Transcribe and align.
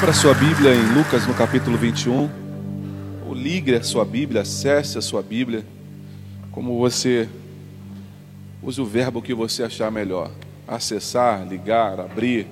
Abra 0.00 0.14
sua 0.14 0.32
Bíblia 0.32 0.74
em 0.74 0.94
Lucas 0.94 1.26
no 1.26 1.34
capítulo 1.34 1.76
21. 1.76 2.30
Ou 3.28 3.34
ligue 3.34 3.74
a 3.74 3.82
sua 3.82 4.02
Bíblia, 4.02 4.40
acesse 4.40 4.96
a 4.96 5.02
sua 5.02 5.20
Bíblia. 5.20 5.62
Como 6.50 6.78
você 6.78 7.28
use 8.62 8.80
o 8.80 8.86
verbo 8.86 9.20
que 9.20 9.34
você 9.34 9.62
achar 9.62 9.90
melhor. 9.90 10.30
Acessar, 10.66 11.46
ligar, 11.46 12.00
abrir. 12.00 12.46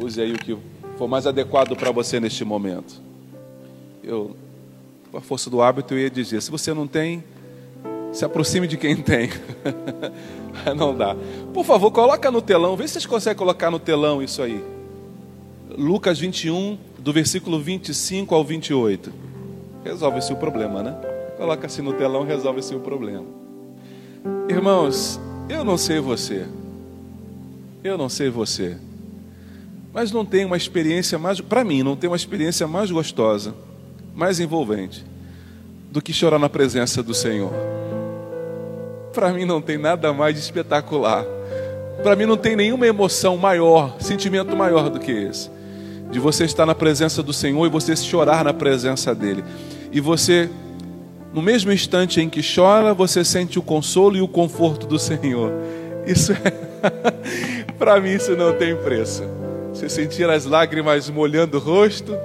Use 0.00 0.18
aí 0.18 0.32
o 0.32 0.38
que 0.38 0.56
for 0.96 1.06
mais 1.06 1.26
adequado 1.26 1.76
para 1.76 1.90
você 1.90 2.18
neste 2.18 2.42
momento. 2.42 3.02
Eu, 4.02 4.34
com 5.12 5.18
a 5.18 5.20
força 5.20 5.50
do 5.50 5.60
hábito, 5.60 5.92
eu 5.92 5.98
ia 5.98 6.10
dizer: 6.10 6.40
se 6.40 6.50
você 6.50 6.72
não 6.72 6.86
tem, 6.86 7.22
se 8.14 8.24
aproxime 8.24 8.66
de 8.66 8.78
quem 8.78 8.96
tem. 8.96 9.28
não 10.74 10.96
dá. 10.96 11.14
Por 11.52 11.66
favor, 11.66 11.90
coloca 11.90 12.30
no 12.30 12.40
telão. 12.40 12.76
Vê 12.76 12.88
se 12.88 12.94
vocês 12.94 13.04
conseguem 13.04 13.36
colocar 13.36 13.70
no 13.70 13.78
telão 13.78 14.22
isso 14.22 14.42
aí. 14.42 14.79
Lucas 15.80 16.18
21, 16.18 16.76
do 16.98 17.10
versículo 17.10 17.58
25 17.58 18.34
ao 18.34 18.44
28. 18.44 19.10
Resolve-se 19.82 20.30
o 20.30 20.36
problema, 20.36 20.82
né? 20.82 20.94
Coloca 21.38 21.66
assim 21.66 21.80
no 21.80 21.94
telão, 21.94 22.22
resolve-se 22.22 22.74
o 22.74 22.80
problema. 22.80 23.24
Irmãos, 24.46 25.18
eu 25.48 25.64
não 25.64 25.78
sei 25.78 25.98
você. 25.98 26.46
Eu 27.82 27.96
não 27.96 28.10
sei 28.10 28.28
você. 28.28 28.76
Mas 29.90 30.12
não 30.12 30.22
tem 30.22 30.44
uma 30.44 30.58
experiência 30.58 31.18
mais, 31.18 31.40
para 31.40 31.64
mim, 31.64 31.82
não 31.82 31.96
tem 31.96 32.10
uma 32.10 32.16
experiência 32.16 32.68
mais 32.68 32.90
gostosa, 32.90 33.54
mais 34.14 34.38
envolvente 34.38 35.02
do 35.90 36.02
que 36.02 36.12
chorar 36.12 36.38
na 36.38 36.50
presença 36.50 37.02
do 37.02 37.14
Senhor. 37.14 37.54
Para 39.14 39.32
mim 39.32 39.46
não 39.46 39.62
tem 39.62 39.78
nada 39.78 40.12
mais 40.12 40.38
espetacular. 40.38 41.24
Para 42.02 42.14
mim 42.14 42.26
não 42.26 42.36
tem 42.36 42.54
nenhuma 42.54 42.86
emoção 42.86 43.38
maior, 43.38 43.96
sentimento 43.98 44.54
maior 44.54 44.90
do 44.90 45.00
que 45.00 45.10
esse 45.10 45.59
de 46.10 46.18
você 46.18 46.44
estar 46.44 46.66
na 46.66 46.74
presença 46.74 47.22
do 47.22 47.32
Senhor 47.32 47.64
e 47.66 47.70
você 47.70 47.94
chorar 47.96 48.44
na 48.44 48.52
presença 48.52 49.14
dele. 49.14 49.44
E 49.92 50.00
você, 50.00 50.50
no 51.32 51.40
mesmo 51.40 51.72
instante 51.72 52.20
em 52.20 52.28
que 52.28 52.40
chora, 52.42 52.92
você 52.92 53.24
sente 53.24 53.58
o 53.58 53.62
consolo 53.62 54.16
e 54.16 54.20
o 54.20 54.28
conforto 54.28 54.86
do 54.86 54.98
Senhor. 54.98 55.52
Isso 56.06 56.32
é, 56.32 56.50
para 57.78 58.00
mim, 58.00 58.10
isso 58.10 58.36
não 58.36 58.52
tem 58.52 58.76
preço. 58.76 59.22
Você 59.72 59.88
sentir 59.88 60.28
as 60.28 60.44
lágrimas 60.44 61.08
molhando 61.08 61.56
o 61.56 61.60
rosto 61.60 62.16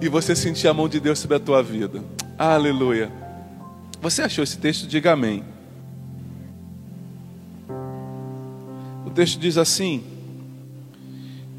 e 0.00 0.08
você 0.08 0.34
sentir 0.34 0.68
a 0.68 0.74
mão 0.74 0.88
de 0.88 0.98
Deus 0.98 1.18
sobre 1.18 1.36
a 1.36 1.40
tua 1.40 1.62
vida. 1.62 2.02
Aleluia. 2.38 3.10
Você 4.00 4.22
achou 4.22 4.42
esse 4.42 4.56
texto? 4.56 4.86
Diga 4.86 5.12
amém. 5.12 5.44
O 9.04 9.10
texto 9.10 9.38
diz 9.38 9.58
assim: 9.58 10.02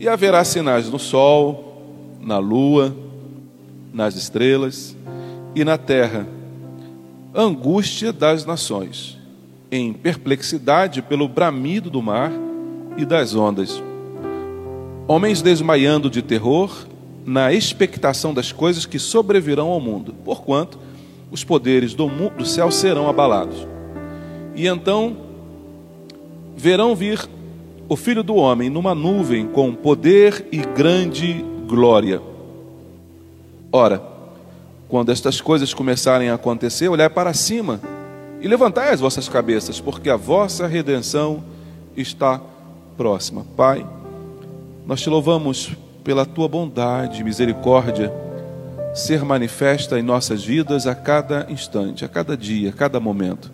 e 0.01 0.09
haverá 0.09 0.43
sinais 0.43 0.89
no 0.89 0.97
sol, 0.97 2.17
na 2.19 2.39
lua, 2.39 2.91
nas 3.93 4.15
estrelas 4.15 4.97
e 5.53 5.63
na 5.63 5.77
terra. 5.77 6.27
Angústia 7.35 8.11
das 8.11 8.43
nações, 8.43 9.19
em 9.71 9.93
perplexidade 9.93 11.03
pelo 11.03 11.27
bramido 11.27 11.87
do 11.91 12.01
mar 12.01 12.31
e 12.97 13.05
das 13.05 13.35
ondas. 13.35 13.79
Homens 15.07 15.43
desmaiando 15.43 16.09
de 16.09 16.23
terror 16.23 16.87
na 17.23 17.53
expectação 17.53 18.33
das 18.33 18.51
coisas 18.51 18.87
que 18.87 18.97
sobrevirão 18.97 19.67
ao 19.67 19.79
mundo, 19.79 20.15
porquanto 20.25 20.79
os 21.29 21.43
poderes 21.43 21.93
do, 21.93 22.07
do 22.07 22.43
céu 22.43 22.71
serão 22.71 23.07
abalados. 23.07 23.67
E 24.55 24.65
então 24.65 25.15
verão 26.57 26.95
vir 26.95 27.19
o 27.91 27.97
filho 27.97 28.23
do 28.23 28.35
homem 28.35 28.69
numa 28.69 28.95
nuvem 28.95 29.45
com 29.45 29.75
poder 29.75 30.47
e 30.49 30.59
grande 30.59 31.43
glória. 31.67 32.21
Ora, 33.69 34.01
quando 34.87 35.11
estas 35.11 35.41
coisas 35.41 35.73
começarem 35.73 36.29
a 36.29 36.35
acontecer, 36.35 36.87
olhai 36.87 37.09
para 37.09 37.33
cima 37.33 37.81
e 38.39 38.47
levantai 38.47 38.93
as 38.93 39.01
vossas 39.01 39.27
cabeças, 39.27 39.81
porque 39.81 40.09
a 40.09 40.15
vossa 40.15 40.67
redenção 40.67 41.43
está 41.93 42.39
próxima. 42.95 43.45
Pai, 43.57 43.85
nós 44.87 45.01
te 45.01 45.09
louvamos 45.09 45.71
pela 46.01 46.25
tua 46.25 46.47
bondade 46.47 47.19
e 47.19 47.25
misericórdia 47.25 48.09
ser 48.95 49.25
manifesta 49.25 49.99
em 49.99 50.01
nossas 50.01 50.45
vidas 50.45 50.87
a 50.87 50.95
cada 50.95 51.45
instante, 51.49 52.05
a 52.05 52.07
cada 52.07 52.37
dia, 52.37 52.69
a 52.69 52.73
cada 52.73 53.01
momento. 53.01 53.51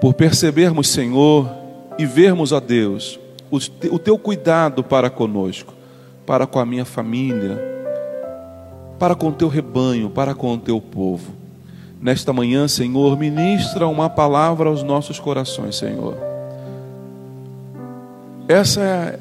Por 0.00 0.14
percebermos, 0.14 0.88
Senhor, 0.88 1.63
e 1.98 2.06
vermos, 2.06 2.52
ó 2.52 2.60
Deus, 2.60 3.18
o 3.50 3.98
teu 3.98 4.18
cuidado 4.18 4.82
para 4.82 5.08
conosco, 5.08 5.72
para 6.26 6.46
com 6.46 6.58
a 6.58 6.66
minha 6.66 6.84
família, 6.84 7.58
para 8.98 9.14
com 9.14 9.28
o 9.28 9.32
teu 9.32 9.48
rebanho, 9.48 10.10
para 10.10 10.34
com 10.34 10.54
o 10.54 10.58
teu 10.58 10.80
povo. 10.80 11.32
Nesta 12.00 12.32
manhã, 12.32 12.66
Senhor, 12.68 13.18
ministra 13.18 13.86
uma 13.86 14.10
palavra 14.10 14.68
aos 14.68 14.82
nossos 14.82 15.18
corações, 15.18 15.76
Senhor. 15.76 16.16
Essa 18.48 18.80
é, 18.80 19.18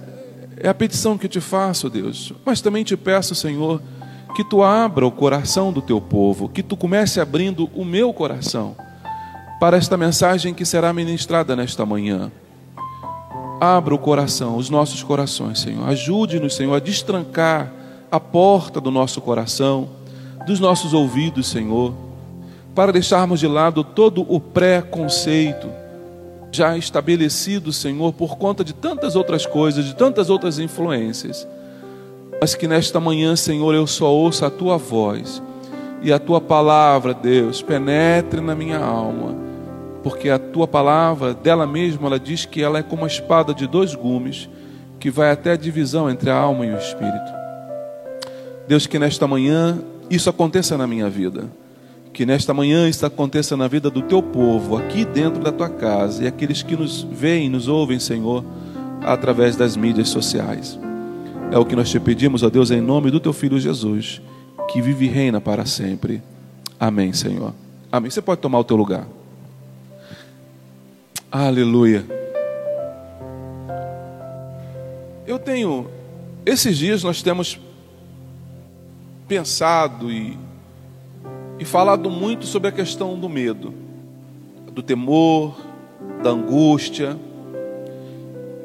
é 0.57 0.69
a 0.69 0.73
petição 0.73 1.17
que 1.17 1.27
te 1.27 1.39
faço, 1.39 1.89
Deus, 1.89 2.33
mas 2.45 2.59
também 2.59 2.83
te 2.83 2.97
peço, 2.97 3.35
Senhor, 3.35 3.81
que 4.35 4.43
tu 4.43 4.63
abra 4.63 5.05
o 5.05 5.11
coração 5.11 5.71
do 5.71 5.81
teu 5.81 6.01
povo, 6.01 6.49
que 6.49 6.63
tu 6.63 6.75
comece 6.75 7.21
abrindo 7.21 7.69
o 7.73 7.85
meu 7.85 8.11
coração 8.11 8.75
para 9.59 9.77
esta 9.77 9.95
mensagem 9.95 10.53
que 10.53 10.65
será 10.65 10.91
ministrada 10.91 11.55
nesta 11.55 11.85
manhã. 11.85 12.31
Abra 13.63 13.95
o 13.95 13.97
coração, 13.97 14.57
os 14.57 14.69
nossos 14.69 15.01
corações, 15.01 15.61
Senhor. 15.61 15.87
Ajude-nos, 15.87 16.53
Senhor, 16.53 16.75
a 16.75 16.79
destrancar 16.79 17.71
a 18.11 18.19
porta 18.19 18.81
do 18.81 18.91
nosso 18.91 19.21
coração, 19.21 19.87
dos 20.45 20.59
nossos 20.59 20.93
ouvidos, 20.93 21.47
Senhor, 21.47 21.93
para 22.75 22.91
deixarmos 22.91 23.39
de 23.39 23.47
lado 23.47 23.81
todo 23.81 24.25
o 24.27 24.37
preconceito 24.37 25.69
já 26.51 26.77
estabelecido, 26.77 27.71
Senhor, 27.71 28.11
por 28.11 28.37
conta 28.37 28.65
de 28.65 28.73
tantas 28.73 29.15
outras 29.15 29.45
coisas, 29.45 29.85
de 29.85 29.95
tantas 29.95 30.29
outras 30.29 30.59
influências. 30.59 31.47
Mas 32.41 32.55
que 32.55 32.67
nesta 32.67 32.99
manhã, 32.99 33.33
Senhor, 33.33 33.73
eu 33.73 33.87
só 33.87 34.13
ouça 34.13 34.47
a 34.47 34.51
tua 34.51 34.77
voz 34.77 35.41
e 36.01 36.11
a 36.11 36.19
tua 36.19 36.41
palavra, 36.41 37.13
Deus, 37.13 37.61
penetre 37.61 38.41
na 38.41 38.53
minha 38.55 38.79
alma 38.79 39.42
porque 40.03 40.29
a 40.29 40.37
tua 40.37 40.67
palavra, 40.67 41.33
dela 41.33 41.65
mesma, 41.65 42.07
ela 42.07 42.19
diz 42.19 42.45
que 42.45 42.61
ela 42.61 42.79
é 42.79 42.83
como 42.83 43.03
uma 43.03 43.07
espada 43.07 43.53
de 43.53 43.65
dois 43.65 43.95
gumes, 43.95 44.49
que 44.99 45.09
vai 45.09 45.31
até 45.31 45.53
a 45.53 45.57
divisão 45.57 46.09
entre 46.09 46.29
a 46.29 46.35
alma 46.35 46.65
e 46.65 46.71
o 46.71 46.77
espírito. 46.77 47.33
Deus, 48.67 48.85
que 48.85 48.99
nesta 48.99 49.25
manhã 49.25 49.79
isso 50.09 50.29
aconteça 50.29 50.77
na 50.77 50.85
minha 50.85 51.09
vida. 51.09 51.45
Que 52.11 52.25
nesta 52.25 52.53
manhã 52.53 52.87
isso 52.87 53.05
aconteça 53.05 53.57
na 53.57 53.67
vida 53.67 53.89
do 53.89 54.01
teu 54.01 54.21
povo, 54.21 54.77
aqui 54.77 55.03
dentro 55.05 55.41
da 55.41 55.51
tua 55.51 55.69
casa, 55.69 56.23
e 56.23 56.27
aqueles 56.27 56.61
que 56.61 56.75
nos 56.75 57.01
veem, 57.01 57.49
nos 57.49 57.67
ouvem, 57.67 57.97
Senhor, 57.97 58.43
através 59.01 59.55
das 59.55 59.75
mídias 59.75 60.09
sociais. 60.09 60.77
É 61.49 61.57
o 61.57 61.65
que 61.65 61.75
nós 61.75 61.89
te 61.89 61.99
pedimos, 61.99 62.43
ó 62.43 62.49
Deus, 62.49 62.71
em 62.71 62.81
nome 62.81 63.09
do 63.09 63.19
teu 63.19 63.33
filho 63.33 63.59
Jesus, 63.59 64.21
que 64.69 64.81
vive 64.81 65.05
e 65.05 65.09
reina 65.09 65.41
para 65.41 65.65
sempre. 65.65 66.21
Amém, 66.79 67.13
Senhor. 67.13 67.53
Amém. 67.91 68.11
Você 68.11 68.21
pode 68.21 68.41
tomar 68.41 68.59
o 68.59 68.63
teu 68.63 68.75
lugar. 68.77 69.07
Aleluia. 71.35 72.05
Eu 75.25 75.39
tenho, 75.39 75.89
esses 76.45 76.77
dias 76.77 77.01
nós 77.01 77.23
temos 77.23 77.59
pensado 79.27 80.11
e, 80.11 80.37
e 81.57 81.65
falado 81.65 82.07
muito 82.11 82.45
sobre 82.45 82.69
a 82.69 82.71
questão 82.71 83.19
do 83.19 83.27
medo, 83.27 83.73
do 84.71 84.83
temor, 84.83 85.59
da 86.21 86.29
angústia. 86.29 87.17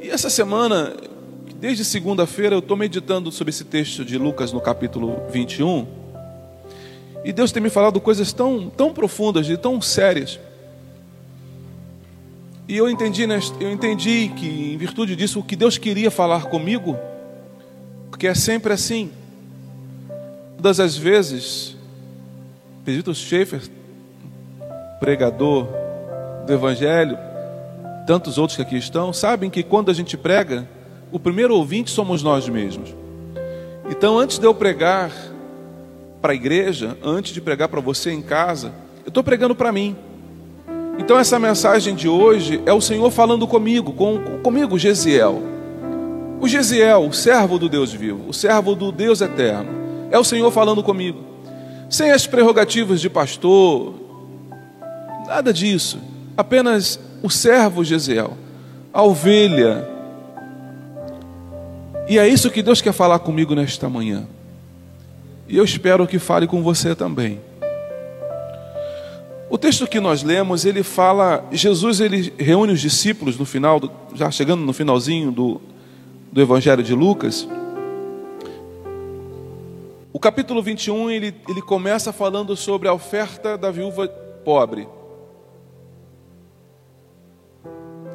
E 0.03 0.11
essa 0.11 0.29
semana, 0.29 0.95
desde 1.59 1.87
segunda-feira, 1.87 2.55
eu 2.55 2.59
estou 2.59 2.77
meditando 2.77 3.33
sobre 3.33 3.49
esse 3.49 3.65
texto 3.65 4.05
de 4.05 4.19
Lucas 4.19 4.53
no 4.53 4.61
capítulo 4.61 5.23
21. 5.31 5.87
E 7.25 7.33
Deus 7.33 7.51
tem 7.51 7.63
me 7.63 7.71
falado 7.71 7.99
coisas 7.99 8.31
tão, 8.35 8.69
tão 8.69 8.93
profundas 8.93 9.49
e 9.49 9.57
tão 9.57 9.81
sérias. 9.81 10.39
E 12.69 12.77
eu 12.77 12.87
entendi, 12.87 13.27
eu 13.61 13.73
entendi 13.73 14.31
que, 14.37 14.75
em 14.75 14.77
virtude 14.77 15.17
disso, 15.17 15.41
o 15.41 15.43
que 15.43 15.57
Deus 15.57 15.79
queria 15.79 16.11
falar 16.11 16.45
comigo, 16.51 16.99
porque 18.11 18.27
é 18.27 18.35
sempre 18.35 18.75
assim. 18.75 19.11
Todas 20.59 20.79
as 20.79 20.95
vezes, 20.95 21.75
Pedro 22.85 23.15
Schaefer, 23.15 23.63
pregador 25.01 25.67
do 26.47 26.53
Evangelho, 26.53 27.17
tantos 28.07 28.37
outros 28.37 28.57
que 28.57 28.63
aqui 28.63 28.77
estão, 28.77 29.15
sabem 29.15 29.49
que 29.49 29.63
quando 29.63 29.91
a 29.91 29.95
gente 29.95 30.15
prega, 30.15 30.69
o 31.11 31.19
primeiro 31.19 31.55
ouvinte 31.55 31.91
somos 31.91 32.23
nós 32.23 32.47
mesmos. 32.51 32.95
Então, 33.89 34.19
antes 34.19 34.39
de 34.39 34.45
eu 34.45 34.55
pregar 34.55 35.11
para 36.21 36.33
a 36.33 36.35
igreja, 36.35 36.99
antes 37.03 37.33
de 37.33 37.41
pregar 37.41 37.69
para 37.69 37.81
você 37.81 38.11
em 38.11 38.21
casa, 38.21 38.75
eu 39.07 39.09
estou 39.09 39.25
pregando 39.25 39.55
para 39.55 39.73
mim. 39.73 39.97
Então, 40.99 41.19
essa 41.19 41.39
mensagem 41.39 41.95
de 41.95 42.09
hoje 42.09 42.61
é 42.67 42.73
o 42.73 42.81
Senhor 42.81 43.11
falando 43.11 43.47
comigo, 43.47 43.93
com, 43.93 44.19
comigo, 44.43 44.77
Gesiel. 44.77 45.41
O 46.41 46.49
Gesiel, 46.49 47.07
o 47.07 47.13
servo 47.13 47.59
do 47.59 47.69
Deus 47.69 47.93
vivo, 47.93 48.29
o 48.29 48.35
servo 48.35 48.75
do 48.75 48.93
Deus 48.93 49.21
eterno, 49.21 49.71
é 50.11 50.19
o 50.19 50.25
Senhor 50.25 50.51
falando 50.51 50.83
comigo. 50.83 51.21
Sem 51.89 52.11
as 52.11 52.27
prerrogativas 52.27 53.01
de 53.01 53.09
pastor, 53.09 53.95
nada 55.27 55.53
disso. 55.53 55.99
Apenas 56.37 57.01
o 57.23 57.31
servo 57.31 57.83
Gesiel, 57.85 58.37
a 58.93 59.03
ovelha. 59.03 59.89
E 62.09 62.19
é 62.19 62.29
isso 62.29 62.51
que 62.51 62.63
Deus 62.63 62.81
quer 62.81 62.93
falar 62.93 63.21
comigo 63.21 63.55
nesta 63.55 63.89
manhã. 63.89 64.27
E 65.49 65.57
eu 65.57 65.65
espero 65.65 66.07
que 66.07 66.19
fale 66.19 66.47
com 66.47 66.63
você 66.63 66.95
também. 66.95 67.41
O 69.51 69.57
texto 69.57 69.87
que 69.87 69.99
nós 69.99 70.23
lemos, 70.23 70.67
ele 70.67 70.83
fala, 70.83 71.47
Jesus 71.51 72.01
ele 72.01 72.35
reúne 72.39 72.75
os 72.75 72.81
discípulos 72.81 73.39
no 73.39 73.47
final, 73.47 73.81
já 74.15 74.31
chegando 74.31 74.63
no 74.63 74.75
finalzinho 74.75 75.33
do, 75.33 75.61
do 76.31 76.43
Evangelho 76.43 76.83
de 76.83 76.95
Lucas. 76.95 77.49
O 80.13 80.21
capítulo 80.21 80.63
21, 80.63 81.11
ele, 81.11 81.35
ele 81.49 81.63
começa 81.63 82.13
falando 82.13 82.55
sobre 82.57 82.89
a 82.89 82.93
oferta 82.93 83.57
da 83.57 83.71
viúva 83.71 84.07
pobre. 84.45 84.87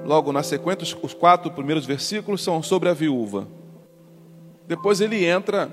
Logo 0.05 0.31
na 0.31 0.43
sequência, 0.43 0.95
os 1.01 1.15
quatro 1.15 1.49
primeiros 1.49 1.85
versículos 1.85 2.43
são 2.43 2.61
sobre 2.61 2.89
a 2.89 2.93
viúva. 2.93 3.47
Depois 4.67 5.01
ele 5.01 5.25
entra 5.25 5.71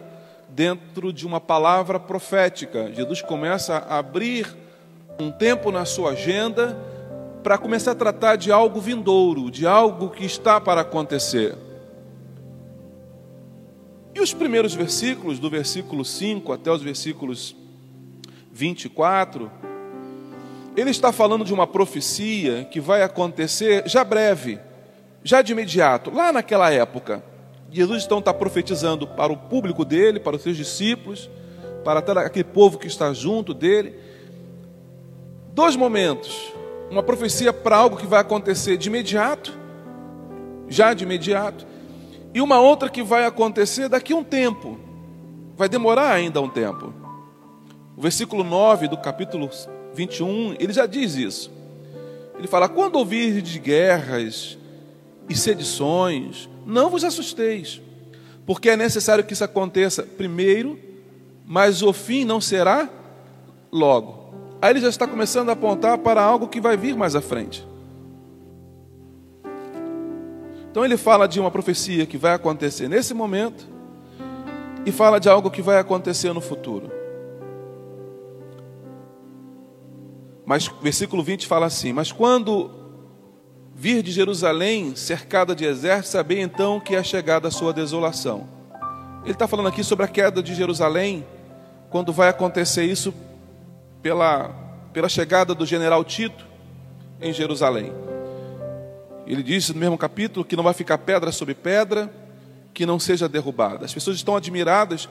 dentro 0.48 1.12
de 1.12 1.26
uma 1.26 1.40
palavra 1.40 2.00
profética. 2.00 2.90
Jesus 2.94 3.20
começa 3.20 3.76
a 3.76 3.98
abrir 3.98 4.46
um 5.20 5.30
tempo 5.30 5.70
na 5.70 5.84
sua 5.84 6.10
agenda 6.10 6.76
para 7.42 7.58
começar 7.58 7.92
a 7.92 7.94
tratar 7.94 8.36
de 8.36 8.52
algo 8.52 8.80
vindouro, 8.80 9.50
de 9.50 9.66
algo 9.66 10.10
que 10.10 10.24
está 10.24 10.60
para 10.60 10.82
acontecer. 10.82 11.56
E 14.14 14.20
os 14.20 14.34
primeiros 14.34 14.74
versículos, 14.74 15.38
do 15.38 15.48
versículo 15.48 16.04
5 16.04 16.52
até 16.52 16.70
os 16.70 16.82
versículos 16.82 17.56
24, 18.52 19.50
ele 20.76 20.90
está 20.90 21.12
falando 21.12 21.44
de 21.44 21.54
uma 21.54 21.66
profecia 21.66 22.64
que 22.64 22.80
vai 22.80 23.02
acontecer 23.02 23.88
já 23.88 24.04
breve, 24.04 24.58
já 25.22 25.42
de 25.42 25.52
imediato, 25.52 26.10
lá 26.10 26.32
naquela 26.32 26.70
época. 26.70 27.22
Jesus 27.70 28.04
então 28.04 28.18
está 28.18 28.34
profetizando 28.34 29.06
para 29.06 29.32
o 29.32 29.36
público 29.36 29.84
dele, 29.84 30.18
para 30.18 30.36
os 30.36 30.42
seus 30.42 30.56
discípulos, 30.56 31.30
para 31.84 32.00
aquele 32.22 32.44
povo 32.44 32.78
que 32.78 32.88
está 32.88 33.12
junto 33.12 33.54
dele. 33.54 33.94
Dois 35.52 35.74
momentos. 35.74 36.52
Uma 36.90 37.02
profecia 37.02 37.52
para 37.52 37.76
algo 37.76 37.96
que 37.96 38.06
vai 38.06 38.20
acontecer 38.20 38.76
de 38.76 38.88
imediato, 38.88 39.56
já 40.68 40.92
de 40.92 41.04
imediato, 41.04 41.66
e 42.34 42.40
uma 42.40 42.60
outra 42.60 42.88
que 42.88 43.02
vai 43.02 43.24
acontecer 43.24 43.88
daqui 43.88 44.12
a 44.12 44.16
um 44.16 44.24
tempo. 44.24 44.78
Vai 45.56 45.68
demorar 45.68 46.12
ainda 46.12 46.40
um 46.40 46.48
tempo. 46.48 46.92
O 47.96 48.00
versículo 48.00 48.42
9 48.42 48.88
do 48.88 48.96
capítulo 48.96 49.50
21, 49.94 50.56
ele 50.58 50.72
já 50.72 50.86
diz 50.86 51.14
isso. 51.14 51.50
Ele 52.38 52.48
fala: 52.48 52.68
Quando 52.68 52.96
ouvir 52.96 53.42
de 53.42 53.58
guerras 53.58 54.56
e 55.28 55.36
sedições, 55.36 56.48
não 56.64 56.90
vos 56.90 57.04
assusteis, 57.04 57.80
porque 58.46 58.70
é 58.70 58.76
necessário 58.76 59.24
que 59.24 59.32
isso 59.32 59.44
aconteça 59.44 60.02
primeiro, 60.02 60.78
mas 61.44 61.82
o 61.82 61.92
fim 61.92 62.24
não 62.24 62.40
será 62.40 62.88
logo. 63.70 64.19
Aí 64.62 64.70
ele 64.70 64.80
já 64.80 64.88
está 64.88 65.06
começando 65.06 65.48
a 65.48 65.52
apontar 65.52 65.98
para 65.98 66.22
algo 66.22 66.46
que 66.46 66.60
vai 66.60 66.76
vir 66.76 66.94
mais 66.94 67.16
à 67.16 67.20
frente. 67.20 67.66
Então 70.70 70.84
ele 70.84 70.96
fala 70.96 71.26
de 71.26 71.40
uma 71.40 71.50
profecia 71.50 72.06
que 72.06 72.18
vai 72.18 72.34
acontecer 72.34 72.88
nesse 72.88 73.14
momento 73.14 73.66
e 74.84 74.92
fala 74.92 75.18
de 75.18 75.28
algo 75.28 75.50
que 75.50 75.62
vai 75.62 75.78
acontecer 75.78 76.32
no 76.32 76.40
futuro. 76.40 76.90
Mas 80.44 80.68
versículo 80.82 81.22
20 81.22 81.46
fala 81.46 81.66
assim: 81.66 81.92
Mas 81.92 82.12
quando 82.12 82.70
vir 83.74 84.02
de 84.02 84.12
Jerusalém 84.12 84.94
cercada 84.94 85.54
de 85.54 85.64
exércitos, 85.64 86.10
sabei 86.10 86.40
então 86.40 86.78
que 86.78 86.94
é 86.94 87.02
chegada 87.02 87.48
a 87.48 87.50
sua 87.50 87.72
desolação. 87.72 88.46
Ele 89.22 89.32
está 89.32 89.48
falando 89.48 89.68
aqui 89.68 89.82
sobre 89.82 90.04
a 90.04 90.08
queda 90.08 90.42
de 90.42 90.54
Jerusalém, 90.54 91.26
quando 91.88 92.12
vai 92.12 92.28
acontecer 92.28 92.84
isso 92.84 93.12
pela, 94.02 94.48
pela 94.92 95.08
chegada 95.08 95.54
do 95.54 95.66
general 95.66 96.04
Tito 96.04 96.46
em 97.20 97.32
Jerusalém. 97.32 97.92
Ele 99.26 99.42
diz 99.42 99.68
no 99.70 99.78
mesmo 99.78 99.96
capítulo 99.96 100.44
que 100.44 100.56
não 100.56 100.64
vai 100.64 100.74
ficar 100.74 100.98
pedra 100.98 101.30
sobre 101.30 101.54
pedra, 101.54 102.12
que 102.74 102.84
não 102.86 102.98
seja 102.98 103.28
derrubada. 103.28 103.84
As 103.84 103.94
pessoas 103.94 104.16
estão 104.16 104.36
admiradas 104.36 105.08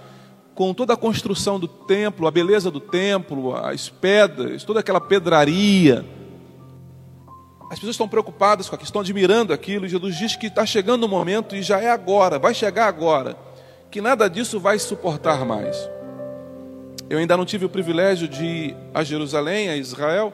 com 0.56 0.74
toda 0.74 0.94
a 0.94 0.98
construção 0.98 1.60
do 1.60 1.68
templo, 1.68 2.28
a 2.28 2.32
beleza 2.32 2.70
do 2.70 2.82
templo, 2.82 3.56
as 3.56 3.88
pedras, 3.88 4.64
toda 4.64 4.82
aquela 4.82 5.00
pedraria. 5.00 6.06
As 7.72 7.76
pessoas 7.76 7.94
estão 7.94 8.10
preocupadas 8.10 8.68
com 8.68 8.76
aquilo, 8.76 8.88
estão 8.88 9.02
admirando 9.02 9.54
aquilo, 9.54 9.86
e 9.86 9.90
Jesus 9.90 10.18
diz 10.18 10.36
que 10.36 10.48
está 10.48 10.66
chegando 10.66 11.04
o 11.04 11.08
momento 11.08 11.56
e 11.56 11.62
já 11.62 11.80
é 11.80 11.90
agora, 11.90 12.40
vai 12.40 12.54
chegar 12.54 12.88
agora, 12.88 13.38
que 13.92 14.02
nada 14.02 14.28
disso 14.28 14.60
vai 14.60 14.80
suportar 14.80 15.46
mais. 15.46 15.78
Eu 17.10 17.18
ainda 17.18 17.36
não 17.36 17.44
tive 17.44 17.66
o 17.66 17.70
privilégio 17.70 18.28
de 18.28 18.46
ir 18.46 18.78
a 18.94 19.04
Jerusalém, 19.04 19.70
a 19.70 19.76
Israel, 19.76 20.32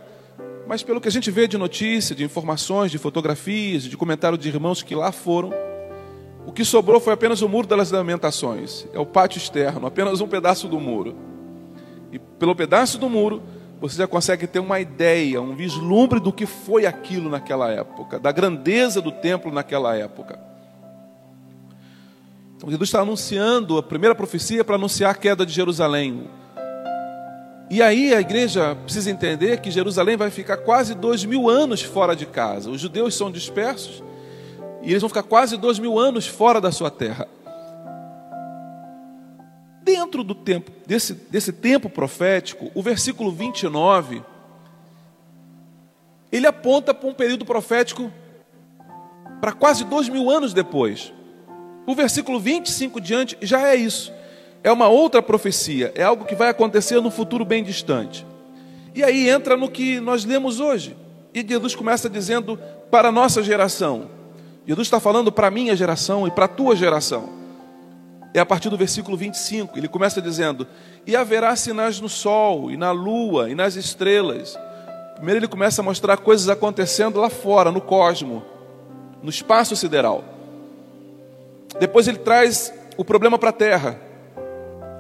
mas 0.67 0.83
pelo 0.83 0.99
que 0.99 1.07
a 1.07 1.11
gente 1.11 1.31
vê 1.31 1.47
de 1.47 1.57
notícia, 1.57 2.13
de 2.13 2.23
informações, 2.23 2.91
de 2.91 2.97
fotografias, 2.97 3.83
de 3.83 3.95
comentário 3.95 4.37
de 4.37 4.49
irmãos 4.49 4.83
que 4.83 4.93
lá 4.93 5.11
foram, 5.11 5.53
o 6.45 6.51
que 6.51 6.65
sobrou 6.65 6.99
foi 6.99 7.13
apenas 7.13 7.41
o 7.41 7.47
muro 7.47 7.65
das 7.65 7.91
lamentações, 7.91 8.85
é 8.93 8.99
o 8.99 9.05
pátio 9.05 9.37
externo, 9.37 9.87
apenas 9.87 10.19
um 10.19 10.27
pedaço 10.27 10.67
do 10.67 10.79
muro. 10.79 11.15
E 12.11 12.19
pelo 12.19 12.53
pedaço 12.53 12.97
do 12.97 13.09
muro, 13.09 13.41
você 13.79 13.97
já 13.97 14.07
consegue 14.07 14.45
ter 14.45 14.59
uma 14.59 14.79
ideia, 14.79 15.41
um 15.41 15.55
vislumbre 15.55 16.19
do 16.19 16.33
que 16.33 16.45
foi 16.45 16.85
aquilo 16.85 17.29
naquela 17.29 17.71
época, 17.71 18.19
da 18.19 18.31
grandeza 18.31 19.01
do 19.01 19.11
templo 19.11 19.51
naquela 19.51 19.95
época. 19.95 20.39
Então 22.57 22.69
Jesus 22.69 22.89
está 22.89 23.01
anunciando 23.01 23.77
a 23.77 23.83
primeira 23.83 24.13
profecia 24.13 24.63
para 24.63 24.75
anunciar 24.75 25.11
a 25.11 25.15
queda 25.15 25.45
de 25.45 25.53
Jerusalém. 25.53 26.27
E 27.69 27.81
aí 27.81 28.13
a 28.13 28.21
igreja 28.21 28.75
precisa 28.75 29.09
entender 29.09 29.59
que 29.59 29.71
Jerusalém 29.71 30.15
vai 30.15 30.29
ficar 30.29 30.57
quase 30.57 30.93
dois 30.93 31.25
mil 31.25 31.49
anos 31.49 31.81
fora 31.81 32.15
de 32.15 32.25
casa. 32.25 32.69
Os 32.69 32.79
judeus 32.79 33.15
são 33.15 33.31
dispersos 33.31 34.03
e 34.83 34.91
eles 34.91 35.01
vão 35.01 35.09
ficar 35.09 35.23
quase 35.23 35.57
dois 35.57 35.79
mil 35.79 35.97
anos 35.97 36.27
fora 36.27 36.61
da 36.61 36.71
sua 36.71 36.91
terra. 36.91 37.27
Dentro 39.83 40.23
do 40.23 40.35
tempo, 40.35 40.71
desse, 40.85 41.13
desse 41.13 41.51
tempo 41.51 41.89
profético, 41.89 42.71
o 42.75 42.81
versículo 42.81 43.31
29, 43.31 44.23
ele 46.31 46.45
aponta 46.45 46.93
para 46.93 47.09
um 47.09 47.13
período 47.13 47.45
profético 47.45 48.11
para 49.41 49.53
quase 49.53 49.83
dois 49.85 50.07
mil 50.07 50.29
anos 50.29 50.53
depois. 50.53 51.11
O 51.87 51.95
versículo 51.95 52.39
25 52.39 53.01
diante 53.01 53.37
já 53.41 53.67
é 53.67 53.75
isso. 53.75 54.13
É 54.65 54.71
uma 54.71 54.87
outra 54.87 55.21
profecia, 55.21 55.91
é 55.93 56.01
algo 56.01 56.25
que 56.25 56.33
vai 56.33 56.49
acontecer 56.49 56.99
no 56.99 57.11
futuro 57.11 57.45
bem 57.45 57.63
distante. 57.63 58.25
E 58.95 59.03
aí 59.03 59.29
entra 59.29 59.55
no 59.55 59.69
que 59.69 59.99
nós 59.99 60.25
lemos 60.25 60.59
hoje. 60.59 60.97
E 61.31 61.45
Jesus 61.47 61.75
começa 61.75 62.09
dizendo 62.09 62.59
para 62.89 63.09
a 63.09 63.11
nossa 63.11 63.43
geração: 63.43 64.09
Jesus 64.65 64.87
está 64.87 64.99
falando 64.99 65.31
para 65.31 65.49
a 65.49 65.51
minha 65.51 65.75
geração 65.75 66.27
e 66.27 66.31
para 66.31 66.45
a 66.45 66.47
tua 66.47 66.75
geração. 66.75 67.29
É 68.33 68.39
a 68.39 68.45
partir 68.45 68.71
do 68.71 68.75
versículo 68.75 69.15
25, 69.15 69.77
ele 69.77 69.87
começa 69.87 70.19
dizendo: 70.19 70.65
E 71.05 71.15
haverá 71.15 71.55
sinais 71.55 71.99
no 71.99 72.09
sol, 72.09 72.71
e 72.71 72.75
na 72.75 72.89
lua, 72.89 73.51
e 73.51 73.53
nas 73.53 73.75
estrelas. 73.75 74.57
Primeiro 75.13 75.41
ele 75.41 75.47
começa 75.47 75.83
a 75.83 75.85
mostrar 75.85 76.17
coisas 76.17 76.49
acontecendo 76.49 77.19
lá 77.19 77.29
fora, 77.29 77.71
no 77.71 77.81
cosmo, 77.81 78.43
no 79.21 79.29
espaço 79.29 79.75
sideral. 79.75 80.23
Depois 81.79 82.07
ele 82.07 82.17
traz 82.17 82.73
o 82.97 83.05
problema 83.05 83.37
para 83.37 83.51
a 83.51 83.53
terra. 83.53 84.04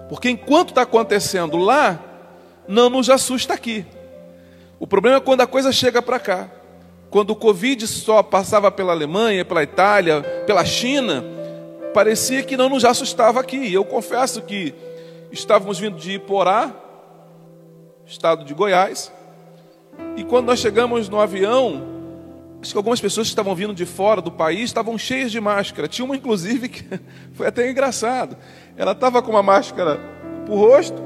Porque 0.09 0.29
enquanto 0.29 0.69
está 0.69 0.83
acontecendo 0.83 1.57
lá, 1.57 1.99
não 2.67 2.89
nos 2.89 3.09
assusta 3.09 3.53
aqui. 3.53 3.85
O 4.79 4.85
problema 4.85 5.17
é 5.17 5.21
quando 5.21 5.41
a 5.41 5.47
coisa 5.47 5.71
chega 5.71 6.01
para 6.01 6.19
cá. 6.19 6.49
Quando 7.09 7.31
o 7.31 7.35
Covid 7.35 7.87
só 7.87 8.21
passava 8.21 8.69
pela 8.71 8.91
Alemanha, 8.91 9.45
pela 9.45 9.63
Itália, 9.63 10.21
pela 10.45 10.65
China, 10.65 11.23
parecia 11.93 12.43
que 12.43 12.57
não 12.57 12.67
nos 12.69 12.83
assustava 12.83 13.39
aqui. 13.39 13.73
Eu 13.73 13.85
confesso 13.85 14.41
que 14.41 14.73
estávamos 15.31 15.79
vindo 15.79 15.97
de 15.97 16.13
Iporá, 16.13 16.73
estado 18.05 18.43
de 18.43 18.53
Goiás, 18.53 19.11
e 20.17 20.23
quando 20.23 20.47
nós 20.47 20.59
chegamos 20.59 21.07
no 21.07 21.19
avião, 21.19 21.83
acho 22.61 22.71
que 22.71 22.77
algumas 22.77 22.99
pessoas 22.99 23.27
que 23.27 23.31
estavam 23.31 23.55
vindo 23.55 23.73
de 23.73 23.85
fora 23.85 24.21
do 24.21 24.31
país 24.31 24.63
estavam 24.65 24.97
cheias 24.97 25.31
de 25.31 25.39
máscara. 25.39 25.87
Tinha 25.87 26.05
uma, 26.05 26.15
inclusive, 26.15 26.67
que 26.67 26.83
foi 27.33 27.47
até 27.47 27.69
engraçado. 27.69 28.37
Ela 28.77 28.91
estava 28.91 29.21
com 29.21 29.31
uma 29.31 29.43
máscara 29.43 29.99
para 30.45 30.53
o 30.53 30.57
rosto, 30.57 31.01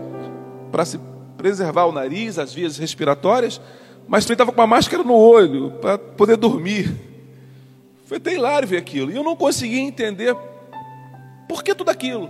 para 0.72 0.86
se 0.86 1.00
preservar 1.38 1.86
o 1.86 1.92
nariz, 1.92 2.38
as 2.40 2.54
vias 2.54 2.78
respiratórias, 2.78 3.62
mas 4.08 4.26
também 4.26 4.34
estava 4.34 4.52
com 4.52 4.60
uma 4.60 4.68
máscara 4.68 5.04
no 5.04 5.16
olho, 5.16 5.72
para 5.80 5.98
poder 5.98 6.36
dormir. 6.36 6.94
Foi 8.06 8.18
até 8.18 8.34
hilário 8.34 8.68
ver 8.68 8.78
aquilo. 8.78 9.12
E 9.12 9.16
eu 9.16 9.24
não 9.24 9.36
conseguia 9.36 9.80
entender 9.80 10.36
por 11.48 11.64
que 11.64 11.76
tudo 11.76 11.90
aquilo. 11.90 12.30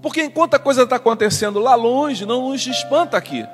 Porque 0.00 0.22
enquanto 0.22 0.54
a 0.54 0.58
coisa 0.58 0.82
está 0.84 0.96
acontecendo 0.96 1.58
lá 1.58 1.74
longe, 1.74 2.24
não 2.24 2.50
nos 2.50 2.66
espanta 2.66 3.16
aqui. 3.16 3.44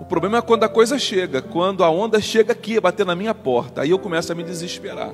O 0.00 0.04
problema 0.04 0.38
é 0.38 0.42
quando 0.42 0.62
a 0.62 0.68
coisa 0.68 0.98
chega, 0.98 1.42
quando 1.42 1.82
a 1.82 1.90
onda 1.90 2.20
chega 2.20 2.52
aqui, 2.52 2.80
bater 2.80 3.04
na 3.04 3.16
minha 3.16 3.34
porta, 3.34 3.82
aí 3.82 3.90
eu 3.90 3.98
começo 3.98 4.30
a 4.30 4.34
me 4.34 4.44
desesperar. 4.44 5.10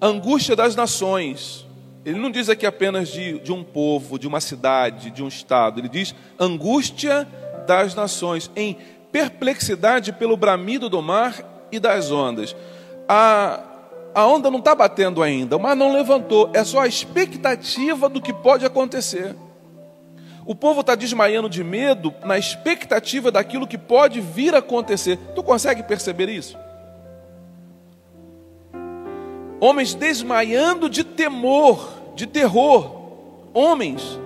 Angústia 0.00 0.56
das 0.56 0.74
nações. 0.74 1.66
Ele 2.04 2.18
não 2.18 2.30
diz 2.30 2.48
aqui 2.48 2.64
apenas 2.64 3.08
de, 3.08 3.38
de 3.40 3.52
um 3.52 3.62
povo, 3.62 4.18
de 4.18 4.26
uma 4.26 4.40
cidade, 4.40 5.10
de 5.10 5.22
um 5.22 5.28
estado. 5.28 5.78
Ele 5.78 5.88
diz 5.88 6.14
angústia 6.38 7.28
das 7.66 7.94
nações, 7.94 8.50
em 8.56 8.78
perplexidade 9.12 10.12
pelo 10.12 10.36
bramido 10.36 10.88
do 10.88 11.02
mar 11.02 11.68
e 11.70 11.78
das 11.78 12.10
ondas. 12.10 12.56
A, 13.06 13.60
a 14.14 14.26
onda 14.26 14.50
não 14.50 14.58
está 14.58 14.74
batendo 14.74 15.22
ainda, 15.22 15.56
o 15.56 15.60
mar 15.60 15.76
não 15.76 15.92
levantou, 15.92 16.50
é 16.54 16.64
só 16.64 16.80
a 16.80 16.86
expectativa 16.86 18.08
do 18.08 18.22
que 18.22 18.32
pode 18.32 18.64
acontecer. 18.64 19.36
O 20.46 20.54
povo 20.54 20.80
está 20.80 20.94
desmaiando 20.94 21.48
de 21.48 21.62
medo 21.62 22.14
na 22.24 22.38
expectativa 22.38 23.30
daquilo 23.30 23.66
que 23.66 23.76
pode 23.78 24.20
vir 24.20 24.54
a 24.54 24.58
acontecer. 24.58 25.18
Tu 25.34 25.42
consegue 25.42 25.82
perceber 25.82 26.28
isso? 26.28 26.58
Homens 29.60 29.94
desmaiando 29.94 30.88
de 30.88 31.04
temor, 31.04 31.86
de 32.14 32.26
terror. 32.26 32.98
Homens. 33.52 34.18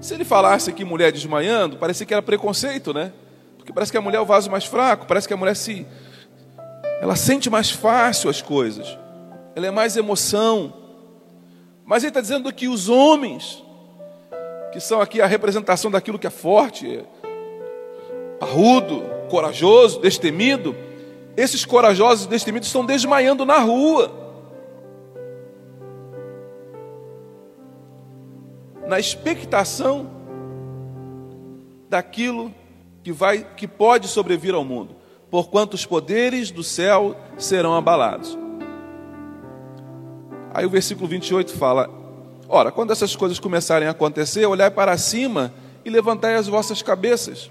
Se 0.00 0.14
ele 0.14 0.24
falasse 0.24 0.70
aqui 0.70 0.84
mulher 0.84 1.12
desmaiando, 1.12 1.76
parecia 1.76 2.06
que 2.06 2.14
era 2.14 2.22
preconceito, 2.22 2.94
né? 2.94 3.12
Porque 3.58 3.72
parece 3.72 3.92
que 3.92 3.98
a 3.98 4.00
mulher 4.00 4.16
é 4.16 4.20
o 4.20 4.26
vaso 4.26 4.50
mais 4.50 4.64
fraco, 4.64 5.06
parece 5.06 5.28
que 5.28 5.34
a 5.34 5.36
mulher 5.36 5.54
se. 5.54 5.86
Ela 7.00 7.14
sente 7.14 7.50
mais 7.50 7.70
fácil 7.70 8.30
as 8.30 8.40
coisas, 8.40 8.98
ela 9.54 9.66
é 9.66 9.70
mais 9.70 9.96
emoção. 9.96 10.72
Mas 11.84 12.02
ele 12.02 12.10
está 12.10 12.20
dizendo 12.20 12.52
que 12.52 12.68
os 12.68 12.88
homens 12.88 13.62
que 14.72 14.80
são 14.80 15.00
aqui 15.00 15.20
a 15.20 15.26
representação 15.26 15.90
daquilo 15.90 16.18
que 16.18 16.26
é 16.26 16.30
forte, 16.30 17.04
parrudo, 18.38 19.02
corajoso, 19.28 20.00
destemido, 20.00 20.76
esses 21.36 21.64
corajosos 21.64 22.26
e 22.26 22.28
destemidos 22.28 22.68
estão 22.68 22.84
desmaiando 22.84 23.44
na 23.44 23.58
rua. 23.58 24.27
Na 28.88 28.98
expectação 28.98 30.10
daquilo 31.88 32.52
que 33.02 33.12
vai 33.12 33.46
que 33.56 33.68
pode 33.68 34.08
sobrevir 34.08 34.54
ao 34.54 34.64
mundo, 34.64 34.96
porquanto 35.30 35.74
os 35.74 35.84
poderes 35.86 36.50
do 36.50 36.62
céu 36.62 37.14
serão 37.36 37.76
abalados. 37.76 38.36
Aí 40.52 40.64
o 40.64 40.70
versículo 40.70 41.06
28 41.06 41.52
fala: 41.52 41.90
Ora, 42.48 42.72
quando 42.72 42.90
essas 42.90 43.14
coisas 43.14 43.38
começarem 43.38 43.86
a 43.86 43.90
acontecer, 43.90 44.46
olhai 44.46 44.70
para 44.70 44.96
cima 44.96 45.52
e 45.84 45.90
levantai 45.90 46.34
as 46.34 46.48
vossas 46.48 46.80
cabeças, 46.82 47.50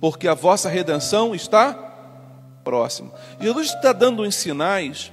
porque 0.00 0.28
a 0.28 0.34
vossa 0.34 0.68
redenção 0.68 1.34
está 1.34 1.74
próxima. 2.62 3.12
Jesus 3.40 3.72
está 3.72 3.92
dando 3.92 4.22
os 4.22 4.34
sinais 4.36 5.12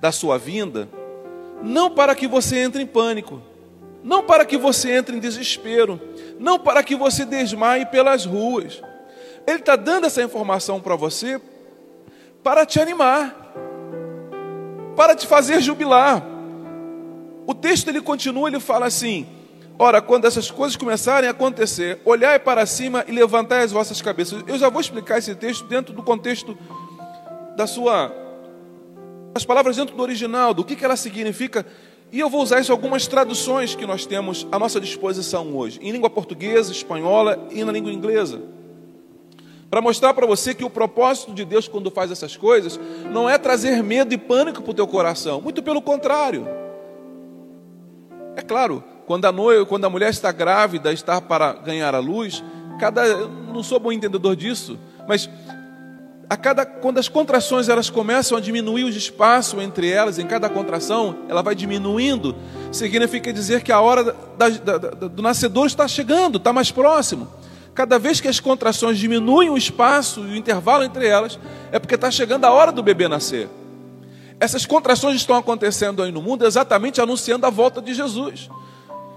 da 0.00 0.10
sua 0.10 0.36
vinda, 0.38 0.88
não 1.62 1.88
para 1.88 2.16
que 2.16 2.26
você 2.26 2.58
entre 2.58 2.82
em 2.82 2.86
pânico, 2.86 3.40
não 4.02 4.22
para 4.22 4.44
que 4.44 4.56
você 4.56 4.92
entre 4.92 5.16
em 5.16 5.20
desespero, 5.20 6.00
não 6.38 6.58
para 6.58 6.82
que 6.82 6.96
você 6.96 7.24
desmaie 7.24 7.86
pelas 7.86 8.24
ruas. 8.24 8.82
Ele 9.46 9.58
está 9.58 9.76
dando 9.76 10.06
essa 10.06 10.22
informação 10.22 10.80
para 10.80 10.96
você 10.96 11.40
para 12.42 12.66
te 12.66 12.80
animar, 12.80 13.54
para 14.96 15.14
te 15.14 15.26
fazer 15.26 15.60
jubilar. 15.60 16.22
O 17.46 17.54
texto 17.54 17.88
ele 17.88 18.00
continua, 18.00 18.48
ele 18.48 18.60
fala 18.60 18.86
assim: 18.86 19.26
Ora, 19.78 20.00
quando 20.00 20.26
essas 20.26 20.50
coisas 20.50 20.76
começarem 20.76 21.28
a 21.28 21.32
acontecer, 21.32 22.00
olhai 22.04 22.38
para 22.38 22.66
cima 22.66 23.04
e 23.08 23.12
levantai 23.12 23.62
as 23.64 23.72
vossas 23.72 24.00
cabeças. 24.02 24.42
Eu 24.46 24.58
já 24.58 24.68
vou 24.68 24.80
explicar 24.80 25.18
esse 25.18 25.34
texto 25.34 25.64
dentro 25.66 25.92
do 25.92 26.02
contexto 26.02 26.56
da 27.56 27.66
sua 27.66 28.12
as 29.34 29.44
palavras 29.44 29.76
dentro 29.76 29.96
do 29.96 30.02
original, 30.02 30.52
do 30.52 30.62
que, 30.62 30.76
que 30.76 30.84
ela 30.84 30.96
significa, 30.96 31.64
e 32.12 32.20
eu 32.20 32.28
vou 32.28 32.42
usar 32.42 32.60
isso 32.60 32.70
algumas 32.70 33.06
traduções 33.06 33.74
que 33.74 33.86
nós 33.86 34.04
temos 34.04 34.46
à 34.52 34.58
nossa 34.58 34.78
disposição 34.78 35.56
hoje, 35.56 35.80
em 35.80 35.90
língua 35.90 36.10
portuguesa, 36.10 36.70
espanhola 36.70 37.48
e 37.50 37.64
na 37.64 37.72
língua 37.72 37.90
inglesa. 37.90 38.42
Para 39.70 39.80
mostrar 39.80 40.12
para 40.12 40.26
você 40.26 40.54
que 40.54 40.62
o 40.62 40.68
propósito 40.68 41.32
de 41.32 41.46
Deus 41.46 41.66
quando 41.66 41.90
faz 41.90 42.10
essas 42.10 42.36
coisas 42.36 42.78
não 43.10 43.30
é 43.30 43.38
trazer 43.38 43.82
medo 43.82 44.12
e 44.12 44.18
pânico 44.18 44.60
para 44.60 44.70
o 44.70 44.74
teu 44.74 44.86
coração, 44.86 45.40
muito 45.40 45.62
pelo 45.62 45.80
contrário. 45.80 46.46
É 48.36 48.42
claro, 48.42 48.84
quando 49.06 49.24
a 49.24 49.32
noiva, 49.32 49.64
quando 49.64 49.86
a 49.86 49.90
mulher 49.90 50.10
está 50.10 50.30
grávida, 50.30 50.92
está 50.92 51.18
para 51.18 51.54
ganhar 51.54 51.94
a 51.94 51.98
luz, 51.98 52.44
cada, 52.78 53.06
eu 53.06 53.30
não 53.30 53.62
sou 53.62 53.80
bom 53.80 53.90
entendedor 53.90 54.36
disso, 54.36 54.78
mas 55.08 55.30
a 56.32 56.36
cada 56.38 56.64
quando 56.64 56.96
as 56.96 57.10
contrações 57.10 57.68
elas 57.68 57.90
começam 57.90 58.38
a 58.38 58.40
diminuir 58.40 58.84
o 58.84 58.88
espaço 58.88 59.60
entre 59.60 59.90
elas, 59.90 60.18
em 60.18 60.26
cada 60.26 60.48
contração, 60.48 61.26
ela 61.28 61.42
vai 61.42 61.54
diminuindo, 61.54 62.34
significa 62.72 63.30
dizer 63.30 63.62
que 63.62 63.70
a 63.70 63.78
hora 63.82 64.02
da, 64.02 64.48
da, 64.48 64.78
da, 64.78 64.88
do 65.08 65.20
nascedor 65.20 65.66
está 65.66 65.86
chegando, 65.86 66.38
está 66.38 66.50
mais 66.50 66.70
próximo. 66.70 67.28
Cada 67.74 67.98
vez 67.98 68.18
que 68.18 68.28
as 68.28 68.40
contrações 68.40 68.96
diminuem 68.96 69.50
o 69.50 69.58
espaço 69.58 70.20
e 70.20 70.32
o 70.32 70.34
intervalo 70.34 70.82
entre 70.84 71.06
elas, 71.06 71.38
é 71.70 71.78
porque 71.78 71.96
está 71.96 72.10
chegando 72.10 72.46
a 72.46 72.50
hora 72.50 72.72
do 72.72 72.82
bebê 72.82 73.08
nascer. 73.08 73.46
Essas 74.40 74.64
contrações 74.64 75.16
estão 75.16 75.36
acontecendo 75.36 76.02
aí 76.02 76.10
no 76.10 76.22
mundo 76.22 76.46
exatamente 76.46 76.98
anunciando 76.98 77.44
a 77.44 77.50
volta 77.50 77.82
de 77.82 77.92
Jesus. 77.92 78.48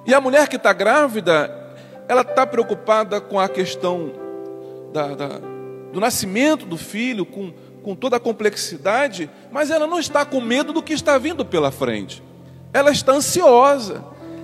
E 0.05 0.13
a 0.13 0.19
mulher 0.19 0.49
que 0.49 0.57
está 0.57 0.73
grávida, 0.73 1.49
ela 2.09 2.23
está 2.23 2.45
preocupada 2.45 3.21
com 3.21 3.39
a 3.39 3.47
questão 3.47 4.11
da, 4.91 5.15
da, 5.15 5.54
do 5.95 6.01
nascimento 6.01 6.65
do 6.65 6.75
filho, 6.75 7.25
com, 7.25 7.53
com 7.81 7.95
toda 7.95 8.17
a 8.17 8.19
complexidade, 8.19 9.29
mas 9.49 9.71
ela 9.71 9.87
não 9.87 9.97
está 9.97 10.25
com 10.25 10.41
medo 10.41 10.73
do 10.73 10.83
que 10.83 10.91
está 10.91 11.17
vindo 11.17 11.45
pela 11.45 11.71
frente. 11.71 12.21
Ela 12.73 12.91
está 12.91 13.13
ansiosa. 13.13 14.03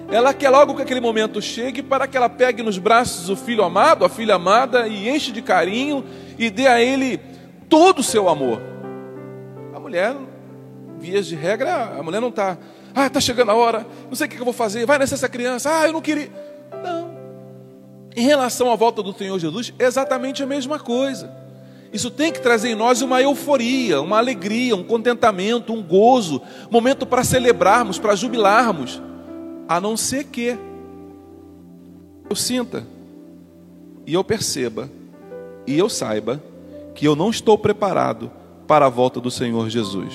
Ela 0.10 0.34
quer 0.34 0.50
logo 0.50 0.76
que 0.76 0.82
aquele 0.82 1.02
momento 1.02 1.42
chegue 1.42 1.84
para 1.84 2.08
que 2.08 2.16
ela 2.16 2.30
pegue 2.30 2.64
nos 2.64 2.78
braços 2.78 3.28
o 3.28 3.36
filho 3.36 3.66
amado, 3.66 4.06
a 4.06 4.10
filha 4.10 4.36
amada, 4.36 4.88
e 4.88 5.10
enche 5.10 5.34
de 5.34 5.42
carinho 5.42 6.06
e 6.40 6.50
dê 6.50 6.68
a 6.68 6.82
ele 6.82 7.20
todo 7.68 8.00
o 8.00 8.04
seu 8.04 8.30
amor. 8.30 8.62
A 9.76 9.80
mulher 9.80 10.16
vias 11.02 11.28
de 11.28 11.36
regra, 11.36 11.98
a 12.00 12.02
mulher 12.02 12.22
não 12.22 12.30
está, 12.30 12.58
ah, 12.96 13.08
está 13.08 13.20
chegando 13.20 13.52
a 13.52 13.56
hora, 13.56 13.86
não 14.08 14.16
sei 14.16 14.28
o 14.28 14.30
que 14.30 14.40
eu 14.40 14.46
vou 14.46 14.54
fazer, 14.54 14.86
vai 14.86 14.98
nascer 14.98 15.16
essa 15.16 15.28
criança, 15.28 15.70
ah, 15.70 15.86
eu 15.86 15.92
não 15.92 16.02
queria. 16.02 16.32
Não. 16.82 17.12
Em 18.16 18.26
relação 18.26 18.72
à 18.72 18.76
volta 18.78 19.04
do 19.04 19.12
Senhor 19.12 19.38
Jesus, 19.38 19.74
exatamente 19.78 20.42
a 20.42 20.46
mesma 20.46 20.80
coisa. 20.80 21.41
Isso 21.94 22.10
tem 22.10 22.32
que 22.32 22.42
trazer 22.42 22.70
em 22.70 22.76
nós 22.76 23.02
uma 23.02 23.22
euforia, 23.22 24.02
uma 24.02 24.18
alegria, 24.18 24.76
um 24.76 24.84
contentamento, 24.84 25.74
um 25.74 25.84
gozo, 25.84 26.42
momento 26.70 27.06
para 27.06 27.24
celebrarmos, 27.24 28.00
para 28.00 28.16
jubilarmos, 28.16 29.02
a 29.68 29.80
não 29.80 29.98
ser 29.98 30.26
que 30.26 30.58
eu 32.30 32.36
sinta 32.36 32.88
e 34.08 34.14
eu 34.14 34.24
perceba 34.24 34.90
e 35.68 35.78
eu 35.78 35.90
saiba 35.90 36.42
que 36.96 37.06
eu 37.06 37.16
não 37.16 37.30
estou 37.30 37.58
preparado 37.58 38.32
para 38.66 38.86
a 38.86 38.90
volta 38.90 39.20
do 39.20 39.30
Senhor 39.30 39.70
Jesus. 39.70 40.14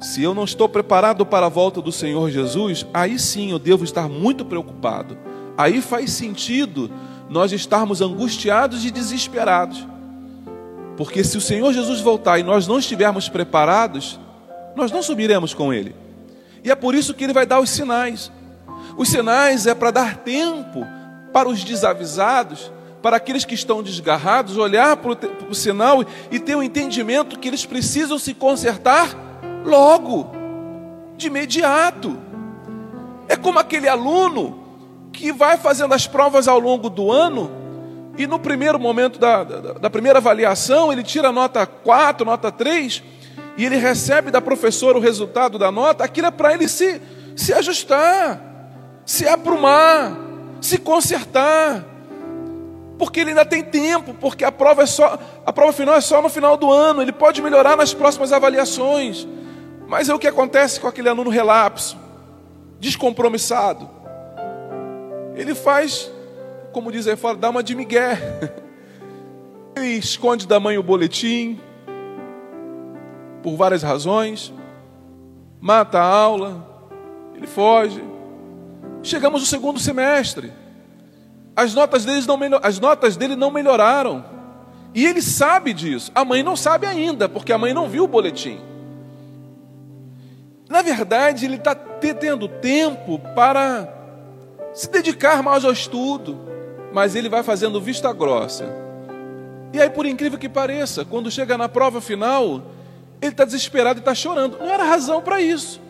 Se 0.00 0.22
eu 0.22 0.34
não 0.34 0.44
estou 0.44 0.68
preparado 0.68 1.24
para 1.24 1.46
a 1.46 1.48
volta 1.48 1.80
do 1.80 1.92
Senhor 1.92 2.30
Jesus, 2.30 2.84
aí 2.92 3.18
sim 3.18 3.52
eu 3.52 3.58
devo 3.58 3.84
estar 3.84 4.08
muito 4.08 4.44
preocupado. 4.44 5.16
Aí 5.56 5.80
faz 5.80 6.10
sentido 6.10 6.90
nós 7.28 7.52
estarmos 7.52 8.00
angustiados 8.00 8.84
e 8.84 8.90
desesperados. 8.90 9.86
Porque 10.96 11.24
se 11.24 11.36
o 11.36 11.40
Senhor 11.40 11.72
Jesus 11.72 12.00
voltar 12.00 12.38
e 12.38 12.42
nós 12.42 12.66
não 12.66 12.78
estivermos 12.78 13.28
preparados, 13.28 14.18
nós 14.76 14.92
não 14.92 15.02
subiremos 15.02 15.52
com 15.52 15.72
Ele. 15.72 15.94
E 16.62 16.70
é 16.70 16.74
por 16.74 16.94
isso 16.94 17.14
que 17.14 17.24
Ele 17.24 17.32
vai 17.32 17.46
dar 17.46 17.60
os 17.60 17.70
sinais. 17.70 18.30
Os 18.96 19.08
sinais 19.08 19.66
é 19.66 19.74
para 19.74 19.90
dar 19.90 20.18
tempo 20.18 20.86
para 21.32 21.48
os 21.48 21.64
desavisados, 21.64 22.70
para 23.02 23.16
aqueles 23.16 23.44
que 23.44 23.54
estão 23.54 23.82
desgarrados, 23.82 24.56
olhar 24.56 24.96
para 24.96 25.16
o, 25.50 25.54
sinal 25.54 26.04
e 26.30 26.38
ter 26.38 26.54
o 26.54 26.60
um 26.60 26.62
entendimento 26.62 27.38
que 27.38 27.48
eles 27.48 27.66
precisam 27.66 28.18
se 28.18 28.32
consertar 28.32 29.14
logo, 29.64 30.30
de 31.16 31.26
imediato. 31.26 32.16
É 33.28 33.36
como 33.36 33.58
aquele 33.58 33.88
aluno 33.88 34.63
que 35.14 35.32
vai 35.32 35.56
fazendo 35.56 35.94
as 35.94 36.06
provas 36.06 36.48
ao 36.48 36.58
longo 36.58 36.90
do 36.90 37.10
ano 37.10 37.50
e 38.18 38.26
no 38.26 38.38
primeiro 38.38 38.78
momento 38.78 39.18
da, 39.18 39.42
da, 39.44 39.72
da 39.74 39.90
primeira 39.90 40.18
avaliação 40.18 40.92
ele 40.92 41.02
tira 41.02 41.32
nota 41.32 41.64
4, 41.66 42.24
nota 42.26 42.50
3 42.50 43.02
e 43.56 43.64
ele 43.64 43.76
recebe 43.76 44.30
da 44.30 44.40
professora 44.40 44.98
o 44.98 45.00
resultado 45.00 45.58
da 45.58 45.70
nota, 45.70 46.04
aquilo 46.04 46.26
é 46.26 46.30
para 46.30 46.52
ele 46.52 46.68
se, 46.68 47.00
se 47.36 47.52
ajustar, 47.52 48.40
se 49.06 49.28
aprumar, 49.28 50.16
se 50.60 50.78
consertar. 50.78 51.84
Porque 52.98 53.20
ele 53.20 53.30
ainda 53.30 53.44
tem 53.44 53.62
tempo, 53.62 54.14
porque 54.14 54.44
a 54.44 54.52
prova 54.52 54.82
é 54.82 54.86
só, 54.86 55.18
a 55.44 55.52
prova 55.52 55.72
final 55.72 55.94
é 55.94 56.00
só 56.00 56.22
no 56.22 56.28
final 56.28 56.56
do 56.56 56.70
ano, 56.70 57.02
ele 57.02 57.12
pode 57.12 57.42
melhorar 57.42 57.76
nas 57.76 57.92
próximas 57.92 58.32
avaliações. 58.32 59.26
Mas 59.86 60.08
é 60.08 60.14
o 60.14 60.18
que 60.18 60.28
acontece 60.28 60.80
com 60.80 60.88
aquele 60.88 61.08
aluno 61.08 61.30
relapso, 61.30 61.96
descompromissado. 62.80 64.03
Ele 65.34 65.54
faz, 65.54 66.10
como 66.72 66.92
diz 66.92 67.06
aí 67.06 67.16
fora, 67.16 67.36
dá 67.36 67.50
uma 67.50 67.62
de 67.62 67.74
migué. 67.74 68.18
Ele 69.76 69.96
esconde 69.96 70.46
da 70.46 70.60
mãe 70.60 70.78
o 70.78 70.82
boletim, 70.82 71.60
por 73.42 73.56
várias 73.56 73.82
razões, 73.82 74.52
mata 75.60 75.98
a 75.98 76.02
aula, 76.02 76.66
ele 77.36 77.46
foge. 77.46 78.02
Chegamos 79.02 79.42
no 79.42 79.46
segundo 79.46 79.78
semestre. 79.78 80.50
As 81.54 81.74
notas, 81.74 82.04
deles 82.04 82.26
não 82.26 82.38
as 82.62 82.80
notas 82.80 83.16
dele 83.16 83.36
não 83.36 83.50
melhoraram. 83.50 84.24
E 84.94 85.04
ele 85.04 85.20
sabe 85.20 85.74
disso. 85.74 86.10
A 86.14 86.24
mãe 86.24 86.42
não 86.42 86.56
sabe 86.56 86.86
ainda, 86.86 87.28
porque 87.28 87.52
a 87.52 87.58
mãe 87.58 87.74
não 87.74 87.88
viu 87.88 88.04
o 88.04 88.08
boletim. 88.08 88.60
Na 90.68 90.80
verdade, 90.80 91.44
ele 91.44 91.56
está 91.56 91.74
tendo 91.74 92.48
tempo 92.48 93.18
para 93.34 93.93
se 94.74 94.90
dedicar 94.90 95.42
mais 95.42 95.64
ao 95.64 95.72
estudo, 95.72 96.36
mas 96.92 97.14
ele 97.14 97.28
vai 97.28 97.42
fazendo 97.42 97.80
vista 97.80 98.12
grossa. 98.12 98.66
E 99.72 99.80
aí, 99.80 99.88
por 99.88 100.04
incrível 100.04 100.38
que 100.38 100.48
pareça, 100.48 101.04
quando 101.04 101.30
chega 101.30 101.56
na 101.56 101.68
prova 101.68 102.00
final, 102.00 102.62
ele 103.22 103.32
está 103.32 103.44
desesperado 103.44 103.98
e 103.98 104.00
está 104.00 104.14
chorando. 104.14 104.58
Não 104.58 104.68
era 104.68 104.84
razão 104.84 105.22
para 105.22 105.40
isso. 105.40 105.80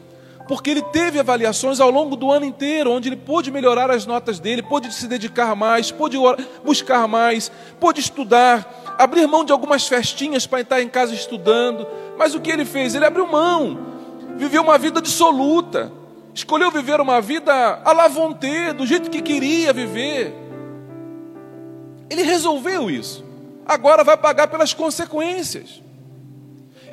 Porque 0.46 0.70
ele 0.70 0.82
teve 0.82 1.18
avaliações 1.18 1.80
ao 1.80 1.90
longo 1.90 2.16
do 2.16 2.30
ano 2.30 2.44
inteiro, 2.44 2.90
onde 2.90 3.08
ele 3.08 3.16
pôde 3.16 3.50
melhorar 3.50 3.90
as 3.90 4.04
notas 4.04 4.38
dele, 4.38 4.62
pôde 4.62 4.92
se 4.92 5.06
dedicar 5.06 5.56
mais, 5.56 5.90
pôde 5.90 6.18
buscar 6.62 7.08
mais, 7.08 7.50
pôde 7.80 8.00
estudar, 8.00 8.94
abrir 8.98 9.26
mão 9.26 9.44
de 9.44 9.52
algumas 9.52 9.88
festinhas 9.88 10.46
para 10.46 10.60
estar 10.60 10.82
em 10.82 10.88
casa 10.88 11.14
estudando. 11.14 11.86
Mas 12.18 12.34
o 12.34 12.40
que 12.40 12.50
ele 12.50 12.66
fez? 12.66 12.94
Ele 12.94 13.06
abriu 13.06 13.26
mão, 13.26 13.78
viveu 14.36 14.62
uma 14.62 14.76
vida 14.76 15.00
dissoluta, 15.00 15.90
escolheu 16.34 16.70
viver 16.70 17.00
uma 17.00 17.20
vida 17.20 17.80
à 17.84 17.92
la 17.92 18.08
vontade, 18.08 18.72
do 18.72 18.84
jeito 18.84 19.08
que 19.08 19.22
queria 19.22 19.72
viver. 19.72 20.34
Ele 22.10 22.22
resolveu 22.22 22.90
isso. 22.90 23.24
Agora 23.64 24.04
vai 24.04 24.16
pagar 24.16 24.48
pelas 24.48 24.74
consequências. 24.74 25.82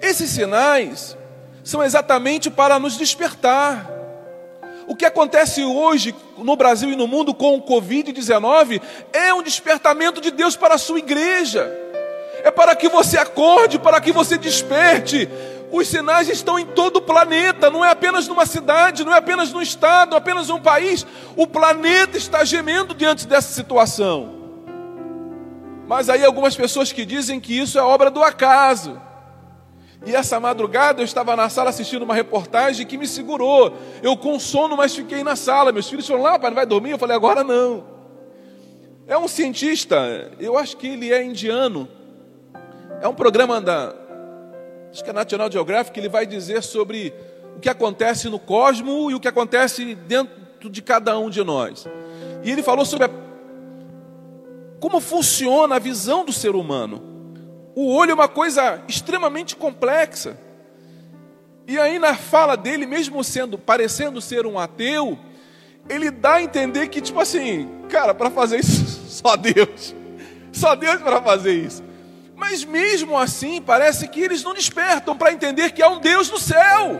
Esses 0.01 0.29
sinais 0.29 1.17
são 1.63 1.83
exatamente 1.83 2.49
para 2.49 2.79
nos 2.79 2.97
despertar. 2.97 3.89
O 4.87 4.95
que 4.95 5.05
acontece 5.05 5.63
hoje 5.63 6.15
no 6.37 6.55
Brasil 6.55 6.89
e 6.91 6.95
no 6.95 7.07
mundo 7.07 7.33
com 7.33 7.55
o 7.57 7.61
Covid-19 7.61 8.81
é 9.13 9.33
um 9.33 9.43
despertamento 9.43 10.21
de 10.21 10.31
Deus 10.31 10.55
para 10.55 10.75
a 10.75 10.77
sua 10.77 10.99
igreja. 10.99 11.71
É 12.43 12.49
para 12.49 12.75
que 12.75 12.89
você 12.89 13.17
acorde, 13.17 13.77
para 13.77 14.01
que 14.01 14.11
você 14.11 14.37
desperte. 14.37 15.29
Os 15.71 15.87
sinais 15.87 16.27
estão 16.27 16.59
em 16.59 16.65
todo 16.65 16.97
o 16.97 17.01
planeta, 17.01 17.69
não 17.69 17.83
é 17.83 17.89
apenas 17.89 18.27
numa 18.27 18.45
cidade, 18.45 19.05
não 19.05 19.13
é 19.13 19.17
apenas 19.17 19.53
num 19.53 19.61
estado, 19.61 20.15
apenas 20.15 20.49
num 20.49 20.59
país. 20.59 21.07
O 21.35 21.47
planeta 21.47 22.17
está 22.17 22.43
gemendo 22.43 22.93
diante 22.93 23.25
dessa 23.25 23.53
situação. 23.53 24.41
Mas 25.87 26.09
aí 26.09 26.25
algumas 26.25 26.55
pessoas 26.55 26.91
que 26.91 27.05
dizem 27.05 27.39
que 27.39 27.57
isso 27.57 27.79
é 27.79 27.81
obra 27.81 28.11
do 28.11 28.21
acaso. 28.21 29.01
E 30.05 30.15
essa 30.15 30.39
madrugada 30.39 31.01
eu 31.01 31.05
estava 31.05 31.35
na 31.35 31.47
sala 31.47 31.69
assistindo 31.69 32.01
uma 32.01 32.15
reportagem 32.15 32.85
que 32.85 32.97
me 32.97 33.07
segurou. 33.07 33.77
Eu 34.01 34.17
com 34.17 34.37
sono, 34.39 34.75
mas 34.75 34.95
fiquei 34.95 35.23
na 35.23 35.35
sala. 35.35 35.71
Meus 35.71 35.89
filhos 35.89 36.07
falaram, 36.07 36.25
lá, 36.25 36.39
pai, 36.39 36.49
não 36.49 36.55
vai 36.55 36.65
dormir? 36.65 36.91
Eu 36.91 36.97
falei, 36.97 37.15
agora 37.15 37.43
não. 37.43 37.85
É 39.07 39.17
um 39.17 39.27
cientista, 39.27 40.31
eu 40.39 40.57
acho 40.57 40.77
que 40.77 40.87
ele 40.87 41.13
é 41.13 41.23
indiano. 41.23 41.87
É 43.01 43.07
um 43.07 43.13
programa 43.13 43.59
da, 43.59 43.93
acho 44.91 45.03
que 45.03 45.09
é 45.09 45.13
National 45.13 45.51
Geographic, 45.51 45.97
ele 45.97 46.09
vai 46.09 46.25
dizer 46.25 46.61
sobre 46.61 47.13
o 47.55 47.59
que 47.59 47.69
acontece 47.69 48.27
no 48.29 48.37
cosmos 48.37 49.11
e 49.11 49.15
o 49.15 49.19
que 49.19 49.27
acontece 49.27 49.95
dentro 49.95 50.69
de 50.69 50.81
cada 50.81 51.17
um 51.17 51.29
de 51.29 51.43
nós. 51.43 51.87
E 52.43 52.51
ele 52.51 52.61
falou 52.61 52.85
sobre 52.85 53.05
a, 53.05 53.09
como 54.79 54.99
funciona 54.99 55.75
a 55.75 55.79
visão 55.79 56.25
do 56.25 56.33
ser 56.33 56.55
humano. 56.55 57.01
O 57.73 57.93
olho 57.93 58.11
é 58.11 58.13
uma 58.13 58.27
coisa 58.27 58.83
extremamente 58.87 59.55
complexa. 59.55 60.37
E 61.67 61.79
aí 61.79 61.97
na 61.97 62.15
fala 62.15 62.57
dele, 62.57 62.85
mesmo 62.85 63.23
sendo 63.23 63.57
parecendo 63.57 64.19
ser 64.19 64.45
um 64.45 64.59
ateu, 64.59 65.17
ele 65.87 66.11
dá 66.11 66.35
a 66.35 66.43
entender 66.43 66.87
que 66.89 66.99
tipo 66.99 67.19
assim, 67.19 67.69
cara, 67.89 68.13
para 68.13 68.29
fazer 68.29 68.59
isso 68.59 69.07
só 69.07 69.35
Deus. 69.37 69.95
Só 70.51 70.75
Deus 70.75 71.01
para 71.01 71.21
fazer 71.21 71.53
isso. 71.53 71.90
Mas 72.41 72.65
mesmo 72.65 73.19
assim, 73.19 73.61
parece 73.61 74.07
que 74.07 74.19
eles 74.19 74.43
não 74.43 74.51
despertam 74.51 75.15
para 75.15 75.31
entender 75.31 75.73
que 75.73 75.83
há 75.83 75.87
um 75.87 75.99
Deus 75.99 76.27
no 76.31 76.39
céu. 76.39 76.99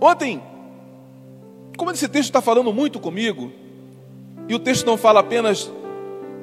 Ontem, 0.00 0.42
como 1.76 1.90
esse 1.90 2.08
texto 2.08 2.30
está 2.30 2.40
falando 2.40 2.72
muito 2.72 2.98
comigo, 2.98 3.52
e 4.48 4.54
o 4.54 4.58
texto 4.58 4.86
não 4.86 4.96
fala 4.96 5.20
apenas 5.20 5.70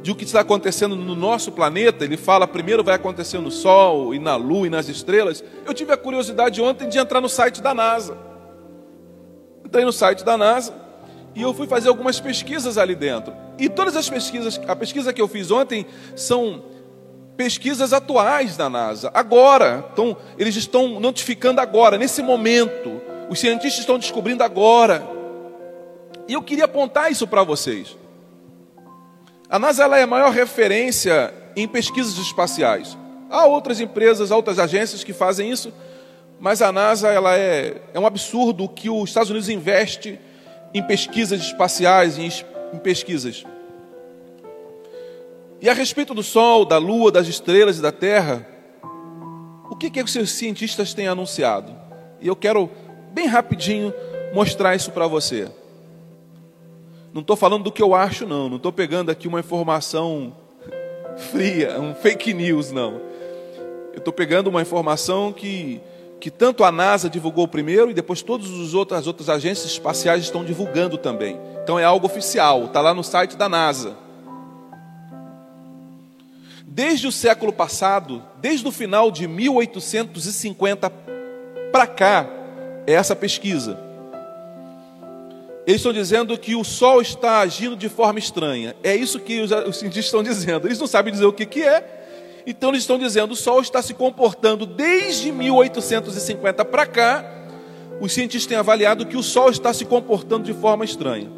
de 0.04 0.12
o 0.12 0.16
que 0.16 0.24
está 0.24 0.42
acontecendo 0.42 0.96
no 0.96 1.16
nosso 1.16 1.52
planeta, 1.52 2.06
ele 2.06 2.16
fala 2.16 2.48
primeiro 2.48 2.84
vai 2.84 2.94
acontecer 2.94 3.40
no 3.40 3.50
Sol 3.50 4.14
e 4.14 4.20
na 4.20 4.36
Lua 4.36 4.68
e 4.68 4.70
nas 4.70 4.88
estrelas. 4.88 5.44
Eu 5.66 5.74
tive 5.74 5.92
a 5.92 5.98
curiosidade 5.98 6.62
ontem 6.62 6.88
de 6.88 7.00
entrar 7.00 7.20
no 7.20 7.28
site 7.28 7.60
da 7.60 7.74
NASA. 7.74 8.16
Entrei 9.66 9.84
no 9.84 9.92
site 9.92 10.24
da 10.24 10.38
NASA 10.38 10.87
e 11.38 11.44
eu 11.44 11.54
fui 11.54 11.68
fazer 11.68 11.88
algumas 11.88 12.20
pesquisas 12.20 12.80
ali 12.80 12.96
dentro. 12.96 13.32
E 13.60 13.70
todas 13.70 13.96
as 13.96 14.10
pesquisas, 14.10 14.60
a 14.68 14.76
pesquisa 14.76 15.14
que 15.14 15.22
eu 15.22 15.28
fiz 15.28 15.52
ontem 15.52 15.86
são 16.16 16.64
pesquisas 17.38 17.94
atuais 17.94 18.58
da 18.58 18.68
NASA. 18.68 19.12
Agora, 19.14 19.86
então, 19.94 20.18
eles 20.36 20.56
estão 20.56 21.00
notificando 21.00 21.62
agora, 21.62 21.96
nesse 21.96 22.24
momento. 22.24 23.00
Os 23.30 23.40
cientistas 23.40 23.82
estão 23.82 24.00
descobrindo 24.00 24.44
agora. 24.44 25.08
E 26.28 26.34
eu 26.34 26.42
queria 26.42 26.66
apontar 26.66 27.12
isso 27.12 27.28
para 27.28 27.44
vocês. 27.44 27.96
A 29.48 29.60
NASA 29.60 29.84
é 29.96 30.02
a 30.02 30.08
maior 30.08 30.32
referência 30.32 31.32
em 31.56 31.68
pesquisas 31.68 32.18
espaciais. 32.18 32.98
Há 33.30 33.46
outras 33.46 33.80
empresas, 33.80 34.32
outras 34.32 34.58
agências 34.58 35.04
que 35.04 35.14
fazem 35.14 35.52
isso, 35.52 35.72
mas 36.40 36.64
a 36.64 36.72
NASA 36.72 37.10
ela 37.10 37.38
é, 37.38 37.80
é 37.94 38.00
um 38.00 38.08
absurdo 38.08 38.64
o 38.64 38.70
que 38.70 38.90
os 38.90 39.12
Estados 39.12 39.30
Unidos 39.30 39.50
investe 39.50 40.20
em 40.74 40.84
pesquisas 40.84 41.42
espaciais, 41.42 42.18
em, 42.18 42.30
em 42.74 42.78
pesquisas. 42.80 43.44
E 45.62 45.70
a 45.70 45.74
respeito 45.74 46.14
do 46.14 46.22
Sol, 46.22 46.66
da 46.66 46.78
Lua, 46.78 47.12
das 47.12 47.28
estrelas 47.28 47.80
e 47.80 47.82
da 47.82 47.92
Terra, 47.92 48.48
o 49.70 49.76
que, 49.76 49.90
que, 49.90 50.02
os 50.02 50.12
seus 50.12 50.32
cientistas 50.32 50.94
têm 50.94 51.08
anunciado? 51.08 51.76
E 52.22 52.28
eu 52.28 52.36
quero, 52.36 52.70
bem 53.12 53.28
rapidinho, 53.28 53.94
mostrar 54.34 54.76
isso 54.76 54.92
para 54.92 55.08
você. 55.08 55.50
Não 57.14 57.22
estou 57.22 57.36
falando 57.36 57.64
do 57.64 57.72
que 57.72 57.82
eu 57.82 57.96
acho, 57.96 58.26
não. 58.28 58.48
Não 58.50 58.58
estou 58.58 58.72
pegando 58.72 59.10
aqui 59.10 59.28
uma 59.28 59.40
informação 59.40 60.36
fria, 61.32 61.80
um 61.80 61.96
fake 61.96 62.34
news, 62.34 62.72
não. 62.72 63.02
Eu 63.94 63.98
estou 63.98 64.14
pegando 64.14 64.48
uma 64.48 64.62
informação 64.62 65.34
que, 65.34 65.82
que 66.20 66.32
tanto 66.32 66.64
a 66.64 66.72
NASA 66.72 67.10
divulgou 67.10 67.48
primeiro 67.48 67.92
e 67.92 67.94
depois 67.94 68.22
todas 68.22 68.48
as 68.48 68.74
outras, 68.74 69.02
as 69.02 69.08
outras 69.08 69.30
agências 69.30 69.72
espaciais 69.72 70.24
estão 70.24 70.44
divulgando 70.44 70.98
também. 70.98 71.40
Então 71.64 71.78
é 71.78 71.84
algo 71.84 72.06
oficial, 72.06 72.66
está 72.66 72.82
lá 72.82 72.94
no 72.94 73.04
site 73.04 73.38
da 73.38 73.48
NASA. 73.48 73.96
Desde 76.66 77.08
o 77.08 77.12
século 77.12 77.52
passado, 77.52 78.24
desde 78.40 78.68
o 78.68 78.72
final 78.72 79.10
de 79.10 79.28
1850 79.28 80.90
para 81.72 81.88
cá, 81.88 82.28
é 82.86 82.94
essa 82.94 83.16
pesquisa. 83.16 83.88
Eles 85.68 85.82
estão 85.82 85.92
dizendo 85.92 86.38
que 86.38 86.56
o 86.56 86.64
Sol 86.64 87.02
está 87.02 87.40
agindo 87.40 87.76
de 87.76 87.90
forma 87.90 88.20
estranha. 88.20 88.74
É 88.82 88.96
isso 88.96 89.20
que 89.20 89.42
os 89.42 89.78
cientistas 89.78 90.06
estão 90.06 90.24
dizendo. 90.24 90.66
Eles 90.66 90.80
não 90.80 90.88
sabem 90.88 91.12
dizer 91.12 91.26
o 91.26 91.34
que, 91.34 91.46
que 91.46 91.62
é. 91.62 91.98
Então 92.48 92.70
eles 92.70 92.84
estão 92.84 92.98
dizendo 92.98 93.34
o 93.34 93.36
Sol 93.36 93.60
está 93.60 93.82
se 93.82 93.94
comportando 93.94 94.66
desde 94.66 95.34
1850 95.34 96.64
para 96.64 96.86
cá 96.86 97.38
os 98.00 98.14
cientistas 98.14 98.48
têm 98.48 98.58
avaliado 98.58 99.06
que 99.06 99.18
o 99.18 99.24
Sol 99.24 99.50
está 99.50 99.74
se 99.74 99.84
comportando 99.84 100.44
de 100.44 100.54
forma 100.54 100.86
estranha. 100.86 101.30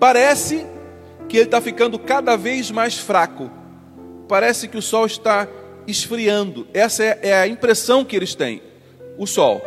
Parece 0.00 0.66
que 1.28 1.36
ele 1.36 1.44
está 1.44 1.60
ficando 1.60 1.98
cada 1.98 2.36
vez 2.36 2.70
mais 2.70 2.98
fraco. 2.98 3.50
Parece 4.28 4.66
que 4.68 4.76
o 4.76 4.82
Sol 4.82 5.06
está 5.06 5.46
esfriando. 5.86 6.66
Essa 6.72 7.04
é, 7.04 7.18
é 7.22 7.34
a 7.34 7.46
impressão 7.46 8.04
que 8.04 8.16
eles 8.16 8.34
têm. 8.34 8.62
O 9.18 9.26
Sol. 9.26 9.60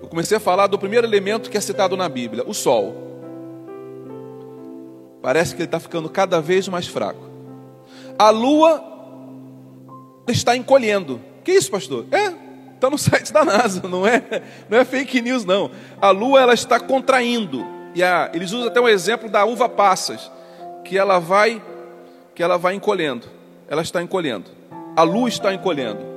Eu 0.00 0.08
comecei 0.08 0.36
a 0.36 0.40
falar 0.40 0.66
do 0.66 0.78
primeiro 0.78 1.06
elemento 1.06 1.50
que 1.50 1.56
é 1.56 1.60
citado 1.60 1.96
na 1.96 2.08
Bíblia, 2.08 2.42
o 2.46 2.54
Sol. 2.54 2.96
Parece 5.20 5.54
que 5.54 5.62
ele 5.62 5.68
está 5.68 5.78
ficando 5.78 6.08
cada 6.08 6.40
vez 6.40 6.66
mais 6.66 6.88
fraco. 6.88 7.31
A 8.18 8.30
Lua 8.30 8.82
está 10.28 10.56
encolhendo. 10.56 11.20
Que 11.44 11.52
isso, 11.52 11.70
pastor? 11.70 12.06
É, 12.12 12.32
está 12.74 12.88
no 12.90 12.98
site 12.98 13.32
da 13.32 13.44
NASA, 13.44 13.82
não 13.88 14.06
é, 14.06 14.42
não 14.68 14.78
é 14.78 14.84
fake 14.84 15.20
news, 15.20 15.44
não. 15.44 15.70
A 16.00 16.10
Lua 16.10 16.40
ela 16.40 16.54
está 16.54 16.78
contraindo. 16.78 17.66
E 17.94 18.02
a, 18.02 18.30
eles 18.32 18.52
usam 18.52 18.68
até 18.68 18.80
um 18.80 18.88
exemplo 18.88 19.28
da 19.28 19.44
uva 19.44 19.68
passas, 19.68 20.30
que 20.84 20.96
ela 20.96 21.18
vai, 21.18 21.62
que 22.34 22.42
ela 22.42 22.56
vai 22.56 22.74
encolhendo. 22.74 23.26
Ela 23.68 23.82
está 23.82 24.02
encolhendo. 24.02 24.50
A 24.96 25.02
Lua 25.02 25.28
está 25.28 25.52
encolhendo. 25.52 26.12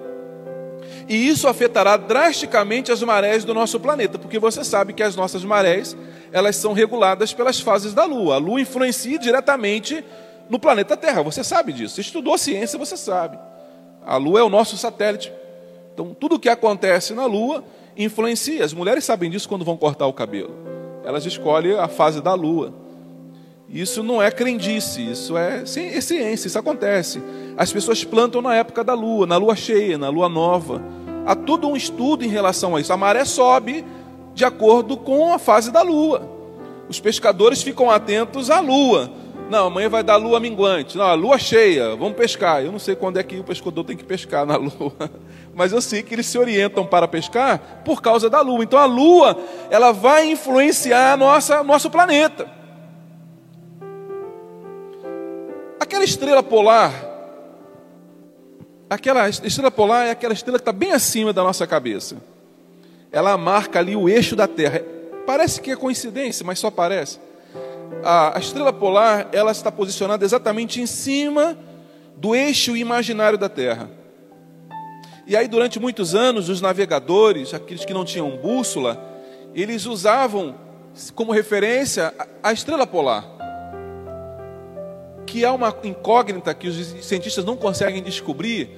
E 1.08 1.27
isso 1.27 1.47
afetará 1.47 1.97
drasticamente 1.97 2.91
as 2.91 3.01
marés 3.03 3.43
do 3.43 3.53
nosso 3.53 3.79
planeta, 3.79 4.17
porque 4.17 4.39
você 4.39 4.63
sabe 4.63 4.93
que 4.93 5.03
as 5.03 5.15
nossas 5.15 5.43
marés, 5.43 5.95
elas 6.31 6.55
são 6.55 6.73
reguladas 6.73 7.34
pelas 7.34 7.60
fases 7.60 7.93
da 7.93 8.05
Lua. 8.05 8.36
A 8.36 8.38
Lua 8.38 8.62
influencia 8.62 9.19
diretamente 9.19 10.03
no 10.49 10.60
planeta 10.60 10.95
Terra, 10.95 11.21
você 11.21 11.43
sabe 11.43 11.73
disso. 11.73 11.95
Você 11.95 12.01
estudou 12.01 12.38
ciência, 12.38 12.77
você 12.77 12.95
sabe. 12.95 13.38
A 14.05 14.17
Lua 14.17 14.39
é 14.39 14.43
o 14.43 14.49
nosso 14.49 14.77
satélite. 14.77 15.31
Então, 15.93 16.13
tudo 16.13 16.36
o 16.36 16.39
que 16.39 16.49
acontece 16.49 17.13
na 17.13 17.25
Lua 17.25 17.63
influencia. 17.97 18.63
As 18.63 18.73
mulheres 18.73 19.05
sabem 19.05 19.29
disso 19.29 19.49
quando 19.49 19.65
vão 19.65 19.77
cortar 19.77 20.08
o 20.08 20.13
cabelo. 20.13 20.53
Elas 21.03 21.25
escolhem 21.25 21.77
a 21.79 21.88
fase 21.88 22.21
da 22.21 22.34
Lua. 22.34 22.73
Isso 23.67 24.03
não 24.03 24.21
é 24.21 24.29
crendice, 24.29 25.01
isso 25.12 25.36
é, 25.38 25.63
é 25.63 26.01
ciência, 26.01 26.47
isso 26.47 26.60
acontece. 26.60 27.21
As 27.58 27.73
pessoas 27.73 28.03
plantam 28.03 28.41
na 28.41 28.53
época 28.55 28.84
da 28.84 28.93
lua, 28.93 29.25
na 29.25 29.38
lua 29.38 29.55
cheia, 29.55 29.97
na 29.97 30.08
lua 30.08 30.29
nova. 30.29 30.81
Há 31.25 31.36
todo 31.36 31.67
um 31.67 31.75
estudo 31.75 32.23
em 32.23 32.27
relação 32.27 32.75
a 32.75 32.81
isso. 32.81 32.93
A 32.93 32.97
maré 32.97 33.25
sobe 33.25 33.84
de 34.36 34.45
acordo 34.45 34.95
com 34.95 35.34
a 35.34 35.39
fase 35.39 35.71
da 35.71 35.81
lua. 35.81 36.29
Os 36.88 36.99
pescadores 36.99 37.63
ficam 37.63 37.89
atentos 37.89 38.51
à 38.51 38.60
lua. 38.60 39.12
Não, 39.49 39.67
amanhã 39.67 39.88
vai 39.88 40.03
dar 40.03 40.15
lua 40.15 40.39
minguante. 40.39 40.97
Não, 40.97 41.05
a 41.05 41.13
lua 41.13 41.38
cheia, 41.38 41.95
vamos 41.95 42.17
pescar. 42.17 42.63
Eu 42.63 42.71
não 42.71 42.79
sei 42.79 42.95
quando 42.95 43.17
é 43.17 43.23
que 43.23 43.38
o 43.38 43.43
pescador 43.43 43.84
tem 43.84 43.95
que 43.95 44.03
pescar 44.03 44.45
na 44.45 44.55
lua, 44.58 44.93
mas 45.53 45.71
eu 45.71 45.81
sei 45.81 46.01
que 46.01 46.15
eles 46.15 46.25
se 46.25 46.38
orientam 46.38 46.86
para 46.86 47.08
pescar 47.08 47.81
por 47.86 48.01
causa 48.01 48.29
da 48.29 48.41
lua. 48.41 48.63
Então 48.63 48.79
a 48.79 48.86
lua, 48.86 49.38
ela 49.69 49.91
vai 49.91 50.31
influenciar 50.31 51.15
nossa 51.17 51.63
nosso 51.63 51.89
planeta. 51.89 52.49
Aquela 55.79 56.03
estrela 56.03 56.41
polar, 56.41 56.91
aquela 58.89 59.29
estrela 59.29 59.69
polar 59.69 60.08
é 60.08 60.12
aquela 60.12 60.34
estrela 60.34 60.58
que 60.58 60.62
está 60.62 60.71
bem 60.71 60.91
acima 60.91 61.31
da 61.31 61.43
nossa 61.43 61.67
cabeça. 61.67 62.17
Ela 63.12 63.38
marca 63.38 63.77
ali 63.77 63.95
o 63.95 64.10
eixo 64.10 64.36
da 64.36 64.47
Terra. 64.47 64.81
Parece 65.25 65.62
que 65.62 65.71
é 65.71 65.75
coincidência, 65.75 66.45
mas 66.45 66.60
só 66.60 66.71
parece. 66.71 67.19
A, 68.03 68.38
a 68.38 68.39
estrela 68.39 68.71
polar, 68.71 69.29
ela 69.31 69.51
está 69.51 69.71
posicionada 69.71 70.23
exatamente 70.23 70.81
em 70.81 70.86
cima 70.86 71.58
do 72.17 72.36
eixo 72.36 72.75
imaginário 72.75 73.38
da 73.38 73.49
Terra. 73.49 73.89
E 75.27 75.36
aí, 75.36 75.47
durante 75.47 75.79
muitos 75.79 76.13
anos, 76.13 76.49
os 76.49 76.62
navegadores, 76.62 77.53
aqueles 77.53 77.84
que 77.84 77.93
não 77.93 78.05
tinham 78.05 78.38
bússola, 78.38 79.03
eles 79.53 79.86
usavam 79.86 80.55
como 81.15 81.31
referência 81.31 82.13
a 82.43 82.53
estrela 82.53 82.86
polar 82.86 83.36
que 85.25 85.43
há 85.43 85.51
uma 85.51 85.75
incógnita 85.84 86.53
que 86.53 86.67
os 86.67 86.77
cientistas 87.05 87.43
não 87.43 87.58
conseguem 87.58 88.01
descobrir 88.01 88.69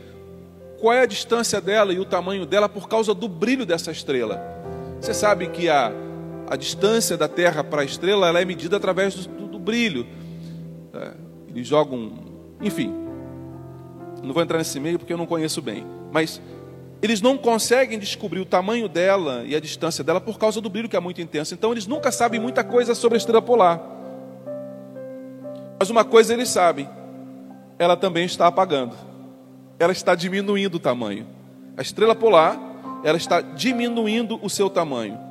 qual 0.79 0.93
é 0.93 1.01
a 1.01 1.05
distância 1.05 1.61
dela 1.61 1.93
e 1.93 1.99
o 1.99 2.05
tamanho 2.05 2.47
dela 2.47 2.67
por 2.67 2.87
causa 2.87 3.13
do 3.13 3.27
brilho 3.27 3.63
dessa 3.65 3.91
estrela. 3.91 4.41
Você 4.99 5.13
sabe 5.13 5.49
que 5.49 5.69
a, 5.69 5.91
a 6.49 6.55
distância 6.55 7.17
da 7.17 7.27
Terra 7.27 7.63
para 7.63 7.81
a 7.81 7.85
estrela 7.85 8.27
ela 8.27 8.41
é 8.41 8.45
medida 8.45 8.77
através 8.77 9.13
do, 9.13 9.47
do, 9.47 9.59
brilho. 9.59 10.07
É, 10.93 11.11
eles 11.49 11.67
jogam, 11.67 12.13
enfim, 12.61 12.93
não 14.23 14.33
vou 14.33 14.41
entrar 14.41 14.57
nesse 14.57 14.79
meio 14.79 14.97
porque 14.97 15.11
eu 15.11 15.17
não 15.17 15.25
conheço 15.25 15.61
bem, 15.61 15.85
mas 16.11 16.41
eles 17.01 17.21
não 17.21 17.37
conseguem 17.37 17.99
descobrir 17.99 18.39
o 18.39 18.45
tamanho 18.45 18.87
dela 18.87 19.43
e 19.45 19.55
a 19.55 19.59
distância 19.59 20.03
dela 20.03 20.21
por 20.21 20.39
causa 20.39 20.61
do 20.61 20.69
brilho 20.69 20.89
que 20.89 20.95
é 20.95 20.99
muito 20.99 21.21
intenso. 21.21 21.53
Então 21.53 21.71
eles 21.71 21.85
nunca 21.85 22.11
sabem 22.11 22.39
muita 22.39 22.63
coisa 22.63 22.95
sobre 22.95 23.17
a 23.17 23.19
estrela 23.19 23.41
polar. 23.41 23.81
Mas 25.79 25.89
uma 25.89 26.05
coisa 26.05 26.33
eles 26.33 26.49
sabem: 26.49 26.89
ela 27.77 27.97
também 27.97 28.25
está 28.25 28.47
apagando, 28.47 28.95
ela 29.77 29.91
está 29.91 30.15
diminuindo 30.15 30.75
o 30.75 30.79
tamanho. 30.79 31.27
A 31.75 31.81
estrela 31.81 32.15
polar, 32.15 32.57
ela 33.03 33.17
está 33.17 33.41
diminuindo 33.41 34.39
o 34.41 34.49
seu 34.49 34.69
tamanho. 34.69 35.26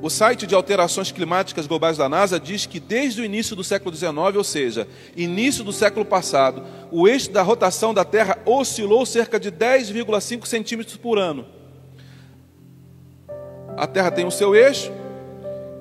O 0.00 0.08
site 0.08 0.46
de 0.46 0.54
alterações 0.54 1.10
climáticas 1.10 1.66
globais 1.66 1.96
da 1.96 2.08
NASA 2.08 2.38
diz 2.38 2.66
que 2.66 2.78
desde 2.78 3.20
o 3.20 3.24
início 3.24 3.56
do 3.56 3.64
século 3.64 3.94
XIX, 3.94 4.14
ou 4.36 4.44
seja, 4.44 4.86
início 5.16 5.64
do 5.64 5.72
século 5.72 6.04
passado, 6.04 6.62
o 6.90 7.08
eixo 7.08 7.30
da 7.30 7.42
rotação 7.42 7.92
da 7.92 8.04
Terra 8.04 8.38
oscilou 8.46 9.04
cerca 9.04 9.40
de 9.40 9.50
10,5 9.50 10.46
centímetros 10.46 10.96
por 10.96 11.18
ano 11.18 11.58
a 13.78 13.86
Terra 13.86 14.10
tem 14.10 14.26
o 14.26 14.30
seu 14.30 14.56
eixo 14.56 14.90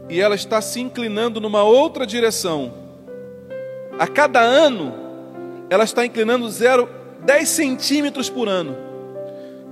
e 0.08 0.22
ela 0.22 0.36
está 0.36 0.62
se 0.62 0.80
inclinando 0.80 1.42
numa 1.42 1.64
outra 1.64 2.06
direção. 2.06 2.72
A 3.98 4.08
cada 4.08 4.40
ano, 4.40 4.94
ela 5.68 5.84
está 5.84 6.06
inclinando 6.06 6.48
0, 6.48 6.88
10 7.26 7.50
centímetros 7.50 8.30
por 8.30 8.48
ano. 8.48 8.78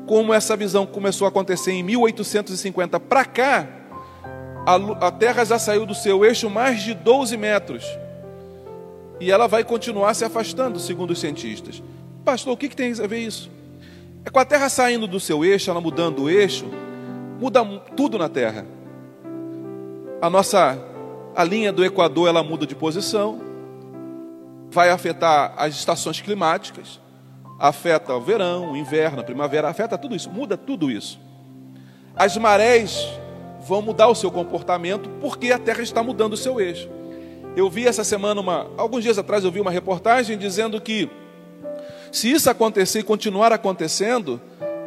Como 0.07 0.33
essa 0.33 0.57
visão 0.57 0.87
começou 0.87 1.25
a 1.25 1.29
acontecer 1.29 1.71
em 1.71 1.83
1850 1.83 2.99
para 2.99 3.25
cá, 3.25 3.67
a, 4.65 5.07
a 5.07 5.11
Terra 5.11 5.43
já 5.45 5.59
saiu 5.59 5.85
do 5.85 5.93
seu 5.93 6.25
eixo 6.25 6.49
mais 6.49 6.81
de 6.81 6.93
12 6.93 7.37
metros. 7.37 7.85
E 9.19 9.31
ela 9.31 9.47
vai 9.47 9.63
continuar 9.63 10.13
se 10.13 10.25
afastando, 10.25 10.79
segundo 10.79 11.11
os 11.11 11.19
cientistas. 11.19 11.81
Pastor, 12.23 12.53
o 12.53 12.57
que, 12.57 12.69
que 12.69 12.75
tem 12.75 12.91
a 12.91 13.07
ver 13.07 13.19
isso? 13.19 13.49
É 14.25 14.29
com 14.29 14.39
a 14.39 14.45
Terra 14.45 14.67
saindo 14.67 15.07
do 15.07 15.19
seu 15.19 15.45
eixo, 15.45 15.69
ela 15.69 15.79
mudando 15.79 16.23
o 16.23 16.29
eixo, 16.29 16.65
muda 17.39 17.63
tudo 17.95 18.17
na 18.17 18.27
Terra. 18.27 18.65
A 20.21 20.29
nossa 20.29 20.77
a 21.35 21.43
linha 21.43 21.71
do 21.71 21.83
Equador 21.83 22.29
ela 22.29 22.41
muda 22.41 22.65
de 22.65 22.73
posição, 22.73 23.41
vai 24.71 24.89
afetar 24.89 25.53
as 25.57 25.75
estações 25.75 26.21
climáticas, 26.21 26.99
afeta 27.59 28.13
o 28.13 28.21
verão, 28.21 28.71
o 28.71 28.77
inverno, 28.77 29.19
a 29.19 29.23
primavera, 29.23 29.69
afeta 29.69 29.97
tudo 29.97 30.15
isso, 30.15 30.29
muda 30.29 30.57
tudo 30.57 30.89
isso. 30.89 31.19
As 32.15 32.37
marés 32.37 33.07
vão 33.65 33.81
mudar 33.81 34.07
o 34.07 34.15
seu 34.15 34.29
comportamento 34.29 35.09
porque 35.19 35.51
a 35.51 35.57
Terra 35.57 35.81
está 35.81 36.03
mudando 36.03 36.33
o 36.33 36.37
seu 36.37 36.61
eixo. 36.61 36.89
Eu 37.55 37.69
vi 37.69 37.87
essa 37.87 38.03
semana 38.03 38.39
uma, 38.39 38.67
alguns 38.77 39.03
dias 39.03 39.17
atrás 39.17 39.43
eu 39.43 39.51
vi 39.51 39.59
uma 39.59 39.71
reportagem 39.71 40.37
dizendo 40.37 40.79
que 40.79 41.09
se 42.11 42.31
isso 42.31 42.49
acontecer 42.49 42.99
e 42.99 43.03
continuar 43.03 43.51
acontecendo, 43.51 44.39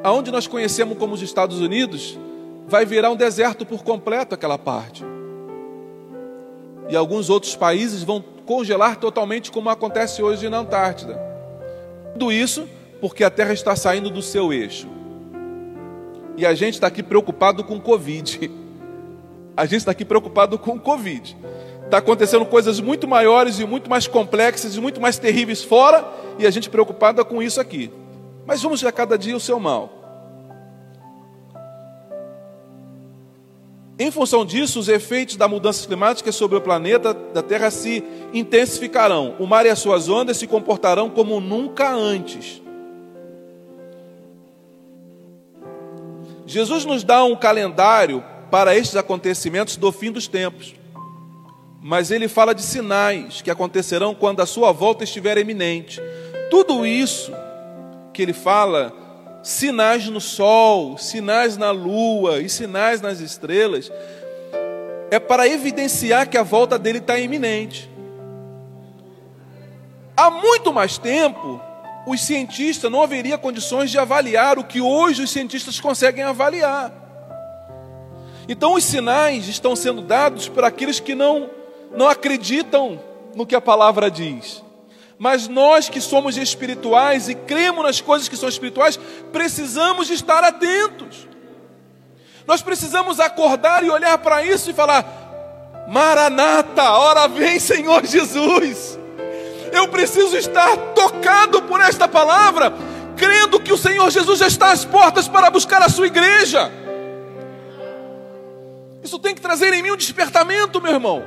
aonde 0.02 0.30
nós 0.30 0.46
conhecemos 0.46 0.96
como 0.96 1.14
os 1.14 1.22
Estados 1.22 1.60
Unidos, 1.60 2.18
vai 2.68 2.84
virar 2.84 3.10
um 3.10 3.16
deserto 3.16 3.66
por 3.66 3.82
completo 3.82 4.34
aquela 4.34 4.56
parte. 4.56 5.04
E 6.88 6.96
alguns 6.96 7.28
outros 7.28 7.56
países 7.56 8.02
vão 8.02 8.22
congelar 8.46 8.96
totalmente, 8.96 9.50
como 9.50 9.68
acontece 9.68 10.22
hoje 10.22 10.48
na 10.48 10.58
Antártida. 10.58 11.20
Tudo 12.12 12.32
isso 12.32 12.66
porque 13.00 13.24
a 13.24 13.30
Terra 13.30 13.52
está 13.52 13.74
saindo 13.76 14.08
do 14.08 14.22
seu 14.22 14.52
eixo. 14.52 14.88
E 16.36 16.46
a 16.46 16.54
gente 16.54 16.74
está 16.74 16.86
aqui 16.86 17.02
preocupado 17.02 17.64
com 17.64 17.80
Covid. 17.80 18.50
A 19.58 19.66
gente 19.66 19.78
está 19.78 19.90
aqui 19.90 20.04
preocupado 20.04 20.56
com 20.56 20.78
Covid. 20.78 21.36
Está 21.84 21.98
acontecendo 21.98 22.46
coisas 22.46 22.78
muito 22.78 23.08
maiores 23.08 23.58
e 23.58 23.66
muito 23.66 23.90
mais 23.90 24.06
complexas 24.06 24.76
e 24.76 24.80
muito 24.80 25.00
mais 25.00 25.18
terríveis 25.18 25.64
fora, 25.64 26.08
e 26.38 26.46
a 26.46 26.50
gente 26.50 26.70
preocupada 26.70 27.24
com 27.24 27.42
isso 27.42 27.60
aqui. 27.60 27.90
Mas 28.46 28.62
vamos 28.62 28.84
a 28.84 28.92
cada 28.92 29.18
dia 29.18 29.36
o 29.36 29.40
seu 29.40 29.58
mal. 29.58 29.90
Em 33.98 34.12
função 34.12 34.46
disso, 34.46 34.78
os 34.78 34.88
efeitos 34.88 35.34
da 35.34 35.48
mudança 35.48 35.84
climática 35.84 36.30
sobre 36.30 36.56
o 36.56 36.60
planeta 36.60 37.12
da 37.12 37.42
Terra 37.42 37.68
se 37.72 38.04
intensificarão. 38.32 39.34
O 39.40 39.46
mar 39.48 39.66
e 39.66 39.70
as 39.70 39.80
suas 39.80 40.08
ondas 40.08 40.36
se 40.36 40.46
comportarão 40.46 41.10
como 41.10 41.40
nunca 41.40 41.92
antes. 41.92 42.62
Jesus 46.46 46.84
nos 46.84 47.02
dá 47.02 47.24
um 47.24 47.34
calendário 47.34 48.22
para 48.50 48.76
estes 48.76 48.96
acontecimentos 48.96 49.76
do 49.76 49.92
fim 49.92 50.10
dos 50.10 50.26
tempos. 50.26 50.74
Mas 51.82 52.10
ele 52.10 52.28
fala 52.28 52.54
de 52.54 52.62
sinais 52.62 53.40
que 53.40 53.50
acontecerão 53.50 54.14
quando 54.14 54.40
a 54.40 54.46
sua 54.46 54.72
volta 54.72 55.04
estiver 55.04 55.38
eminente. 55.38 56.00
Tudo 56.50 56.84
isso 56.86 57.32
que 58.12 58.22
ele 58.22 58.32
fala, 58.32 58.92
sinais 59.42 60.06
no 60.08 60.20
sol, 60.20 60.98
sinais 60.98 61.56
na 61.56 61.70
lua 61.70 62.40
e 62.40 62.48
sinais 62.48 63.00
nas 63.00 63.20
estrelas, 63.20 63.92
é 65.10 65.18
para 65.18 65.46
evidenciar 65.46 66.28
que 66.28 66.36
a 66.36 66.42
volta 66.42 66.78
dele 66.78 66.98
está 66.98 67.18
iminente. 67.18 67.88
Há 70.16 70.30
muito 70.30 70.72
mais 70.72 70.98
tempo, 70.98 71.60
os 72.06 72.20
cientistas 72.22 72.90
não 72.90 73.02
haveria 73.02 73.38
condições 73.38 73.90
de 73.90 73.98
avaliar 73.98 74.58
o 74.58 74.64
que 74.64 74.80
hoje 74.80 75.22
os 75.22 75.30
cientistas 75.30 75.78
conseguem 75.78 76.24
avaliar. 76.24 77.07
Então 78.48 78.74
os 78.74 78.84
sinais 78.84 79.46
estão 79.46 79.76
sendo 79.76 80.00
dados 80.00 80.48
para 80.48 80.68
aqueles 80.68 80.98
que 80.98 81.14
não 81.14 81.50
não 81.94 82.08
acreditam 82.08 83.00
no 83.34 83.46
que 83.46 83.54
a 83.54 83.60
palavra 83.60 84.10
diz. 84.10 84.62
Mas 85.18 85.48
nós 85.48 85.88
que 85.88 86.00
somos 86.00 86.36
espirituais 86.36 87.28
e 87.28 87.34
cremos 87.34 87.84
nas 87.84 88.00
coisas 88.00 88.28
que 88.28 88.36
são 88.36 88.48
espirituais, 88.48 88.98
precisamos 89.32 90.10
estar 90.10 90.44
atentos. 90.44 91.26
Nós 92.46 92.62
precisamos 92.62 93.18
acordar 93.20 93.84
e 93.84 93.90
olhar 93.90 94.16
para 94.18 94.44
isso 94.44 94.70
e 94.70 94.74
falar: 94.74 95.04
Maranata, 95.88 96.92
hora 96.92 97.26
vem, 97.26 97.58
Senhor 97.58 98.06
Jesus. 98.06 98.98
Eu 99.72 99.88
preciso 99.88 100.36
estar 100.36 100.76
tocado 100.94 101.62
por 101.62 101.80
esta 101.80 102.08
palavra, 102.08 102.72
crendo 103.16 103.60
que 103.60 103.72
o 103.72 103.76
Senhor 103.76 104.08
Jesus 104.10 104.38
já 104.38 104.46
está 104.46 104.72
às 104.72 104.84
portas 104.84 105.28
para 105.28 105.50
buscar 105.50 105.82
a 105.82 105.88
sua 105.88 106.06
igreja. 106.06 106.70
Isso 109.08 109.18
tem 109.18 109.34
que 109.34 109.40
trazer 109.40 109.72
em 109.72 109.82
mim 109.82 109.90
um 109.90 109.96
despertamento, 109.96 110.82
meu 110.82 110.92
irmão. 110.92 111.24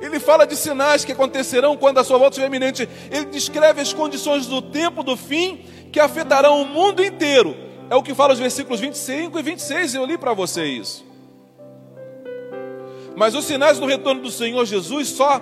Ele 0.00 0.18
fala 0.18 0.44
de 0.44 0.56
sinais 0.56 1.04
que 1.04 1.12
acontecerão 1.12 1.76
quando 1.76 1.98
a 1.98 2.04
sua 2.04 2.18
volta 2.18 2.32
estiver 2.32 2.48
iminente. 2.48 2.88
Ele 3.08 3.26
descreve 3.26 3.80
as 3.80 3.92
condições 3.92 4.48
do 4.48 4.60
tempo 4.60 5.04
do 5.04 5.16
fim 5.16 5.64
que 5.92 6.00
afetarão 6.00 6.62
o 6.62 6.66
mundo 6.66 7.00
inteiro. 7.00 7.56
É 7.88 7.94
o 7.94 8.02
que 8.02 8.12
fala 8.12 8.32
os 8.32 8.40
versículos 8.40 8.80
25 8.80 9.38
e 9.38 9.42
26. 9.42 9.94
Eu 9.94 10.04
li 10.04 10.18
para 10.18 10.32
você 10.32 10.64
isso. 10.64 11.06
Mas 13.14 13.36
os 13.36 13.44
sinais 13.44 13.78
do 13.78 13.86
retorno 13.86 14.20
do 14.20 14.32
Senhor 14.32 14.64
Jesus 14.64 15.10
só 15.10 15.40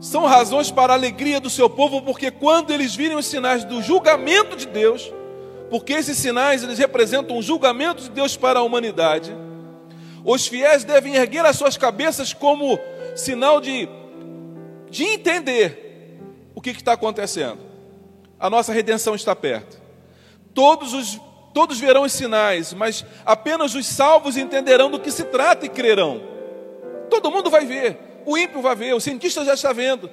são 0.00 0.24
razões 0.24 0.70
para 0.70 0.94
a 0.94 0.96
alegria 0.96 1.38
do 1.38 1.50
seu 1.50 1.68
povo, 1.68 2.00
porque 2.00 2.30
quando 2.30 2.70
eles 2.70 2.94
virem 2.94 3.18
os 3.18 3.26
sinais 3.26 3.62
do 3.62 3.82
julgamento 3.82 4.56
de 4.56 4.66
Deus, 4.66 5.12
porque 5.74 5.92
esses 5.92 6.16
sinais 6.16 6.62
eles 6.62 6.78
representam 6.78 7.36
o 7.36 7.42
julgamento 7.42 8.04
de 8.04 8.10
Deus 8.10 8.36
para 8.36 8.60
a 8.60 8.62
humanidade, 8.62 9.36
os 10.24 10.46
fiéis 10.46 10.84
devem 10.84 11.16
erguer 11.16 11.44
as 11.44 11.56
suas 11.56 11.76
cabeças 11.76 12.32
como 12.32 12.78
sinal 13.16 13.60
de, 13.60 13.88
de 14.88 15.02
entender 15.02 16.16
o 16.54 16.60
que 16.60 16.70
está 16.70 16.92
acontecendo. 16.92 17.58
A 18.38 18.48
nossa 18.48 18.72
redenção 18.72 19.16
está 19.16 19.34
perto. 19.34 19.82
Todos 20.54 20.94
os 20.94 21.20
todos 21.52 21.80
verão 21.80 22.02
os 22.02 22.12
sinais, 22.12 22.72
mas 22.72 23.04
apenas 23.26 23.74
os 23.74 23.84
salvos 23.84 24.36
entenderão 24.36 24.88
do 24.88 25.00
que 25.00 25.10
se 25.10 25.24
trata 25.24 25.66
e 25.66 25.68
crerão. 25.68 26.22
Todo 27.10 27.32
mundo 27.32 27.50
vai 27.50 27.66
ver, 27.66 28.22
o 28.24 28.38
ímpio 28.38 28.62
vai 28.62 28.76
ver, 28.76 28.94
o 28.94 29.00
cientista 29.00 29.44
já 29.44 29.54
está 29.54 29.72
vendo, 29.72 30.08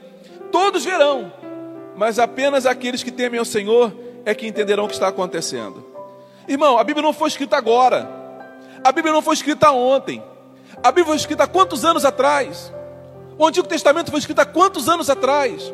todos 0.52 0.84
verão, 0.84 1.32
mas 1.96 2.18
apenas 2.18 2.66
aqueles 2.66 3.04
que 3.04 3.12
temem 3.12 3.38
ao 3.38 3.46
Senhor 3.46 4.10
é 4.26 4.34
que 4.36 4.48
entenderão 4.48 4.86
o 4.86 4.88
que 4.88 4.94
está 4.94 5.08
acontecendo. 5.08 5.86
Irmão, 6.48 6.78
a 6.78 6.84
Bíblia 6.84 7.04
não 7.04 7.14
foi 7.14 7.30
escrita 7.30 7.58
agora, 7.58 8.10
a 8.84 8.92
Bíblia 8.92 9.14
não 9.14 9.22
foi 9.22 9.36
escrita 9.36 9.72
ontem, 9.72 10.24
a 10.78 10.92
Bíblia 10.92 11.06
foi 11.06 11.16
escrita 11.18 11.44
há 11.44 11.48
quantos 11.48 11.86
anos 11.86 12.06
atrás? 12.06 12.72
O 13.38 13.46
Antigo 13.46 13.68
Testamento 13.68 14.12
foi 14.12 14.20
escrito 14.20 14.40
há 14.40 14.46
quantos 14.46 14.90
anos 14.90 15.10
atrás? 15.10 15.72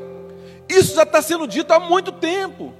Isso 0.69 0.95
já 0.95 1.03
está 1.03 1.21
sendo 1.21 1.47
dito 1.47 1.71
há 1.71 1.79
muito 1.79 2.11
tempo. 2.11 2.73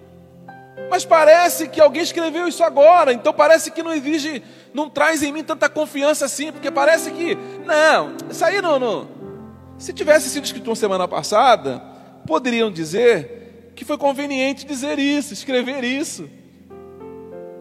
Mas 0.90 1.04
parece 1.04 1.68
que 1.68 1.82
alguém 1.82 2.04
escreveu 2.04 2.48
isso 2.48 2.64
agora, 2.64 3.12
então 3.12 3.34
parece 3.34 3.72
que 3.72 3.84
não 3.84 3.94
exige, 3.94 4.44
não 4.74 4.90
traz 4.90 5.24
em 5.24 5.32
mim 5.32 5.44
tanta 5.44 5.68
confiança 5.68 6.26
assim, 6.26 6.52
porque 6.52 6.70
parece 6.70 7.12
que, 7.12 7.36
não, 7.66 8.16
isso 8.30 8.46
aí 8.46 8.62
não, 8.62 8.80
não. 8.80 9.08
Se 9.78 9.92
tivesse 9.92 10.30
sido 10.30 10.46
escrito 10.46 10.70
uma 10.70 10.76
semana 10.76 11.08
passada, 11.08 11.82
poderiam 12.26 12.72
dizer 12.72 13.37
que 13.78 13.86
foi 13.86 13.96
conveniente 13.96 14.66
dizer 14.66 14.98
isso, 14.98 15.32
escrever 15.34 15.84
isso. 15.84 16.28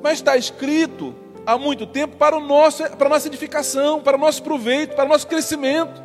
Mas 0.02 0.14
está 0.14 0.34
escrito 0.34 1.14
há 1.44 1.58
muito 1.58 1.86
tempo 1.86 2.16
para, 2.16 2.34
o 2.34 2.40
nosso, 2.40 2.82
para 2.96 3.06
a 3.06 3.10
nossa 3.10 3.28
edificação, 3.28 4.00
para 4.00 4.16
o 4.16 4.20
nosso 4.20 4.42
proveito, 4.42 4.96
para 4.96 5.04
o 5.04 5.08
nosso 5.08 5.26
crescimento. 5.26 6.02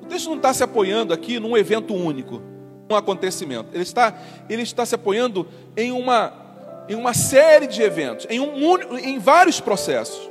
O 0.00 0.06
texto 0.06 0.28
não 0.28 0.36
está 0.36 0.54
se 0.54 0.62
apoiando 0.62 1.12
aqui 1.12 1.40
num 1.40 1.56
evento 1.56 1.92
único 1.92 2.40
um 2.88 2.94
acontecimento. 2.94 3.70
Ele 3.74 3.82
está, 3.82 4.16
ele 4.48 4.62
está 4.62 4.86
se 4.86 4.94
apoiando 4.94 5.48
em 5.76 5.90
uma, 5.90 6.32
em 6.88 6.94
uma 6.94 7.12
série 7.12 7.66
de 7.66 7.82
eventos, 7.82 8.24
em, 8.30 8.38
um, 8.38 8.96
em 8.98 9.18
vários 9.18 9.60
processos. 9.60 10.27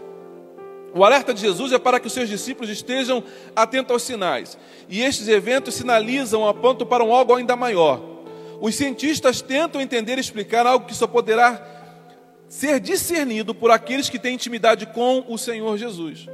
O 0.93 1.03
alerta 1.03 1.33
de 1.33 1.41
Jesus 1.41 1.71
é 1.71 1.79
para 1.79 1.99
que 1.99 2.07
os 2.07 2.13
seus 2.13 2.29
discípulos 2.29 2.69
estejam 2.69 3.23
atentos 3.55 3.91
aos 3.91 4.03
sinais. 4.03 4.57
E 4.89 5.01
estes 5.01 5.27
eventos 5.27 5.75
sinalizam, 5.75 6.47
apontam 6.47 6.87
para 6.87 7.03
um 7.03 7.13
algo 7.13 7.35
ainda 7.35 7.55
maior. 7.55 8.01
Os 8.59 8.75
cientistas 8.75 9.41
tentam 9.41 9.79
entender 9.79 10.17
e 10.17 10.21
explicar 10.21 10.65
algo 10.65 10.85
que 10.85 10.95
só 10.95 11.05
poderá 11.05 11.75
ser 12.47 12.79
discernido 12.79 13.53
por 13.53 13.71
aqueles 13.71 14.09
que 14.09 14.17
têm 14.17 14.35
intimidade 14.35 14.85
com 14.87 15.25
o 15.27 15.37
Senhor 15.37 15.77
Jesus. 15.77 16.27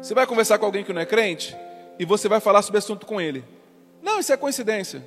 Você 0.00 0.14
vai 0.14 0.26
conversar 0.26 0.58
com 0.58 0.66
alguém 0.66 0.84
que 0.84 0.92
não 0.92 1.00
é 1.00 1.06
crente 1.06 1.56
e 1.98 2.04
você 2.04 2.28
vai 2.28 2.40
falar 2.40 2.62
sobre 2.62 2.78
assunto 2.78 3.06
com 3.06 3.20
ele. 3.20 3.44
Não, 4.02 4.18
isso 4.18 4.32
é 4.32 4.36
coincidência. 4.36 5.04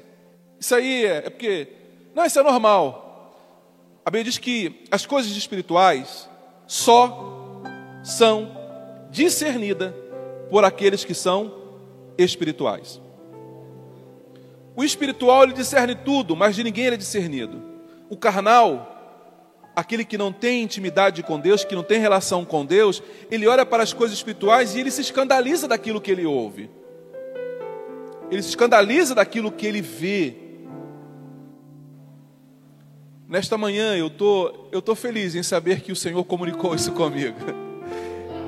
Isso 0.60 0.75
aí 0.75 1.06
é, 1.06 1.17
é 1.17 1.30
porque. 1.30 1.67
Não, 2.13 2.25
isso 2.25 2.39
é 2.39 2.43
normal. 2.43 3.06
A 4.06 4.10
Bíblia 4.10 4.25
diz 4.25 4.38
que 4.38 4.84
as 4.91 5.06
coisas 5.06 5.32
espirituais 5.32 6.30
só 6.67 7.38
são 8.10 8.52
discernidas 9.10 9.93
por 10.50 10.63
aqueles 10.63 11.04
que 11.04 11.13
são 11.13 11.54
espirituais. 12.17 13.02
O 14.76 14.84
espiritual 14.84 15.43
ele 15.43 15.54
discerne 15.54 15.95
tudo, 15.95 16.36
mas 16.36 16.56
de 16.56 16.63
ninguém 16.63 16.86
ele 16.86 16.95
é 16.95 16.98
discernido. 16.98 17.62
O 18.10 18.17
carnal, 18.17 19.72
aquele 19.76 20.06
que 20.06 20.17
não 20.17 20.32
tem 20.32 20.63
intimidade 20.63 21.22
com 21.24 21.39
Deus, 21.39 21.63
que 21.63 21.76
não 21.76 21.84
tem 21.84 22.00
relação 22.00 22.45
com 22.45 22.65
Deus, 22.65 23.02
ele 23.30 23.48
olha 23.48 23.65
para 23.65 23.84
as 23.84 23.93
coisas 23.93 24.17
espirituais 24.17 24.76
e 24.76 24.80
ele 24.80 24.91
se 24.91 25.02
escandaliza 25.02 25.67
daquilo 25.67 26.02
que 26.02 26.12
ele 26.12 26.26
ouve 26.26 26.69
ele 28.32 28.41
se 28.41 28.50
escandaliza 28.50 29.15
daquilo 29.15 29.52
que 29.52 29.65
ele 29.65 29.82
vê. 29.82 30.36
Nesta 33.28 33.58
manhã 33.58 33.95
eu 33.95 34.10
tô, 34.10 34.67
eu 34.72 34.82
tô 34.82 34.95
feliz 34.95 35.36
em 35.36 35.43
saber 35.43 35.82
que 35.82 35.91
o 35.91 35.95
Senhor 35.95 36.24
comunicou 36.24 36.76
isso 36.76 36.91
comigo. 36.91 37.38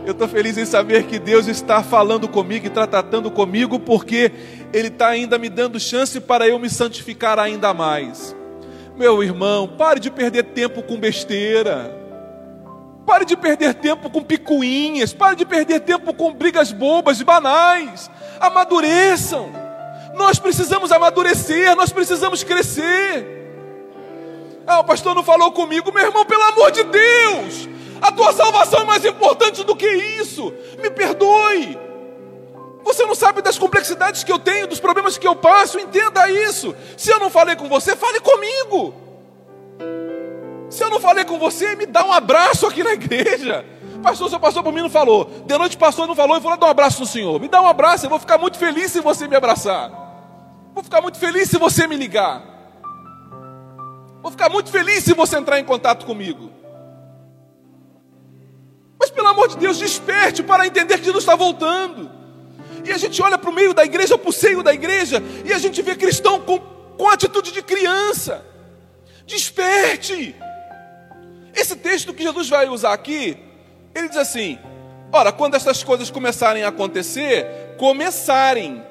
Eu 0.06 0.14
estou 0.14 0.28
feliz 0.28 0.58
em 0.58 0.66
saber 0.66 1.04
que 1.04 1.20
Deus 1.20 1.48
está 1.48 1.84
falando 1.84 2.28
comigo 2.28 2.66
e 2.66 2.70
tratando 2.70 3.30
comigo, 3.30 3.80
porque 3.80 4.32
Ele 4.74 4.88
está 4.88 5.10
ainda 5.10 5.38
me 5.38 5.48
dando 5.48 5.80
chance 5.80 6.20
para 6.20 6.48
eu 6.48 6.58
me 6.58 6.70
santificar 6.70 7.38
ainda 7.38 7.74
mais. 7.74 8.36
Meu 8.98 9.24
irmão, 9.24 9.68
pare 9.68 10.00
de 10.00 10.10
perder 10.10 10.44
tempo 10.44 10.82
com 10.82 10.98
besteira. 10.98 11.98
Pare 13.06 13.26
de 13.26 13.36
perder 13.36 13.76
tempo 13.76 14.10
com 14.10 14.24
picuinhas. 14.24 15.14
Pare 15.14 15.36
de 15.36 15.46
perder 15.46 15.82
tempo 15.82 16.14
com 16.14 16.34
brigas 16.34 16.72
bobas 16.72 17.20
e 17.20 17.24
banais. 17.24 18.10
Amadureçam. 18.40 19.50
Nós 20.16 20.40
precisamos 20.40 20.92
amadurecer, 20.92 21.76
nós 21.76 21.92
precisamos 21.92 22.44
crescer. 22.44 23.42
Ah, 24.68 24.80
o 24.80 24.84
pastor 24.84 25.16
não 25.16 25.24
falou 25.24 25.52
comigo, 25.52 25.92
meu 25.92 26.06
irmão, 26.06 26.26
pelo 26.26 26.44
amor 26.44 26.72
de 26.72 26.84
Deus, 26.84 27.41
a 28.12 28.16
tua 28.16 28.34
salvação 28.34 28.82
é 28.82 28.86
mais 28.86 29.06
importante 29.06 29.64
do 29.64 29.76
que 29.76 29.88
isso. 29.88 30.54
Me 30.82 30.90
perdoe. 30.90 31.80
Você 32.84 33.06
não 33.06 33.16
sabe 33.16 33.42
das 33.42 33.58
complexidades 33.58 34.24
que 34.24 34.32
eu 34.32 34.40
tenho, 34.40 34.68
dos 34.68 34.80
problemas 34.80 35.18
que 35.18 35.28
eu 35.28 35.36
passo, 35.36 35.80
entenda 35.80 36.30
isso. 36.30 36.76
Se 36.98 37.12
eu 37.12 37.20
não 37.20 37.30
falei 37.30 37.56
com 37.56 37.70
você, 37.70 37.96
fale 37.96 38.20
comigo. 38.20 38.94
Se 40.70 40.84
eu 40.84 40.90
não 40.90 41.00
falei 41.00 41.26
com 41.26 41.38
você, 41.38 41.76
me 41.76 41.86
dá 41.86 42.06
um 42.06 42.12
abraço 42.12 42.66
aqui 42.66 42.84
na 42.84 42.94
igreja. 42.94 43.66
Pastor, 44.02 44.30
seu 44.30 44.40
pastor 44.40 44.64
por 44.64 44.74
mim 44.74 44.82
não 44.82 44.90
falou. 44.90 45.26
De 45.46 45.58
noite 45.58 45.78
passou 45.78 46.06
e 46.06 46.08
não 46.08 46.16
falou. 46.16 46.38
E 46.38 46.42
falou: 46.42 46.58
dá 46.58 46.68
um 46.68 46.70
abraço 46.70 47.02
no 47.02 47.06
Senhor. 47.06 47.40
Me 47.40 47.48
dá 47.48 47.62
um 47.62 47.68
abraço, 47.68 48.06
eu 48.06 48.10
vou 48.10 48.20
ficar 48.20 48.38
muito 48.38 48.58
feliz 48.58 48.92
se 48.92 49.00
você 49.00 49.28
me 49.28 49.36
abraçar. 49.36 49.92
Vou 50.74 50.84
ficar 50.84 51.02
muito 51.02 51.20
feliz 51.20 51.50
se 51.50 51.58
você 51.58 51.86
me 51.88 51.96
ligar. 51.96 52.42
Vou 54.22 54.32
ficar 54.32 54.50
muito 54.50 54.72
feliz 54.72 55.04
se 55.04 55.14
você 55.14 55.38
entrar 55.38 55.60
em 55.60 55.66
contato 55.66 56.06
comigo. 56.06 56.61
Mas 59.02 59.10
pelo 59.10 59.28
amor 59.28 59.50
de 59.50 59.58
Deus, 59.58 59.78
desperte 59.78 60.42
para 60.42 60.66
entender 60.66 60.98
que 60.98 61.04
Jesus 61.04 61.24
está 61.24 61.36
voltando. 61.36 62.10
E 62.86 62.92
a 62.94 62.98
gente 62.98 63.22
olha 63.22 63.38
para 63.38 63.50
o 63.50 63.54
meio 63.54 63.74
da 63.74 63.84
igreja, 63.84 64.18
para 64.18 64.30
o 64.30 64.34
seio 64.34 64.64
da 64.64 64.74
igreja, 64.74 65.22
e 65.44 65.52
a 65.52 65.58
gente 65.58 65.82
vê 65.82 65.96
cristão 65.96 66.40
com, 66.40 66.58
com 66.98 67.10
atitude 67.10 67.52
de 67.52 67.62
criança. 67.62 68.46
Desperte. 69.26 70.34
Esse 71.54 71.76
texto 71.76 72.14
que 72.14 72.24
Jesus 72.24 72.48
vai 72.48 72.70
usar 72.70 72.94
aqui 72.94 73.52
ele 73.94 74.08
diz 74.08 74.18
assim: 74.18 74.58
Ora, 75.12 75.32
quando 75.32 75.56
essas 75.56 75.84
coisas 75.84 76.10
começarem 76.10 76.64
a 76.64 76.70
acontecer, 76.70 77.76
começarem. 77.78 78.84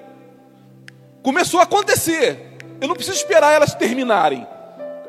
Começou 1.23 1.61
a 1.61 1.64
acontecer. 1.64 2.59
Eu 2.81 2.88
não 2.88 2.94
preciso 2.94 3.16
esperar 3.16 3.53
elas 3.53 3.75
terminarem. 3.75 4.46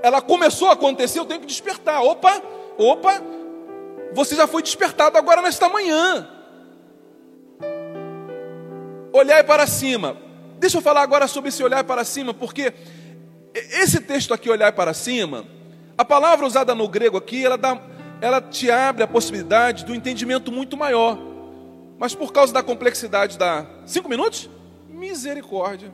Ela 0.03 0.21
começou 0.21 0.69
a 0.69 0.73
acontecer, 0.73 1.19
eu 1.19 1.25
tenho 1.25 1.41
que 1.41 1.45
despertar. 1.45 2.01
Opa, 2.01 2.41
opa, 2.77 3.21
você 4.13 4.35
já 4.35 4.47
foi 4.47 4.61
despertado 4.61 5.17
agora 5.17 5.41
nesta 5.41 5.69
manhã. 5.69 6.27
Olhar 9.13 9.43
para 9.43 9.67
cima. 9.67 10.17
Deixa 10.59 10.77
eu 10.77 10.81
falar 10.81 11.01
agora 11.01 11.27
sobre 11.27 11.49
esse 11.49 11.63
olhar 11.63 11.83
para 11.83 12.03
cima, 12.03 12.33
porque 12.33 12.73
esse 13.53 13.99
texto 13.99 14.33
aqui, 14.33 14.49
olhar 14.49 14.71
para 14.73 14.93
cima, 14.93 15.45
a 15.97 16.05
palavra 16.05 16.45
usada 16.45 16.73
no 16.75 16.87
grego 16.87 17.17
aqui, 17.17 17.43
ela, 17.43 17.57
dá, 17.57 17.81
ela 18.21 18.41
te 18.41 18.69
abre 18.69 19.03
a 19.03 19.07
possibilidade 19.07 19.85
do 19.85 19.93
entendimento 19.93 20.51
muito 20.51 20.77
maior. 20.77 21.17
Mas 21.97 22.15
por 22.15 22.31
causa 22.31 22.53
da 22.53 22.63
complexidade 22.63 23.37
da. 23.37 23.65
Cinco 23.85 24.09
minutos? 24.09 24.49
Misericórdia. 24.89 25.91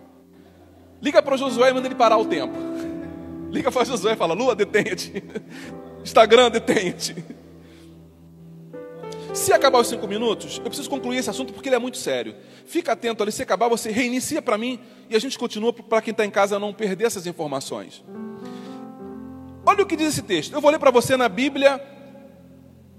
Liga 1.02 1.22
para 1.22 1.36
o 1.36 1.38
Josué 1.38 1.70
e 1.70 1.74
manda 1.74 1.88
ele 1.88 1.96
parar 1.96 2.18
o 2.18 2.26
tempo. 2.26 2.54
Liga 3.52 3.72
para 3.72 3.86
Josué 3.86 4.14
e 4.14 4.16
fala: 4.16 4.34
Lua, 4.34 4.56
detenha-te. 4.56 5.24
Instagram, 6.04 6.50
detenha-te. 6.52 7.37
Se 9.38 9.54
acabar 9.54 9.80
os 9.80 9.88
cinco 9.88 10.08
minutos, 10.08 10.58
eu 10.58 10.64
preciso 10.64 10.90
concluir 10.90 11.18
esse 11.18 11.30
assunto 11.30 11.54
porque 11.54 11.70
ele 11.70 11.76
é 11.76 11.80
muito 11.80 11.98
sério. 11.98 12.36
Fica 12.66 12.94
atento 12.94 13.22
ali, 13.22 13.32
se 13.32 13.44
acabar, 13.44 13.70
você 13.70 13.92
reinicia 13.92 14.42
para 14.42 14.58
mim 14.58 14.80
e 15.10 15.16
a 15.16 15.20
gente 15.20 15.38
continua 15.38 15.72
para 15.72 16.02
quem 16.02 16.12
está 16.12 16.26
em 16.26 16.32
casa 16.32 16.58
não 16.58 16.74
perder 16.74 17.06
essas 17.06 17.28
informações. 17.28 18.04
Olha 19.64 19.84
o 19.84 19.86
que 19.86 19.96
diz 19.96 20.08
esse 20.08 20.24
texto. 20.24 20.54
Eu 20.54 20.60
vou 20.60 20.72
ler 20.72 20.80
para 20.80 20.90
você 20.90 21.16
na 21.16 21.30
Bíblia, 21.30 21.80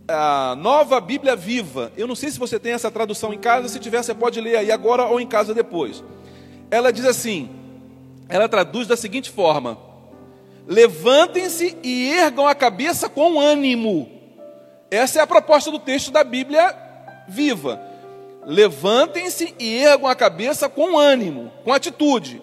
a 0.06 0.54
nova 0.56 1.00
Bíblia 1.00 1.34
viva. 1.34 1.92
Eu 1.96 2.06
não 2.06 2.14
sei 2.14 2.30
se 2.30 2.38
você 2.38 2.56
tem 2.58 2.72
essa 2.72 2.90
tradução 2.90 3.34
em 3.34 3.38
casa, 3.38 3.68
se 3.68 3.80
tiver, 3.80 4.00
você 4.00 4.14
pode 4.14 4.40
ler 4.40 4.58
aí 4.58 4.70
agora 4.70 5.06
ou 5.06 5.20
em 5.20 5.26
casa 5.26 5.52
depois. 5.52 6.04
Ela 6.70 6.92
diz 6.92 7.04
assim: 7.04 7.50
ela 8.28 8.48
traduz 8.48 8.86
da 8.86 8.96
seguinte 8.96 9.28
forma: 9.28 9.76
Levantem-se 10.68 11.76
e 11.82 12.10
ergam 12.12 12.46
a 12.46 12.54
cabeça 12.54 13.08
com 13.08 13.40
ânimo 13.40 14.17
essa 14.90 15.18
é 15.18 15.22
a 15.22 15.26
proposta 15.26 15.70
do 15.70 15.78
texto 15.78 16.10
da 16.10 16.24
Bíblia 16.24 16.74
viva. 17.28 17.80
Levantem-se 18.44 19.54
e 19.58 19.76
ergam 19.82 20.08
a 20.08 20.14
cabeça 20.14 20.68
com 20.68 20.98
ânimo, 20.98 21.52
com 21.64 21.72
atitude. 21.72 22.40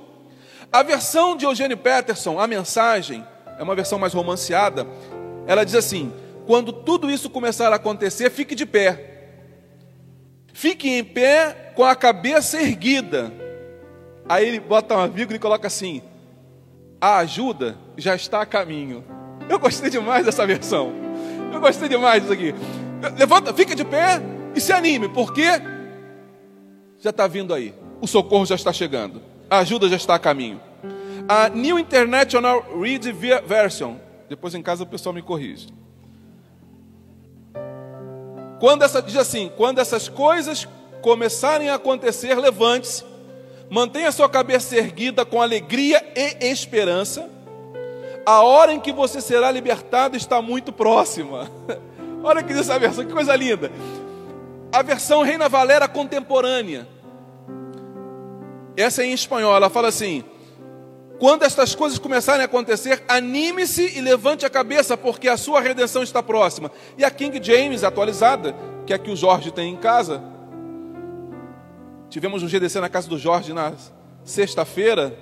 A 0.72 0.84
versão 0.84 1.36
de 1.36 1.46
Eugênio 1.46 1.78
Peterson, 1.78 2.40
a 2.40 2.46
mensagem, 2.46 3.26
é 3.58 3.64
uma 3.64 3.76
versão 3.76 3.98
mais 3.98 4.14
romanceada. 4.14 4.86
Ela 5.48 5.64
diz 5.64 5.74
assim: 5.74 6.14
quando 6.46 6.72
tudo 6.72 7.10
isso 7.10 7.30
começar 7.30 7.72
a 7.72 7.78
acontecer, 7.78 8.30
fique 8.30 8.54
de 8.54 8.66
pé. 8.66 9.14
Fique 10.54 10.90
em 10.90 11.04
pé 11.04 11.72
com 11.76 11.84
a 11.84 11.96
cabeça 11.96 12.62
erguida. 12.62 13.34
Aí 14.30 14.48
ele 14.48 14.60
bota 14.60 14.96
uma 14.96 15.08
vírgula 15.08 15.38
e 15.38 15.40
coloca 15.40 15.68
assim: 15.68 16.04
a 17.02 17.18
ajuda 17.18 17.78
já 17.98 18.16
está 18.16 18.42
a 18.42 18.46
caminho. 18.46 19.04
Eu 19.50 19.60
gostei 19.60 19.90
demais 19.90 20.26
dessa 20.26 20.46
versão. 20.46 21.05
Eu 21.56 21.62
gostei 21.62 21.88
demais 21.88 22.22
disso 22.22 22.34
aqui. 22.34 22.54
Levanta, 23.18 23.54
fica 23.54 23.74
de 23.74 23.86
pé 23.86 24.22
e 24.54 24.60
se 24.60 24.74
anime, 24.74 25.08
porque 25.08 25.46
já 27.00 27.12
está 27.12 27.28
vindo 27.28 27.54
aí. 27.54 27.74
O 28.02 28.08
socorro 28.08 28.46
já 28.46 28.56
está 28.56 28.74
chegando. 28.74 29.22
A 29.50 29.60
ajuda 29.60 29.88
já 29.88 29.96
está 29.96 30.16
a 30.16 30.20
caminho. 30.20 30.60
A 31.30 31.48
New 31.48 31.80
International 31.80 32.62
Read 32.78 33.10
Version. 33.48 33.96
Depois 34.28 34.54
em 34.54 34.62
casa 34.62 34.84
o 34.84 34.86
pessoal 34.86 35.16
me 35.16 35.22
corrige. 35.22 35.70
Quando 38.60 38.84
essa 38.84 39.02
diz 39.02 39.16
assim, 39.16 39.50
quando 39.56 39.80
essas 39.80 40.10
coisas 40.10 40.68
começarem 41.02 41.70
a 41.70 41.76
acontecer, 41.76 42.36
levante-se, 42.36 43.06
mantenha 43.70 44.12
sua 44.12 44.28
cabeça 44.28 44.76
erguida 44.76 45.24
com 45.24 45.42
alegria 45.42 46.06
e 46.16 46.46
esperança 46.48 47.30
a 48.26 48.42
hora 48.42 48.74
em 48.74 48.80
que 48.80 48.92
você 48.92 49.22
será 49.22 49.52
libertado 49.52 50.18
está 50.18 50.42
muito 50.42 50.72
próxima. 50.72 51.50
Olha 52.24 52.42
que 52.42 52.54
essa 52.54 52.80
versão, 52.80 53.06
que 53.06 53.14
coisa 53.14 53.36
linda. 53.36 53.72
A 54.72 54.82
versão 54.82 55.22
Reina 55.22 55.48
Valera 55.48 55.88
contemporânea. 55.88 56.88
Essa 58.76 59.04
é 59.04 59.06
em 59.06 59.14
espanhol, 59.14 59.56
ela 59.56 59.70
fala 59.70 59.90
assim: 59.90 60.24
Quando 61.20 61.44
estas 61.44 61.76
coisas 61.76 62.00
começarem 62.00 62.42
a 62.42 62.46
acontecer, 62.46 63.04
anime-se 63.08 63.98
e 63.98 64.02
levante 64.02 64.46
a 64.46 64.50
cabeça, 64.50 64.98
porque 64.98 65.30
a 65.30 65.38
sua 65.38 65.62
redenção 65.62 66.02
está 66.02 66.24
próxima. 66.24 66.72
E 66.98 67.06
a 67.06 67.12
King 67.12 67.40
James 67.42 67.84
atualizada, 67.84 68.56
que 68.88 68.92
é 68.92 68.96
a 68.96 69.00
que 69.00 69.12
o 69.12 69.16
Jorge 69.16 69.52
tem 69.52 69.72
em 69.72 69.78
casa. 69.78 70.22
Tivemos 72.10 72.42
um 72.42 72.48
GDC 72.48 72.80
na 72.80 72.90
casa 72.90 73.08
do 73.08 73.18
Jorge 73.18 73.54
na 73.54 73.74
sexta-feira. 74.24 75.16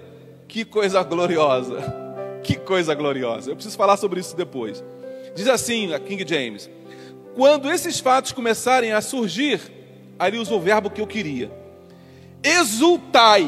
Que 0.48 0.64
coisa 0.64 1.02
gloriosa. 1.04 2.03
Que 2.44 2.58
coisa 2.58 2.94
gloriosa. 2.94 3.50
Eu 3.50 3.56
preciso 3.56 3.78
falar 3.78 3.98
sobre 3.98 4.20
isso 4.20 4.36
depois. 4.36 4.84
Diz 5.34 5.48
assim 5.48 5.94
a 5.94 6.00
King 6.00 6.26
James: 6.28 6.70
Quando 7.36 7.72
esses 7.72 8.00
fatos 8.00 8.32
começarem 8.32 8.92
a 8.92 9.02
surgir, 9.02 9.62
ali 10.20 10.38
usou 10.38 10.58
o 10.58 10.62
verbo 10.62 10.90
que 10.90 11.02
eu 11.02 11.08
queria. 11.08 11.52
Exultai 12.44 13.48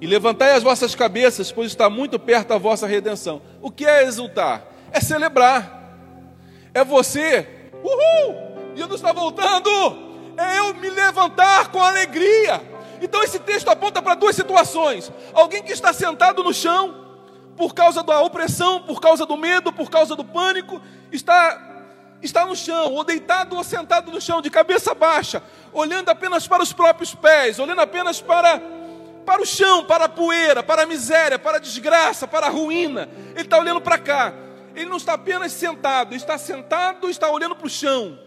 e 0.00 0.06
levantai 0.06 0.52
as 0.52 0.62
vossas 0.62 0.94
cabeças, 0.94 1.52
pois 1.52 1.68
está 1.68 1.88
muito 1.88 2.18
perto 2.18 2.52
a 2.52 2.58
vossa 2.58 2.86
redenção. 2.86 3.40
O 3.62 3.70
que 3.70 3.86
é 3.86 4.04
exultar? 4.04 4.66
É 4.92 5.00
celebrar. 5.00 5.76
É 6.74 6.84
você, 6.84 7.46
uhul, 7.82 8.74
Jesus 8.74 9.00
está 9.00 9.12
voltando. 9.12 10.08
É 10.36 10.58
eu 10.58 10.74
me 10.74 10.90
levantar 10.90 11.68
com 11.70 11.82
alegria. 11.82 12.60
Então 13.00 13.22
esse 13.22 13.38
texto 13.38 13.68
aponta 13.68 14.02
para 14.02 14.14
duas 14.14 14.34
situações: 14.34 15.12
alguém 15.32 15.62
que 15.62 15.72
está 15.72 15.92
sentado 15.92 16.42
no 16.42 16.52
chão 16.52 17.07
por 17.58 17.74
causa 17.74 18.04
da 18.04 18.20
opressão, 18.20 18.80
por 18.80 19.00
causa 19.00 19.26
do 19.26 19.36
medo, 19.36 19.72
por 19.72 19.90
causa 19.90 20.14
do 20.14 20.24
pânico, 20.24 20.80
está 21.10 21.66
está 22.22 22.46
no 22.46 22.56
chão, 22.56 22.94
ou 22.94 23.04
deitado 23.04 23.56
ou 23.56 23.62
sentado 23.62 24.10
no 24.10 24.20
chão, 24.20 24.40
de 24.40 24.50
cabeça 24.50 24.94
baixa, 24.94 25.42
olhando 25.72 26.08
apenas 26.08 26.46
para 26.48 26.62
os 26.62 26.72
próprios 26.72 27.14
pés, 27.14 27.58
olhando 27.58 27.80
apenas 27.80 28.20
para 28.20 28.62
para 29.26 29.42
o 29.42 29.46
chão, 29.46 29.84
para 29.84 30.06
a 30.06 30.08
poeira, 30.08 30.62
para 30.62 30.84
a 30.84 30.86
miséria, 30.86 31.38
para 31.38 31.58
a 31.58 31.60
desgraça, 31.60 32.26
para 32.26 32.46
a 32.46 32.48
ruína. 32.48 33.10
Ele 33.32 33.42
está 33.42 33.58
olhando 33.58 33.78
para 33.78 33.98
cá. 33.98 34.32
Ele 34.74 34.88
não 34.88 34.96
está 34.96 35.14
apenas 35.14 35.52
sentado, 35.52 36.14
está 36.14 36.38
sentado, 36.38 37.10
está 37.10 37.28
olhando 37.28 37.54
para 37.54 37.66
o 37.66 37.70
chão, 37.70 38.18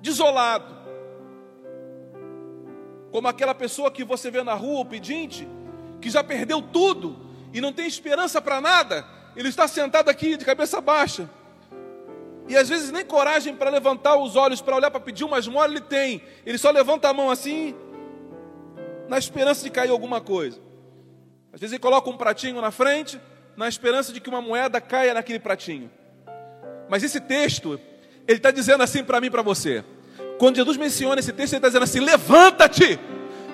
desolado. 0.00 0.76
Como 3.10 3.26
aquela 3.26 3.54
pessoa 3.54 3.90
que 3.90 4.04
você 4.04 4.30
vê 4.30 4.44
na 4.44 4.54
rua, 4.54 4.82
o 4.82 4.84
pedinte, 4.84 5.48
que 6.00 6.08
já 6.08 6.22
perdeu 6.22 6.62
tudo, 6.62 7.25
e 7.56 7.60
não 7.62 7.72
tem 7.72 7.86
esperança 7.86 8.38
para 8.38 8.60
nada, 8.60 9.06
ele 9.34 9.48
está 9.48 9.66
sentado 9.66 10.10
aqui 10.10 10.36
de 10.36 10.44
cabeça 10.44 10.78
baixa. 10.78 11.26
E 12.46 12.54
às 12.54 12.68
vezes 12.68 12.90
nem 12.92 13.02
coragem 13.02 13.56
para 13.56 13.70
levantar 13.70 14.14
os 14.16 14.36
olhos 14.36 14.60
para 14.60 14.76
olhar 14.76 14.90
para 14.90 15.00
pedir 15.00 15.24
uma 15.24 15.38
esmola 15.38 15.66
ele 15.66 15.80
tem. 15.80 16.20
Ele 16.44 16.58
só 16.58 16.70
levanta 16.70 17.08
a 17.08 17.14
mão 17.14 17.30
assim, 17.30 17.74
na 19.08 19.16
esperança 19.16 19.64
de 19.64 19.70
cair 19.70 19.88
alguma 19.88 20.20
coisa. 20.20 20.60
Às 21.50 21.58
vezes 21.58 21.72
ele 21.72 21.80
coloca 21.80 22.10
um 22.10 22.16
pratinho 22.18 22.60
na 22.60 22.70
frente, 22.70 23.18
na 23.56 23.66
esperança 23.66 24.12
de 24.12 24.20
que 24.20 24.28
uma 24.28 24.42
moeda 24.42 24.78
caia 24.78 25.14
naquele 25.14 25.38
pratinho. 25.38 25.90
Mas 26.90 27.02
esse 27.02 27.20
texto, 27.22 27.80
ele 28.28 28.36
está 28.36 28.50
dizendo 28.50 28.82
assim 28.82 29.02
para 29.02 29.18
mim 29.18 29.28
e 29.28 29.30
para 29.30 29.40
você. 29.40 29.82
Quando 30.38 30.56
Jesus 30.56 30.76
menciona 30.76 31.20
esse 31.20 31.32
texto, 31.32 31.54
ele 31.54 31.58
está 31.60 31.68
dizendo 31.68 31.84
assim: 31.84 32.00
levanta-te. 32.00 33.00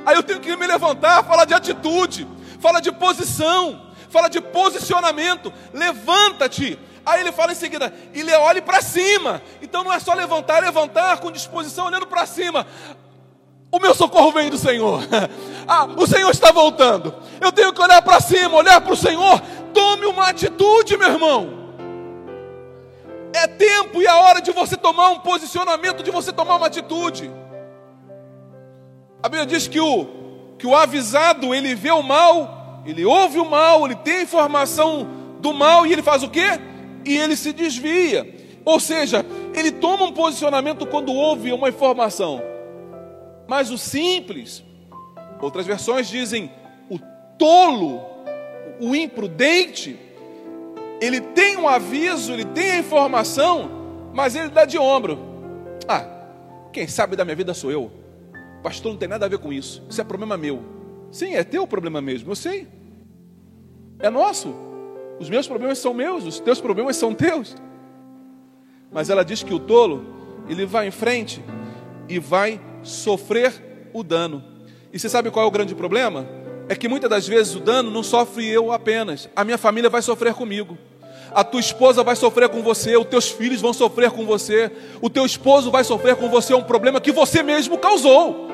Aí 0.04 0.16
eu 0.16 0.24
tenho 0.24 0.40
que 0.40 0.56
me 0.56 0.66
levantar, 0.66 1.22
falar 1.22 1.44
de 1.44 1.54
atitude, 1.54 2.26
fala 2.58 2.80
de 2.80 2.90
posição, 2.90 3.91
fala 4.12 4.28
de 4.28 4.40
posicionamento. 4.40 5.52
Levanta-te. 5.72 6.78
Aí 7.04 7.20
ele 7.20 7.32
fala 7.32 7.50
em 7.50 7.56
seguida, 7.56 7.92
e 8.14 8.22
olhe 8.34 8.60
para 8.60 8.80
cima. 8.80 9.42
Então 9.60 9.82
não 9.82 9.92
é 9.92 9.98
só 9.98 10.14
levantar, 10.14 10.58
é 10.58 10.66
levantar 10.66 11.18
com 11.18 11.32
disposição, 11.32 11.86
olhando 11.86 12.06
para 12.06 12.24
cima. 12.26 12.64
O 13.72 13.80
meu 13.80 13.94
socorro 13.94 14.30
vem 14.30 14.50
do 14.50 14.58
Senhor. 14.58 15.02
Ah, 15.64 15.84
o 15.84 16.06
Senhor 16.08 16.28
está 16.28 16.50
voltando. 16.50 17.14
Eu 17.40 17.52
tenho 17.52 17.72
que 17.72 17.80
olhar 17.80 18.02
para 18.02 18.20
cima, 18.20 18.56
olhar 18.56 18.80
para 18.80 18.92
o 18.92 18.96
Senhor. 18.96 19.40
Tome 19.72 20.06
uma 20.06 20.28
atitude, 20.28 20.96
meu 20.96 21.08
irmão. 21.08 21.70
É 23.32 23.46
tempo 23.46 24.02
e 24.02 24.06
a 24.08 24.16
hora 24.16 24.42
de 24.42 24.50
você 24.50 24.76
tomar 24.76 25.10
um 25.10 25.20
posicionamento, 25.20 26.02
de 26.02 26.10
você 26.10 26.32
tomar 26.32 26.56
uma 26.56 26.66
atitude. 26.66 27.30
A 29.22 29.28
Bíblia 29.28 29.46
diz 29.46 29.68
que 29.68 29.78
o, 29.78 30.04
que 30.58 30.66
o 30.66 30.74
avisado, 30.74 31.54
ele 31.54 31.76
vê 31.76 31.92
o 31.92 32.02
mal 32.02 32.61
ele 32.90 33.04
ouve 33.04 33.38
o 33.38 33.44
mal, 33.44 33.84
ele 33.84 33.94
tem 33.96 34.22
informação 34.22 35.06
do 35.40 35.52
mal 35.52 35.86
e 35.86 35.92
ele 35.92 36.02
faz 36.02 36.22
o 36.22 36.30
quê? 36.30 36.46
E 37.04 37.16
ele 37.16 37.36
se 37.36 37.52
desvia. 37.52 38.34
Ou 38.64 38.78
seja, 38.78 39.24
ele 39.54 39.72
toma 39.72 40.04
um 40.04 40.12
posicionamento 40.12 40.86
quando 40.86 41.12
ouve 41.12 41.52
uma 41.52 41.68
informação. 41.68 42.40
Mas 43.48 43.70
o 43.70 43.78
simples, 43.78 44.64
outras 45.40 45.66
versões 45.66 46.08
dizem 46.08 46.50
o 46.88 46.98
tolo, 47.38 48.00
o 48.80 48.94
imprudente, 48.94 49.98
ele 51.00 51.20
tem 51.20 51.56
um 51.56 51.68
aviso, 51.68 52.32
ele 52.32 52.44
tem 52.44 52.72
a 52.72 52.78
informação, 52.78 53.70
mas 54.14 54.36
ele 54.36 54.48
dá 54.48 54.64
de 54.64 54.78
ombro. 54.78 55.18
Ah, 55.88 56.06
Quem 56.72 56.86
sabe 56.86 57.16
da 57.16 57.24
minha 57.24 57.36
vida 57.36 57.52
sou 57.52 57.70
eu. 57.70 57.90
Pastor, 58.62 58.92
não 58.92 58.98
tem 58.98 59.08
nada 59.08 59.26
a 59.26 59.28
ver 59.28 59.38
com 59.38 59.52
isso. 59.52 59.82
Isso 59.90 60.00
é 60.00 60.04
problema 60.04 60.36
meu. 60.36 60.62
Sim, 61.12 61.34
é 61.34 61.44
teu 61.44 61.66
problema 61.66 62.00
mesmo, 62.00 62.30
eu 62.32 62.34
sei. 62.34 62.66
É 63.98 64.08
nosso. 64.08 64.52
Os 65.20 65.28
meus 65.28 65.46
problemas 65.46 65.78
são 65.78 65.92
meus, 65.92 66.24
os 66.24 66.40
teus 66.40 66.58
problemas 66.58 66.96
são 66.96 67.14
teus. 67.14 67.54
Mas 68.90 69.10
ela 69.10 69.22
diz 69.22 69.42
que 69.42 69.52
o 69.52 69.60
tolo, 69.60 70.04
ele 70.48 70.64
vai 70.64 70.88
em 70.88 70.90
frente 70.90 71.44
e 72.08 72.18
vai 72.18 72.58
sofrer 72.82 73.90
o 73.92 74.02
dano. 74.02 74.42
E 74.90 74.98
você 74.98 75.08
sabe 75.08 75.30
qual 75.30 75.44
é 75.44 75.48
o 75.48 75.52
grande 75.52 75.74
problema? 75.74 76.26
É 76.66 76.74
que 76.74 76.88
muitas 76.88 77.10
das 77.10 77.28
vezes 77.28 77.54
o 77.54 77.60
dano 77.60 77.90
não 77.90 78.02
sofre 78.02 78.48
eu 78.48 78.72
apenas, 78.72 79.28
a 79.36 79.44
minha 79.44 79.58
família 79.58 79.90
vai 79.90 80.00
sofrer 80.00 80.32
comigo. 80.32 80.78
A 81.34 81.44
tua 81.44 81.60
esposa 81.60 82.02
vai 82.02 82.16
sofrer 82.16 82.48
com 82.48 82.62
você, 82.62 82.96
os 82.96 83.06
teus 83.06 83.30
filhos 83.30 83.60
vão 83.60 83.72
sofrer 83.74 84.10
com 84.10 84.24
você, 84.24 84.70
o 85.00 85.10
teu 85.10 85.26
esposo 85.26 85.70
vai 85.70 85.84
sofrer 85.84 86.16
com 86.16 86.28
você 86.30 86.54
um 86.54 86.62
problema 86.62 87.00
que 87.00 87.12
você 87.12 87.42
mesmo 87.42 87.76
causou. 87.76 88.51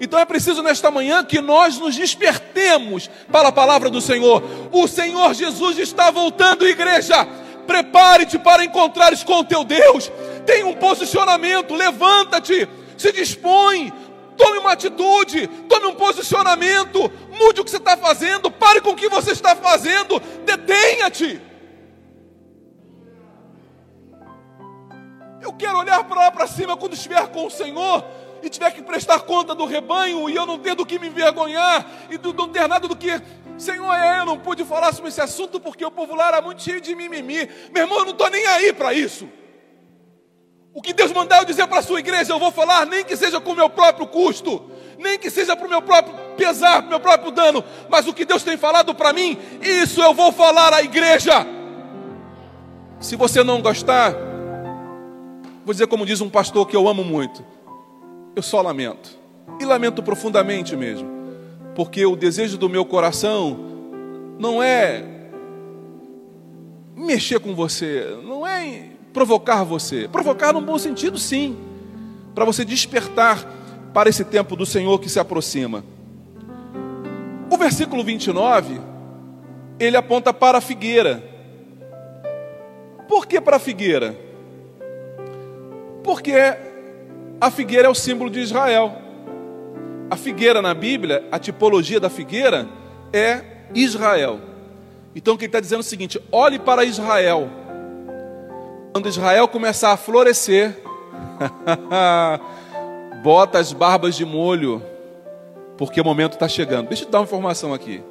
Então 0.00 0.18
é 0.18 0.24
preciso 0.24 0.62
nesta 0.62 0.90
manhã 0.90 1.22
que 1.22 1.42
nós 1.42 1.78
nos 1.78 1.94
despertemos. 1.94 3.10
Para 3.30 3.48
a 3.48 3.52
palavra 3.52 3.90
do 3.90 4.00
Senhor. 4.00 4.42
O 4.72 4.88
Senhor 4.88 5.34
Jesus 5.34 5.78
está 5.78 6.10
voltando, 6.10 6.66
igreja. 6.66 7.26
Prepare-te 7.66 8.38
para 8.38 8.64
encontrares 8.64 9.22
com 9.22 9.40
o 9.40 9.44
teu 9.44 9.62
Deus. 9.62 10.10
Tenha 10.46 10.66
um 10.66 10.74
posicionamento, 10.74 11.74
levanta-te, 11.74 12.66
se 12.96 13.12
dispõe, 13.12 13.92
tome 14.36 14.58
uma 14.58 14.72
atitude, 14.72 15.46
tome 15.68 15.86
um 15.86 15.94
posicionamento, 15.94 17.12
mude 17.38 17.60
o 17.60 17.64
que 17.64 17.70
você 17.70 17.76
está 17.76 17.96
fazendo, 17.96 18.50
pare 18.50 18.80
com 18.80 18.90
o 18.90 18.96
que 18.96 19.08
você 19.08 19.32
está 19.32 19.54
fazendo, 19.54 20.18
detenha-te. 20.44 21.40
Eu 25.42 25.52
quero 25.52 25.78
olhar 25.78 26.02
para 26.04 26.20
lá 26.20 26.30
para 26.30 26.46
cima 26.46 26.76
quando 26.76 26.94
estiver 26.94 27.28
com 27.28 27.46
o 27.46 27.50
Senhor 27.50 28.04
e 28.42 28.48
tiver 28.48 28.70
que 28.72 28.82
prestar 28.82 29.20
conta 29.20 29.54
do 29.54 29.64
rebanho 29.64 30.28
e 30.28 30.34
eu 30.34 30.46
não 30.46 30.58
ter 30.58 30.74
do 30.74 30.86
que 30.86 30.98
me 30.98 31.08
envergonhar 31.08 31.86
e 32.10 32.18
do, 32.18 32.32
não 32.32 32.48
ter 32.48 32.66
nada 32.68 32.88
do 32.88 32.96
que. 32.96 33.20
Senhor, 33.58 33.92
é, 33.94 34.20
eu 34.20 34.24
não 34.24 34.38
pude 34.38 34.64
falar 34.64 34.92
sobre 34.92 35.10
esse 35.10 35.20
assunto 35.20 35.60
porque 35.60 35.84
o 35.84 35.90
povo 35.90 36.14
lá 36.14 36.28
era 36.28 36.40
muito 36.40 36.62
cheio 36.62 36.80
de 36.80 36.94
mimimi. 36.94 37.48
Meu 37.72 37.82
irmão, 37.84 37.98
eu 37.98 38.04
não 38.04 38.12
estou 38.12 38.30
nem 38.30 38.46
aí 38.46 38.72
para 38.72 38.94
isso. 38.94 39.28
O 40.72 40.80
que 40.80 40.92
Deus 40.92 41.12
mandar 41.12 41.38
eu 41.38 41.44
dizer 41.44 41.66
para 41.66 41.80
a 41.80 41.82
sua 41.82 41.98
igreja, 41.98 42.32
eu 42.32 42.38
vou 42.38 42.52
falar, 42.52 42.86
nem 42.86 43.04
que 43.04 43.16
seja 43.16 43.40
com 43.40 43.52
o 43.52 43.56
meu 43.56 43.68
próprio 43.68 44.06
custo, 44.06 44.70
nem 44.98 45.18
que 45.18 45.28
seja 45.28 45.56
para 45.56 45.66
o 45.66 45.70
meu 45.70 45.82
próprio 45.82 46.14
pesar, 46.36 46.82
para 46.82 46.86
o 46.86 46.90
meu 46.90 47.00
próprio 47.00 47.32
dano, 47.32 47.64
mas 47.88 48.06
o 48.06 48.14
que 48.14 48.24
Deus 48.24 48.44
tem 48.44 48.56
falado 48.56 48.94
para 48.94 49.12
mim, 49.12 49.36
isso 49.60 50.00
eu 50.00 50.14
vou 50.14 50.30
falar 50.30 50.72
à 50.72 50.82
igreja. 50.82 51.44
Se 53.00 53.16
você 53.16 53.42
não 53.42 53.60
gostar, 53.60 54.14
vou 55.64 55.72
dizer 55.72 55.86
como 55.88 56.06
diz 56.06 56.20
um 56.20 56.30
pastor 56.30 56.68
que 56.68 56.76
eu 56.76 56.86
amo 56.86 57.02
muito: 57.02 57.44
eu 58.34 58.42
só 58.42 58.60
lamento. 58.62 59.18
E 59.60 59.64
lamento 59.64 60.02
profundamente 60.02 60.76
mesmo. 60.76 61.08
Porque 61.74 62.04
o 62.04 62.16
desejo 62.16 62.56
do 62.56 62.68
meu 62.68 62.84
coração 62.84 63.58
não 64.38 64.62
é 64.62 65.04
mexer 66.96 67.40
com 67.40 67.54
você, 67.54 68.18
não 68.24 68.46
é 68.46 68.90
provocar 69.12 69.64
você. 69.64 70.08
Provocar 70.08 70.52
num 70.52 70.62
bom 70.62 70.78
sentido, 70.78 71.18
sim. 71.18 71.56
Para 72.34 72.44
você 72.44 72.64
despertar 72.64 73.44
para 73.92 74.08
esse 74.08 74.24
tempo 74.24 74.54
do 74.56 74.64
Senhor 74.64 74.98
que 74.98 75.08
se 75.08 75.18
aproxima. 75.18 75.84
O 77.50 77.56
versículo 77.56 78.04
29, 78.04 78.80
ele 79.78 79.96
aponta 79.96 80.32
para 80.32 80.58
a 80.58 80.60
figueira. 80.60 81.22
Por 83.08 83.26
que 83.26 83.40
para 83.40 83.56
a 83.56 83.60
figueira? 83.60 84.16
Porque 86.04 86.32
a 87.40 87.50
figueira 87.50 87.88
é 87.88 87.90
o 87.90 87.94
símbolo 87.94 88.28
de 88.28 88.40
Israel. 88.40 88.96
A 90.10 90.16
figueira 90.16 90.60
na 90.60 90.74
Bíblia, 90.74 91.26
a 91.32 91.38
tipologia 91.38 91.98
da 91.98 92.10
figueira 92.10 92.68
é 93.12 93.42
Israel. 93.74 94.40
Então, 95.14 95.36
quem 95.36 95.46
está 95.46 95.60
dizendo 95.60 95.78
é 95.78 95.80
o 95.80 95.84
seguinte: 95.84 96.20
olhe 96.30 96.58
para 96.58 96.84
Israel. 96.84 97.48
Quando 98.92 99.08
Israel 99.08 99.46
começar 99.48 99.92
a 99.92 99.96
florescer, 99.96 100.76
bota 103.22 103.58
as 103.58 103.72
barbas 103.72 104.16
de 104.16 104.24
molho, 104.24 104.82
porque 105.78 106.00
o 106.00 106.04
momento 106.04 106.34
está 106.34 106.48
chegando. 106.48 106.88
Deixa 106.88 107.04
eu 107.04 107.06
te 107.06 107.12
dar 107.12 107.20
uma 107.20 107.24
informação 107.24 107.72
aqui. 107.72 108.02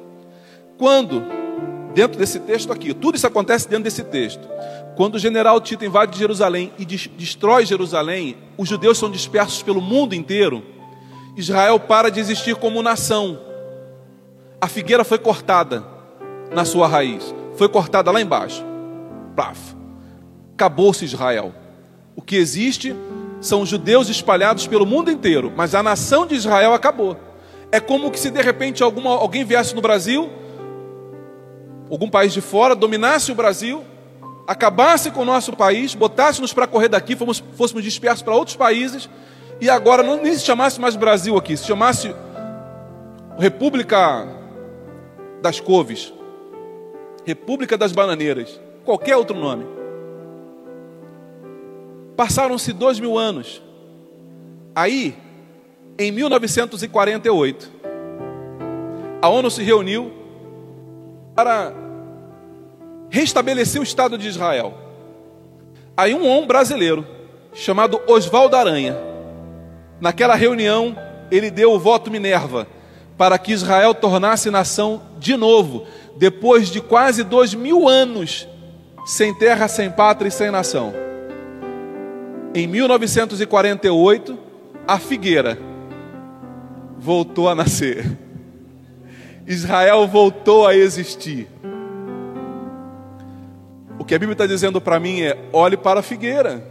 Quando, 0.78 1.22
dentro 1.94 2.18
desse 2.18 2.40
texto 2.40 2.72
aqui, 2.72 2.94
tudo 2.94 3.16
isso 3.16 3.26
acontece 3.26 3.68
dentro 3.68 3.84
desse 3.84 4.04
texto. 4.04 4.48
Quando 4.96 5.14
o 5.14 5.18
general 5.18 5.60
Tito 5.60 5.84
invade 5.84 6.18
Jerusalém 6.18 6.72
e 6.78 6.84
destrói 6.84 7.64
Jerusalém, 7.64 8.36
os 8.56 8.68
judeus 8.68 8.98
são 8.98 9.10
dispersos 9.10 9.62
pelo 9.62 9.80
mundo 9.80 10.14
inteiro. 10.14 10.62
Israel 11.36 11.80
para 11.80 12.10
de 12.10 12.20
existir 12.20 12.56
como 12.56 12.82
nação. 12.82 13.38
A 14.60 14.66
figueira 14.66 15.04
foi 15.04 15.18
cortada 15.18 15.84
na 16.52 16.64
sua 16.64 16.86
raiz, 16.86 17.34
foi 17.56 17.68
cortada 17.68 18.10
lá 18.10 18.20
embaixo. 18.20 18.62
Plaf. 19.34 19.74
Acabou-se 20.54 21.04
Israel. 21.04 21.54
O 22.14 22.20
que 22.20 22.36
existe 22.36 22.94
são 23.40 23.64
judeus 23.64 24.08
espalhados 24.10 24.66
pelo 24.66 24.84
mundo 24.84 25.10
inteiro, 25.10 25.50
mas 25.56 25.74
a 25.74 25.82
nação 25.82 26.26
de 26.26 26.34
Israel 26.34 26.74
acabou. 26.74 27.16
É 27.72 27.80
como 27.80 28.10
que 28.10 28.20
se 28.20 28.30
de 28.30 28.42
repente 28.42 28.82
alguma, 28.82 29.10
alguém 29.10 29.44
viesse 29.44 29.74
no 29.74 29.80
Brasil, 29.80 30.28
algum 31.90 32.08
país 32.08 32.32
de 32.32 32.40
fora, 32.40 32.74
dominasse 32.74 33.32
o 33.32 33.34
Brasil 33.34 33.84
acabasse 34.50 35.12
com 35.12 35.20
o 35.20 35.24
nosso 35.24 35.56
país, 35.56 35.94
botasse-nos 35.94 36.52
para 36.52 36.66
correr 36.66 36.88
daqui, 36.88 37.14
fomos, 37.14 37.40
fôssemos 37.56 37.84
dispersos 37.84 38.20
para 38.20 38.34
outros 38.34 38.56
países, 38.56 39.08
e 39.60 39.70
agora 39.70 40.02
não 40.02 40.20
nem 40.20 40.34
se 40.34 40.44
chamasse 40.44 40.80
mais 40.80 40.96
Brasil 40.96 41.36
aqui, 41.36 41.56
se 41.56 41.64
chamasse 41.64 42.12
República 43.38 44.26
das 45.40 45.60
Couves, 45.60 46.12
República 47.24 47.78
das 47.78 47.92
Bananeiras, 47.92 48.60
qualquer 48.84 49.16
outro 49.16 49.38
nome. 49.38 49.64
Passaram-se 52.16 52.72
dois 52.72 52.98
mil 52.98 53.16
anos. 53.16 53.62
Aí, 54.74 55.16
em 55.96 56.10
1948, 56.10 57.70
a 59.22 59.28
ONU 59.28 59.48
se 59.48 59.62
reuniu 59.62 60.12
para 61.36 61.72
restabelecer 63.10 63.80
o 63.80 63.84
Estado 63.84 64.16
de 64.16 64.28
Israel. 64.28 64.74
Aí 65.96 66.14
um 66.14 66.26
homem 66.26 66.46
brasileiro, 66.46 67.06
chamado 67.52 68.00
Oswaldo 68.06 68.56
Aranha, 68.56 68.96
naquela 70.00 70.34
reunião, 70.34 70.96
ele 71.30 71.50
deu 71.50 71.72
o 71.72 71.78
voto 71.78 72.10
Minerva 72.10 72.66
para 73.18 73.38
que 73.38 73.52
Israel 73.52 73.94
tornasse 73.94 74.50
nação 74.50 75.02
de 75.18 75.36
novo, 75.36 75.84
depois 76.16 76.70
de 76.70 76.80
quase 76.80 77.22
dois 77.22 77.52
mil 77.52 77.86
anos 77.86 78.48
sem 79.04 79.34
terra, 79.34 79.68
sem 79.68 79.90
pátria 79.90 80.28
e 80.28 80.32
sem 80.32 80.50
nação. 80.50 80.94
Em 82.54 82.66
1948, 82.66 84.38
a 84.86 84.98
figueira 84.98 85.58
voltou 86.98 87.48
a 87.48 87.54
nascer. 87.54 88.18
Israel 89.46 90.06
voltou 90.06 90.66
a 90.66 90.74
existir. 90.74 91.48
Que 94.10 94.14
a 94.16 94.18
Bíblia 94.18 94.34
está 94.34 94.44
dizendo 94.44 94.80
para 94.80 94.98
mim 94.98 95.20
é: 95.20 95.38
olhe 95.52 95.76
para 95.76 96.00
a 96.00 96.02
figueira. 96.02 96.64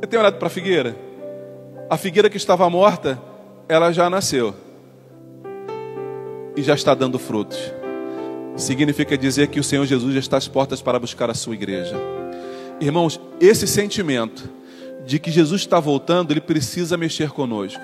Você 0.00 0.06
tem 0.06 0.18
olhado 0.18 0.38
para 0.38 0.46
a 0.46 0.50
figueira? 0.50 0.96
A 1.90 1.98
figueira 1.98 2.30
que 2.30 2.38
estava 2.38 2.70
morta, 2.70 3.20
ela 3.68 3.92
já 3.92 4.08
nasceu 4.08 4.54
e 6.56 6.62
já 6.62 6.72
está 6.72 6.94
dando 6.94 7.18
frutos. 7.18 7.58
Significa 8.56 9.18
dizer 9.18 9.48
que 9.48 9.60
o 9.60 9.62
Senhor 9.62 9.84
Jesus 9.84 10.14
já 10.14 10.20
está 10.20 10.38
às 10.38 10.48
portas 10.48 10.80
para 10.80 10.98
buscar 10.98 11.28
a 11.28 11.34
sua 11.34 11.52
igreja. 11.52 11.94
Irmãos, 12.80 13.20
esse 13.38 13.66
sentimento 13.66 14.48
de 15.04 15.18
que 15.18 15.30
Jesus 15.30 15.60
está 15.60 15.78
voltando, 15.78 16.30
ele 16.30 16.40
precisa 16.40 16.96
mexer 16.96 17.28
conosco. 17.28 17.82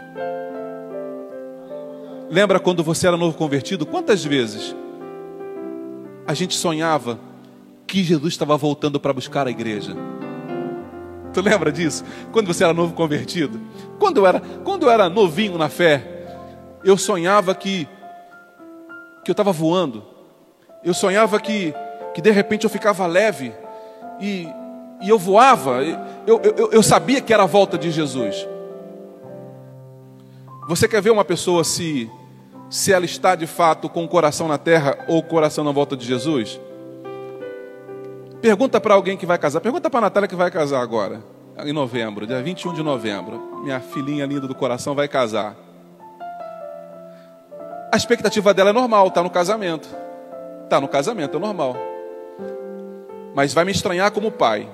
Lembra 2.31 2.59
quando 2.59 2.83
você 2.83 3.07
era 3.07 3.17
novo 3.19 3.37
convertido? 3.37 3.85
Quantas 3.85 4.25
vezes 4.25 4.75
a 6.27 6.33
gente 6.33 6.57
sonhava 6.57 7.31
que 7.87 8.03
Jesus 8.03 8.35
estava 8.35 8.57
voltando 8.57 8.99
para 8.99 9.13
buscar 9.13 9.47
a 9.47 9.51
igreja. 9.51 9.95
Tu 11.33 11.41
lembra 11.41 11.73
disso? 11.73 12.05
Quando 12.31 12.47
você 12.47 12.63
era 12.63 12.75
novo 12.75 12.95
convertido? 12.95 13.61
Quando 13.99 14.19
eu 14.19 14.27
era, 14.27 14.41
quando 14.41 14.85
eu 14.85 14.91
era 14.91 15.09
novinho 15.09 15.57
na 15.57 15.69
fé, 15.69 16.05
eu 16.85 16.97
sonhava 16.97 17.55
que 17.55 17.89
que 19.25 19.31
eu 19.31 19.33
estava 19.33 19.53
voando. 19.53 20.05
Eu 20.85 20.93
sonhava 20.93 21.41
que 21.41 21.75
que 22.15 22.21
de 22.21 22.31
repente 22.31 22.65
eu 22.65 22.71
ficava 22.71 23.07
leve 23.07 23.53
e, 24.21 24.47
e 25.01 25.09
eu 25.09 25.19
voava. 25.19 25.83
Eu, 26.27 26.41
eu, 26.43 26.73
eu 26.73 26.83
sabia 26.83 27.21
que 27.21 27.33
era 27.33 27.45
a 27.45 27.47
volta 27.47 27.79
de 27.79 27.91
Jesus. 27.91 28.47
Você 30.69 30.87
quer 30.87 31.01
ver 31.01 31.11
uma 31.11 31.25
pessoa 31.25 31.65
se 31.65 32.11
se 32.69 32.91
ela 32.91 33.05
está 33.05 33.35
de 33.35 33.47
fato 33.47 33.87
com 33.87 34.03
o 34.03 34.09
coração 34.09 34.49
na 34.49 34.57
terra 34.57 35.05
ou 35.07 35.19
o 35.19 35.23
coração 35.23 35.63
na 35.63 35.73
volta 35.73 35.95
de 35.95 36.07
Jesus? 36.07 36.59
Pergunta 38.43 38.81
para 38.81 38.95
alguém 38.95 39.17
que 39.17 39.25
vai 39.25 39.39
casar. 39.39 39.61
Pergunta 39.61 39.89
para 39.89 39.99
a 39.99 40.03
Natália 40.03 40.29
que 40.29 40.35
vai 40.35 40.51
casar 40.51 40.83
agora. 40.83 41.23
em 41.65 41.73
novembro, 41.73 42.27
dia 42.27 42.43
21 42.43 42.75
de 42.75 42.83
novembro. 42.83 43.61
Minha 43.63 43.79
filhinha 43.79 44.27
linda 44.27 44.49
do 44.49 44.55
coração 44.55 44.97
vai 44.97 45.07
casar. 45.07 45.55
A 47.93 47.97
expectativa 47.97 48.53
dela 48.53 48.71
é 48.71 48.73
normal, 48.73 49.07
está 49.07 49.23
no 49.23 49.31
casamento. 49.31 49.89
Está 50.65 50.81
no 50.81 50.89
casamento, 50.89 51.37
é 51.37 51.41
normal. 51.41 51.77
Mas 53.33 53.55
vai 53.55 53.65
me 53.65 53.71
estranhar 53.71 54.11
como 54.11 54.33
pai. 54.33 54.69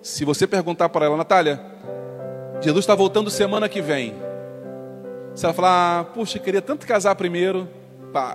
Se 0.00 0.24
você 0.24 0.46
perguntar 0.46 0.88
para 0.88 1.04
ela, 1.04 1.16
Natália, 1.18 1.60
Jesus 2.62 2.84
está 2.84 2.94
voltando 2.94 3.28
semana 3.28 3.68
que 3.68 3.82
vem. 3.82 4.14
Se 5.34 5.44
ela 5.44 5.52
falar, 5.52 6.00
ah, 6.00 6.04
puxa, 6.04 6.38
queria 6.38 6.62
tanto 6.62 6.86
casar 6.86 7.14
primeiro. 7.16 7.68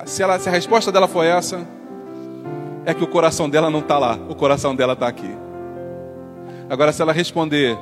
Se, 0.05 0.21
ela, 0.21 0.37
se 0.37 0.47
a 0.47 0.51
resposta 0.51 0.91
dela 0.91 1.07
for 1.07 1.23
essa, 1.23 1.65
é 2.89 2.93
que 2.93 3.03
o 3.03 3.07
coração 3.07 3.47
dela 3.47 3.69
não 3.69 3.81
está 3.81 3.99
lá, 3.99 4.17
o 4.27 4.33
coração 4.33 4.75
dela 4.75 4.93
está 4.93 5.07
aqui. 5.07 5.29
Agora, 6.67 6.91
se 6.91 6.99
ela 7.01 7.13
responder, 7.13 7.77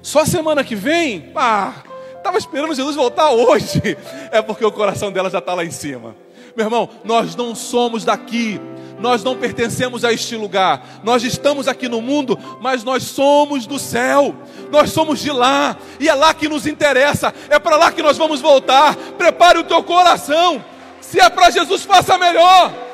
só 0.00 0.24
semana 0.24 0.62
que 0.62 0.76
vem, 0.76 1.20
pá, 1.20 1.82
estava 2.16 2.38
esperando 2.38 2.72
Jesus 2.72 2.94
voltar 2.94 3.32
hoje, 3.32 3.80
é 4.30 4.40
porque 4.40 4.64
o 4.64 4.70
coração 4.70 5.10
dela 5.10 5.28
já 5.28 5.38
está 5.38 5.52
lá 5.52 5.64
em 5.64 5.70
cima. 5.72 6.14
Meu 6.56 6.66
irmão, 6.66 6.88
nós 7.02 7.34
não 7.34 7.56
somos 7.56 8.04
daqui, 8.04 8.60
nós 9.00 9.24
não 9.24 9.36
pertencemos 9.36 10.04
a 10.04 10.12
este 10.12 10.36
lugar. 10.36 11.00
Nós 11.02 11.24
estamos 11.24 11.66
aqui 11.66 11.88
no 11.88 12.00
mundo, 12.00 12.38
mas 12.60 12.84
nós 12.84 13.02
somos 13.02 13.66
do 13.66 13.80
céu. 13.80 14.32
Nós 14.70 14.90
somos 14.90 15.18
de 15.18 15.32
lá, 15.32 15.76
e 15.98 16.08
é 16.08 16.14
lá 16.14 16.32
que 16.32 16.48
nos 16.48 16.68
interessa. 16.68 17.34
É 17.48 17.58
para 17.58 17.76
lá 17.76 17.90
que 17.90 18.02
nós 18.02 18.16
vamos 18.16 18.40
voltar. 18.40 18.94
Prepare 18.94 19.58
o 19.58 19.64
teu 19.64 19.82
coração. 19.82 20.64
Se 21.00 21.18
é 21.18 21.28
para 21.28 21.50
Jesus, 21.50 21.82
faça 21.82 22.16
melhor. 22.16 22.91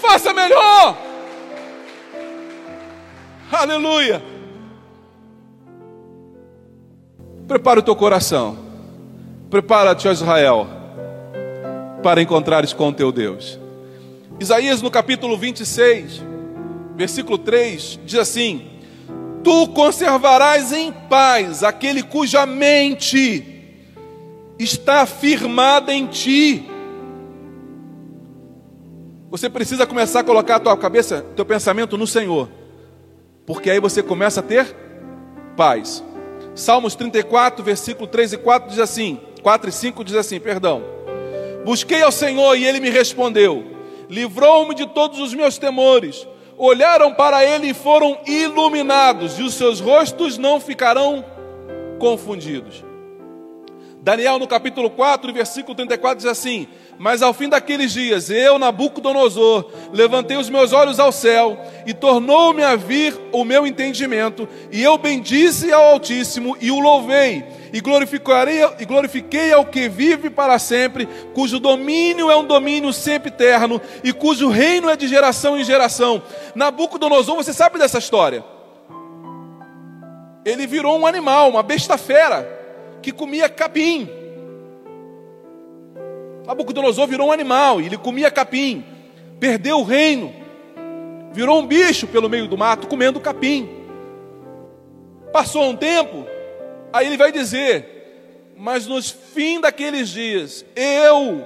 Faça 0.00 0.32
melhor. 0.32 0.96
Aleluia. 3.50 4.22
Prepara 7.46 7.80
o 7.80 7.82
teu 7.82 7.96
coração. 7.96 8.58
Prepara-te, 9.50 10.06
Israel, 10.06 10.66
para 12.02 12.20
encontrares 12.20 12.72
com 12.72 12.88
o 12.88 12.92
teu 12.92 13.10
Deus. 13.10 13.58
Isaías 14.38 14.82
no 14.82 14.90
capítulo 14.90 15.36
26, 15.38 16.22
versículo 16.94 17.38
3, 17.38 18.00
diz 18.04 18.18
assim: 18.18 18.66
Tu 19.42 19.68
conservarás 19.68 20.72
em 20.72 20.92
paz 20.92 21.64
aquele 21.64 22.02
cuja 22.02 22.44
mente 22.44 23.58
está 24.58 25.06
firmada 25.06 25.92
em 25.94 26.06
ti. 26.06 26.68
Você 29.30 29.48
precisa 29.50 29.86
começar 29.86 30.20
a 30.20 30.24
colocar 30.24 30.56
a 30.56 30.60
tua 30.60 30.76
cabeça, 30.76 31.24
teu 31.36 31.44
pensamento 31.44 31.98
no 31.98 32.06
Senhor, 32.06 32.48
porque 33.46 33.70
aí 33.70 33.80
você 33.80 34.02
começa 34.02 34.40
a 34.40 34.42
ter 34.42 34.74
paz. 35.56 36.02
Salmos 36.54 36.94
34, 36.94 37.62
versículo 37.64 38.06
3 38.06 38.34
e 38.34 38.38
4 38.38 38.70
diz 38.70 38.78
assim: 38.78 39.20
4 39.42 39.68
e 39.68 39.72
5 39.72 40.04
diz 40.04 40.14
assim, 40.14 40.40
perdão. 40.40 40.82
Busquei 41.64 42.02
ao 42.02 42.12
Senhor 42.12 42.56
e 42.56 42.64
ele 42.64 42.80
me 42.80 42.90
respondeu 42.90 43.78
livrou-me 44.08 44.74
de 44.74 44.86
todos 44.86 45.18
os 45.18 45.34
meus 45.34 45.58
temores. 45.58 46.26
Olharam 46.56 47.14
para 47.14 47.44
ele 47.44 47.68
e 47.68 47.74
foram 47.74 48.18
iluminados, 48.26 49.38
e 49.38 49.42
os 49.42 49.54
seus 49.54 49.78
rostos 49.80 50.38
não 50.38 50.60
ficarão 50.60 51.24
confundidos. 51.98 52.84
Daniel, 54.00 54.38
no 54.38 54.46
capítulo 54.46 54.90
4, 54.90 55.32
versículo 55.32 55.74
34, 55.74 56.16
diz 56.16 56.26
assim: 56.26 56.66
Mas 56.98 57.22
ao 57.22 57.32
fim 57.32 57.48
daqueles 57.48 57.92
dias, 57.92 58.28
eu, 58.28 58.58
Nabucodonosor, 58.58 59.70
levantei 59.92 60.36
os 60.36 60.50
meus 60.50 60.72
olhos 60.72 60.98
ao 60.98 61.12
céu, 61.12 61.56
e 61.86 61.94
tornou-me 61.94 62.62
a 62.62 62.74
vir 62.74 63.16
o 63.32 63.44
meu 63.44 63.66
entendimento, 63.66 64.48
e 64.72 64.82
eu 64.82 64.98
bendisse 64.98 65.72
ao 65.72 65.84
Altíssimo 65.92 66.56
e 66.60 66.70
o 66.70 66.80
louvei 66.80 67.44
e 67.72 67.80
glorificarei 67.80 68.60
e 68.78 68.84
glorifiquei 68.84 69.52
ao 69.52 69.64
que 69.64 69.88
vive 69.88 70.30
para 70.30 70.58
sempre, 70.58 71.06
cujo 71.34 71.58
domínio 71.58 72.30
é 72.30 72.36
um 72.36 72.44
domínio 72.44 72.92
sempre 72.92 73.28
eterno 73.28 73.80
e 74.02 74.12
cujo 74.12 74.48
reino 74.48 74.88
é 74.88 74.96
de 74.96 75.06
geração 75.06 75.58
em 75.58 75.64
geração. 75.64 76.22
Nabucodonosor, 76.54 77.36
você 77.36 77.52
sabe 77.52 77.78
dessa 77.78 77.98
história? 77.98 78.44
Ele 80.44 80.66
virou 80.66 80.98
um 80.98 81.06
animal, 81.06 81.50
uma 81.50 81.62
besta 81.62 81.98
fera 81.98 82.48
que 83.02 83.12
comia 83.12 83.48
capim. 83.48 84.17
Nabucodonosor 86.48 87.06
virou 87.06 87.28
um 87.28 87.32
animal 87.32 87.80
ele 87.80 87.96
comia 87.96 88.30
capim. 88.30 88.84
Perdeu 89.38 89.78
o 89.78 89.84
reino. 89.84 90.34
Virou 91.32 91.60
um 91.60 91.66
bicho 91.66 92.08
pelo 92.08 92.28
meio 92.28 92.48
do 92.48 92.58
mato 92.58 92.88
comendo 92.88 93.20
capim. 93.20 93.68
Passou 95.32 95.62
um 95.62 95.76
tempo, 95.76 96.26
Aí 96.92 97.06
ele 97.06 97.16
vai 97.16 97.30
dizer: 97.30 98.52
Mas 98.56 98.86
nos 98.86 99.10
fim 99.10 99.60
daqueles 99.60 100.08
dias, 100.08 100.64
eu, 100.74 101.44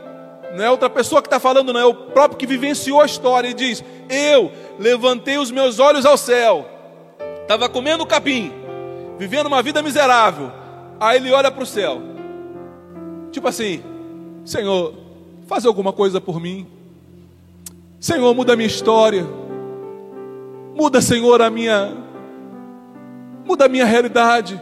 não 0.54 0.64
é 0.64 0.70
outra 0.70 0.88
pessoa 0.88 1.20
que 1.20 1.26
está 1.26 1.40
falando, 1.40 1.72
não 1.72 1.80
é 1.80 1.84
o 1.84 1.94
próprio 1.94 2.38
que 2.38 2.46
vivenciou 2.46 3.00
a 3.00 3.06
história, 3.06 3.48
e 3.48 3.54
diz: 3.54 3.82
Eu 4.08 4.50
levantei 4.78 5.38
os 5.38 5.50
meus 5.50 5.78
olhos 5.78 6.06
ao 6.06 6.16
céu, 6.16 6.68
estava 7.42 7.68
comendo 7.68 8.06
capim, 8.06 8.52
vivendo 9.18 9.46
uma 9.46 9.62
vida 9.62 9.82
miserável. 9.82 10.52
Aí 11.00 11.16
ele 11.18 11.32
olha 11.32 11.50
para 11.50 11.62
o 11.62 11.66
céu, 11.66 12.00
tipo 13.30 13.48
assim: 13.48 13.82
Senhor, 14.44 14.94
faz 15.46 15.64
alguma 15.64 15.92
coisa 15.92 16.20
por 16.20 16.40
mim. 16.40 16.66
Senhor, 18.00 18.34
muda 18.34 18.54
a 18.54 18.56
minha 18.56 18.66
história. 18.66 19.24
Muda, 20.74 21.00
Senhor, 21.00 21.40
a 21.40 21.50
minha. 21.50 21.92
Muda 23.44 23.66
a 23.66 23.68
minha 23.68 23.84
realidade. 23.84 24.60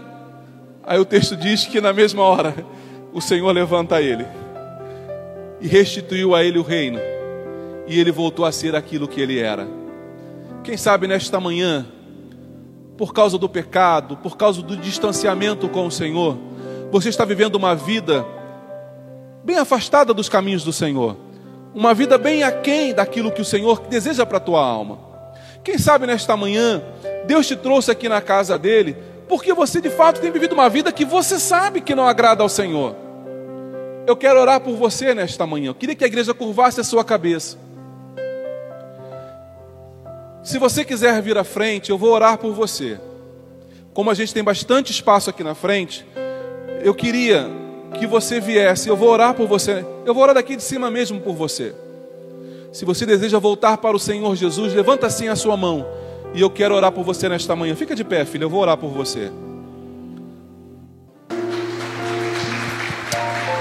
Aí 0.82 0.98
o 0.98 1.04
texto 1.04 1.36
diz 1.36 1.66
que 1.66 1.80
na 1.80 1.92
mesma 1.92 2.22
hora 2.22 2.54
o 3.12 3.20
Senhor 3.20 3.50
levanta 3.52 4.00
ele 4.00 4.26
e 5.60 5.68
restituiu 5.68 6.34
a 6.34 6.42
ele 6.42 6.58
o 6.58 6.62
reino, 6.62 6.98
e 7.86 8.00
ele 8.00 8.10
voltou 8.10 8.46
a 8.46 8.52
ser 8.52 8.74
aquilo 8.74 9.06
que 9.06 9.20
ele 9.20 9.38
era. 9.38 9.68
Quem 10.64 10.76
sabe 10.76 11.06
nesta 11.06 11.38
manhã, 11.38 11.86
por 12.96 13.12
causa 13.12 13.36
do 13.36 13.48
pecado, 13.48 14.16
por 14.16 14.36
causa 14.36 14.62
do 14.62 14.76
distanciamento 14.76 15.68
com 15.68 15.86
o 15.86 15.90
Senhor, 15.90 16.38
você 16.90 17.10
está 17.10 17.24
vivendo 17.24 17.56
uma 17.56 17.74
vida 17.74 18.24
bem 19.44 19.56
afastada 19.56 20.12
dos 20.12 20.28
caminhos 20.28 20.64
do 20.64 20.72
Senhor, 20.72 21.16
uma 21.74 21.94
vida 21.94 22.18
bem 22.18 22.42
aquém 22.42 22.92
daquilo 22.92 23.30
que 23.30 23.40
o 23.40 23.44
Senhor 23.44 23.80
deseja 23.88 24.26
para 24.26 24.38
a 24.38 24.40
tua 24.40 24.64
alma. 24.64 24.98
Quem 25.62 25.78
sabe 25.78 26.06
nesta 26.06 26.36
manhã, 26.36 26.82
Deus 27.26 27.46
te 27.46 27.56
trouxe 27.56 27.90
aqui 27.90 28.08
na 28.08 28.20
casa 28.20 28.58
dele 28.58 28.96
porque 29.28 29.52
você 29.52 29.80
de 29.80 29.90
fato 29.90 30.20
tem 30.20 30.32
vivido 30.32 30.54
uma 30.54 30.68
vida 30.68 30.90
que 30.90 31.04
você 31.04 31.38
sabe 31.38 31.80
que 31.80 31.94
não 31.94 32.06
agrada 32.06 32.42
ao 32.42 32.48
Senhor. 32.48 32.96
Eu 34.04 34.16
quero 34.16 34.40
orar 34.40 34.60
por 34.60 34.74
você 34.74 35.14
nesta 35.14 35.46
manhã. 35.46 35.68
Eu 35.68 35.74
queria 35.74 35.94
que 35.94 36.02
a 36.02 36.06
igreja 36.08 36.34
curvasse 36.34 36.80
a 36.80 36.84
sua 36.84 37.04
cabeça. 37.04 37.56
Se 40.42 40.58
você 40.58 40.84
quiser 40.84 41.22
vir 41.22 41.38
à 41.38 41.44
frente, 41.44 41.90
eu 41.90 41.98
vou 41.98 42.10
orar 42.10 42.38
por 42.38 42.52
você. 42.52 42.98
Como 43.94 44.10
a 44.10 44.14
gente 44.14 44.34
tem 44.34 44.42
bastante 44.42 44.90
espaço 44.90 45.30
aqui 45.30 45.44
na 45.44 45.54
frente, 45.54 46.04
eu 46.82 46.92
queria 46.92 47.48
que 47.98 48.06
você 48.06 48.40
viesse. 48.40 48.88
Eu 48.88 48.96
vou 48.96 49.08
orar 49.08 49.34
por 49.34 49.46
você. 49.46 49.84
Eu 50.04 50.14
vou 50.14 50.22
orar 50.22 50.34
daqui 50.34 50.56
de 50.56 50.62
cima 50.62 50.90
mesmo 50.90 51.20
por 51.20 51.34
você. 51.34 51.74
Se 52.72 52.84
você 52.84 53.04
deseja 53.04 53.38
voltar 53.38 53.78
para 53.78 53.96
o 53.96 54.00
Senhor 54.00 54.34
Jesus, 54.36 54.72
levanta 54.72 55.06
assim 55.06 55.28
a 55.28 55.36
sua 55.36 55.56
mão. 55.56 55.86
E 56.32 56.40
eu 56.40 56.48
quero 56.50 56.74
orar 56.74 56.92
por 56.92 57.04
você 57.04 57.28
nesta 57.28 57.56
manhã. 57.56 57.74
Fica 57.74 57.94
de 57.94 58.04
pé, 58.04 58.24
filho, 58.24 58.44
eu 58.44 58.50
vou 58.50 58.60
orar 58.60 58.76
por 58.76 58.90
você. 58.90 59.30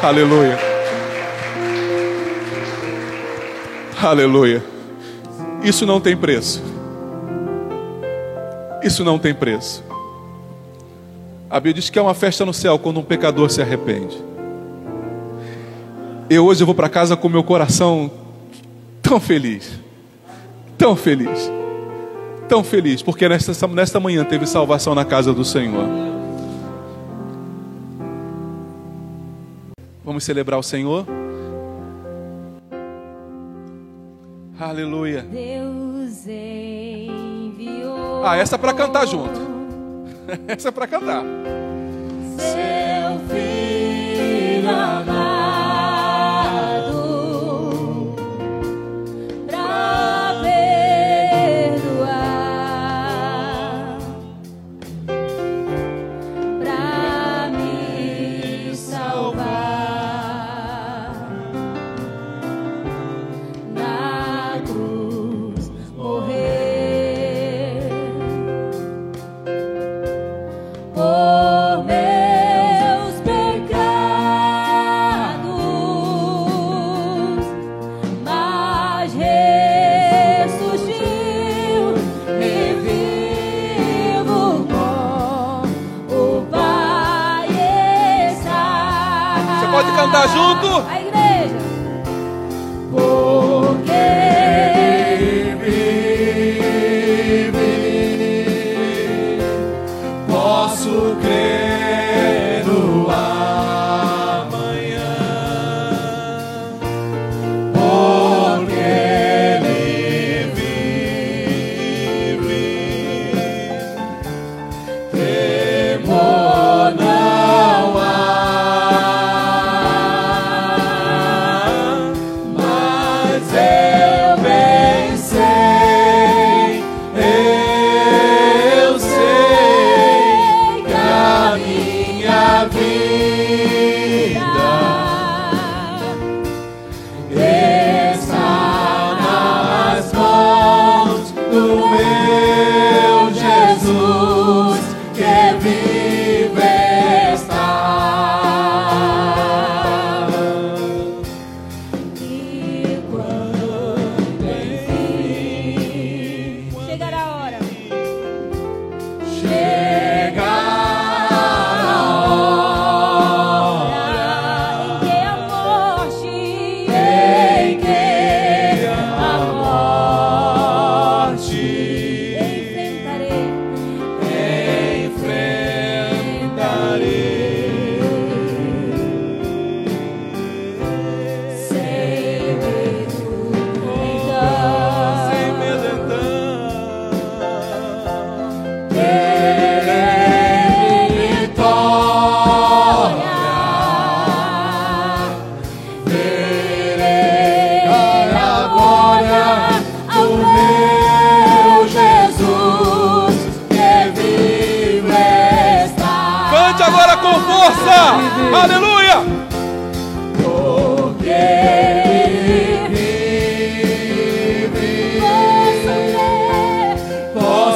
Aleluia. 0.02 0.58
Aleluia. 4.02 4.64
Isso 5.64 5.86
não 5.86 6.00
tem 6.00 6.16
preço. 6.16 6.64
Isso 8.82 9.04
não 9.04 9.20
tem 9.20 9.34
preço. 9.34 9.84
A 11.50 11.56
Bíblia 11.56 11.76
diz 11.76 11.90
que 11.90 11.98
é 11.98 12.02
uma 12.02 12.14
festa 12.14 12.46
no 12.46 12.54
céu 12.54 12.78
quando 12.78 13.00
um 13.00 13.04
pecador 13.04 13.50
se 13.50 13.62
arrepende. 13.62 14.18
Eu 16.30 16.46
hoje 16.46 16.62
eu 16.62 16.66
vou 16.66 16.76
para 16.76 16.90
casa 16.90 17.18
com 17.18 17.28
meu 17.28 17.44
coração 17.44 18.12
tão 19.02 19.20
feliz. 19.20 19.80
Tão 20.78 20.96
feliz 20.96 21.60
tão 22.50 22.64
feliz, 22.64 23.04
porque 23.04 23.30
nesta, 23.30 23.68
nesta 23.68 24.00
manhã 24.00 24.26
teve 24.26 24.48
salvação 24.48 24.96
na 24.96 25.06
casa 25.06 25.32
do 25.32 25.46
Senhor. 25.46 25.88
Vamos 30.04 30.24
celebrar 30.24 30.60
o 30.60 30.64
Senhor? 30.64 31.06
Aleluia. 34.60 35.22
Deus 35.22 36.26
enviou. 36.26 38.26
Ah, 38.26 38.36
essa 38.36 38.56
é 38.56 38.58
para 38.58 38.74
cantar 38.74 39.06
junto. 39.06 39.59
Essa 40.48 40.70
é 40.70 40.72
para 40.72 40.88
cantar. 40.88 41.24
tudo 90.62 90.99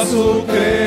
posso 0.04 0.42
crer. 0.46 0.83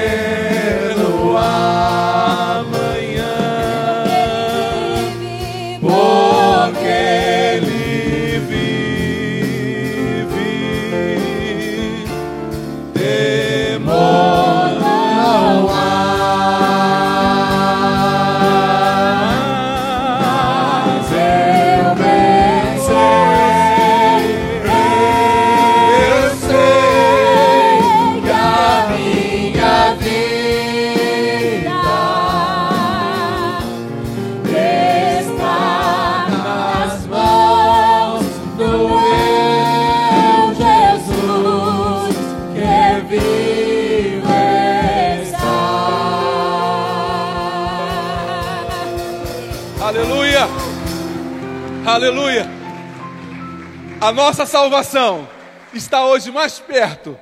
A 54.08 54.12
nossa 54.14 54.46
salvação 54.46 55.28
está 55.74 56.06
hoje 56.06 56.32
mais 56.32 56.60
perto 56.60 57.18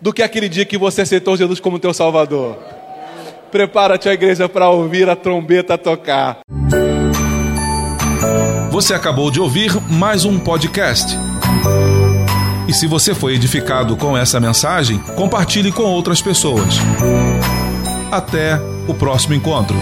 do 0.00 0.12
que 0.12 0.22
aquele 0.22 0.48
dia 0.48 0.64
que 0.64 0.78
você 0.78 1.02
aceitou 1.02 1.36
Jesus 1.36 1.58
como 1.58 1.80
teu 1.80 1.92
Salvador. 1.92 2.56
Prepara-te 3.50 4.08
a 4.08 4.12
igreja 4.12 4.48
para 4.48 4.68
ouvir 4.68 5.08
a 5.10 5.16
trombeta 5.16 5.76
tocar. 5.76 6.38
Você 8.70 8.94
acabou 8.94 9.28
de 9.28 9.40
ouvir 9.40 9.72
mais 9.90 10.24
um 10.24 10.38
podcast. 10.38 11.18
E 12.68 12.72
se 12.72 12.86
você 12.86 13.12
foi 13.12 13.34
edificado 13.34 13.96
com 13.96 14.16
essa 14.16 14.38
mensagem, 14.38 15.00
compartilhe 15.16 15.72
com 15.72 15.82
outras 15.82 16.22
pessoas. 16.22 16.76
Até 18.12 18.60
o 18.86 18.94
próximo 18.94 19.34
encontro. 19.34 19.76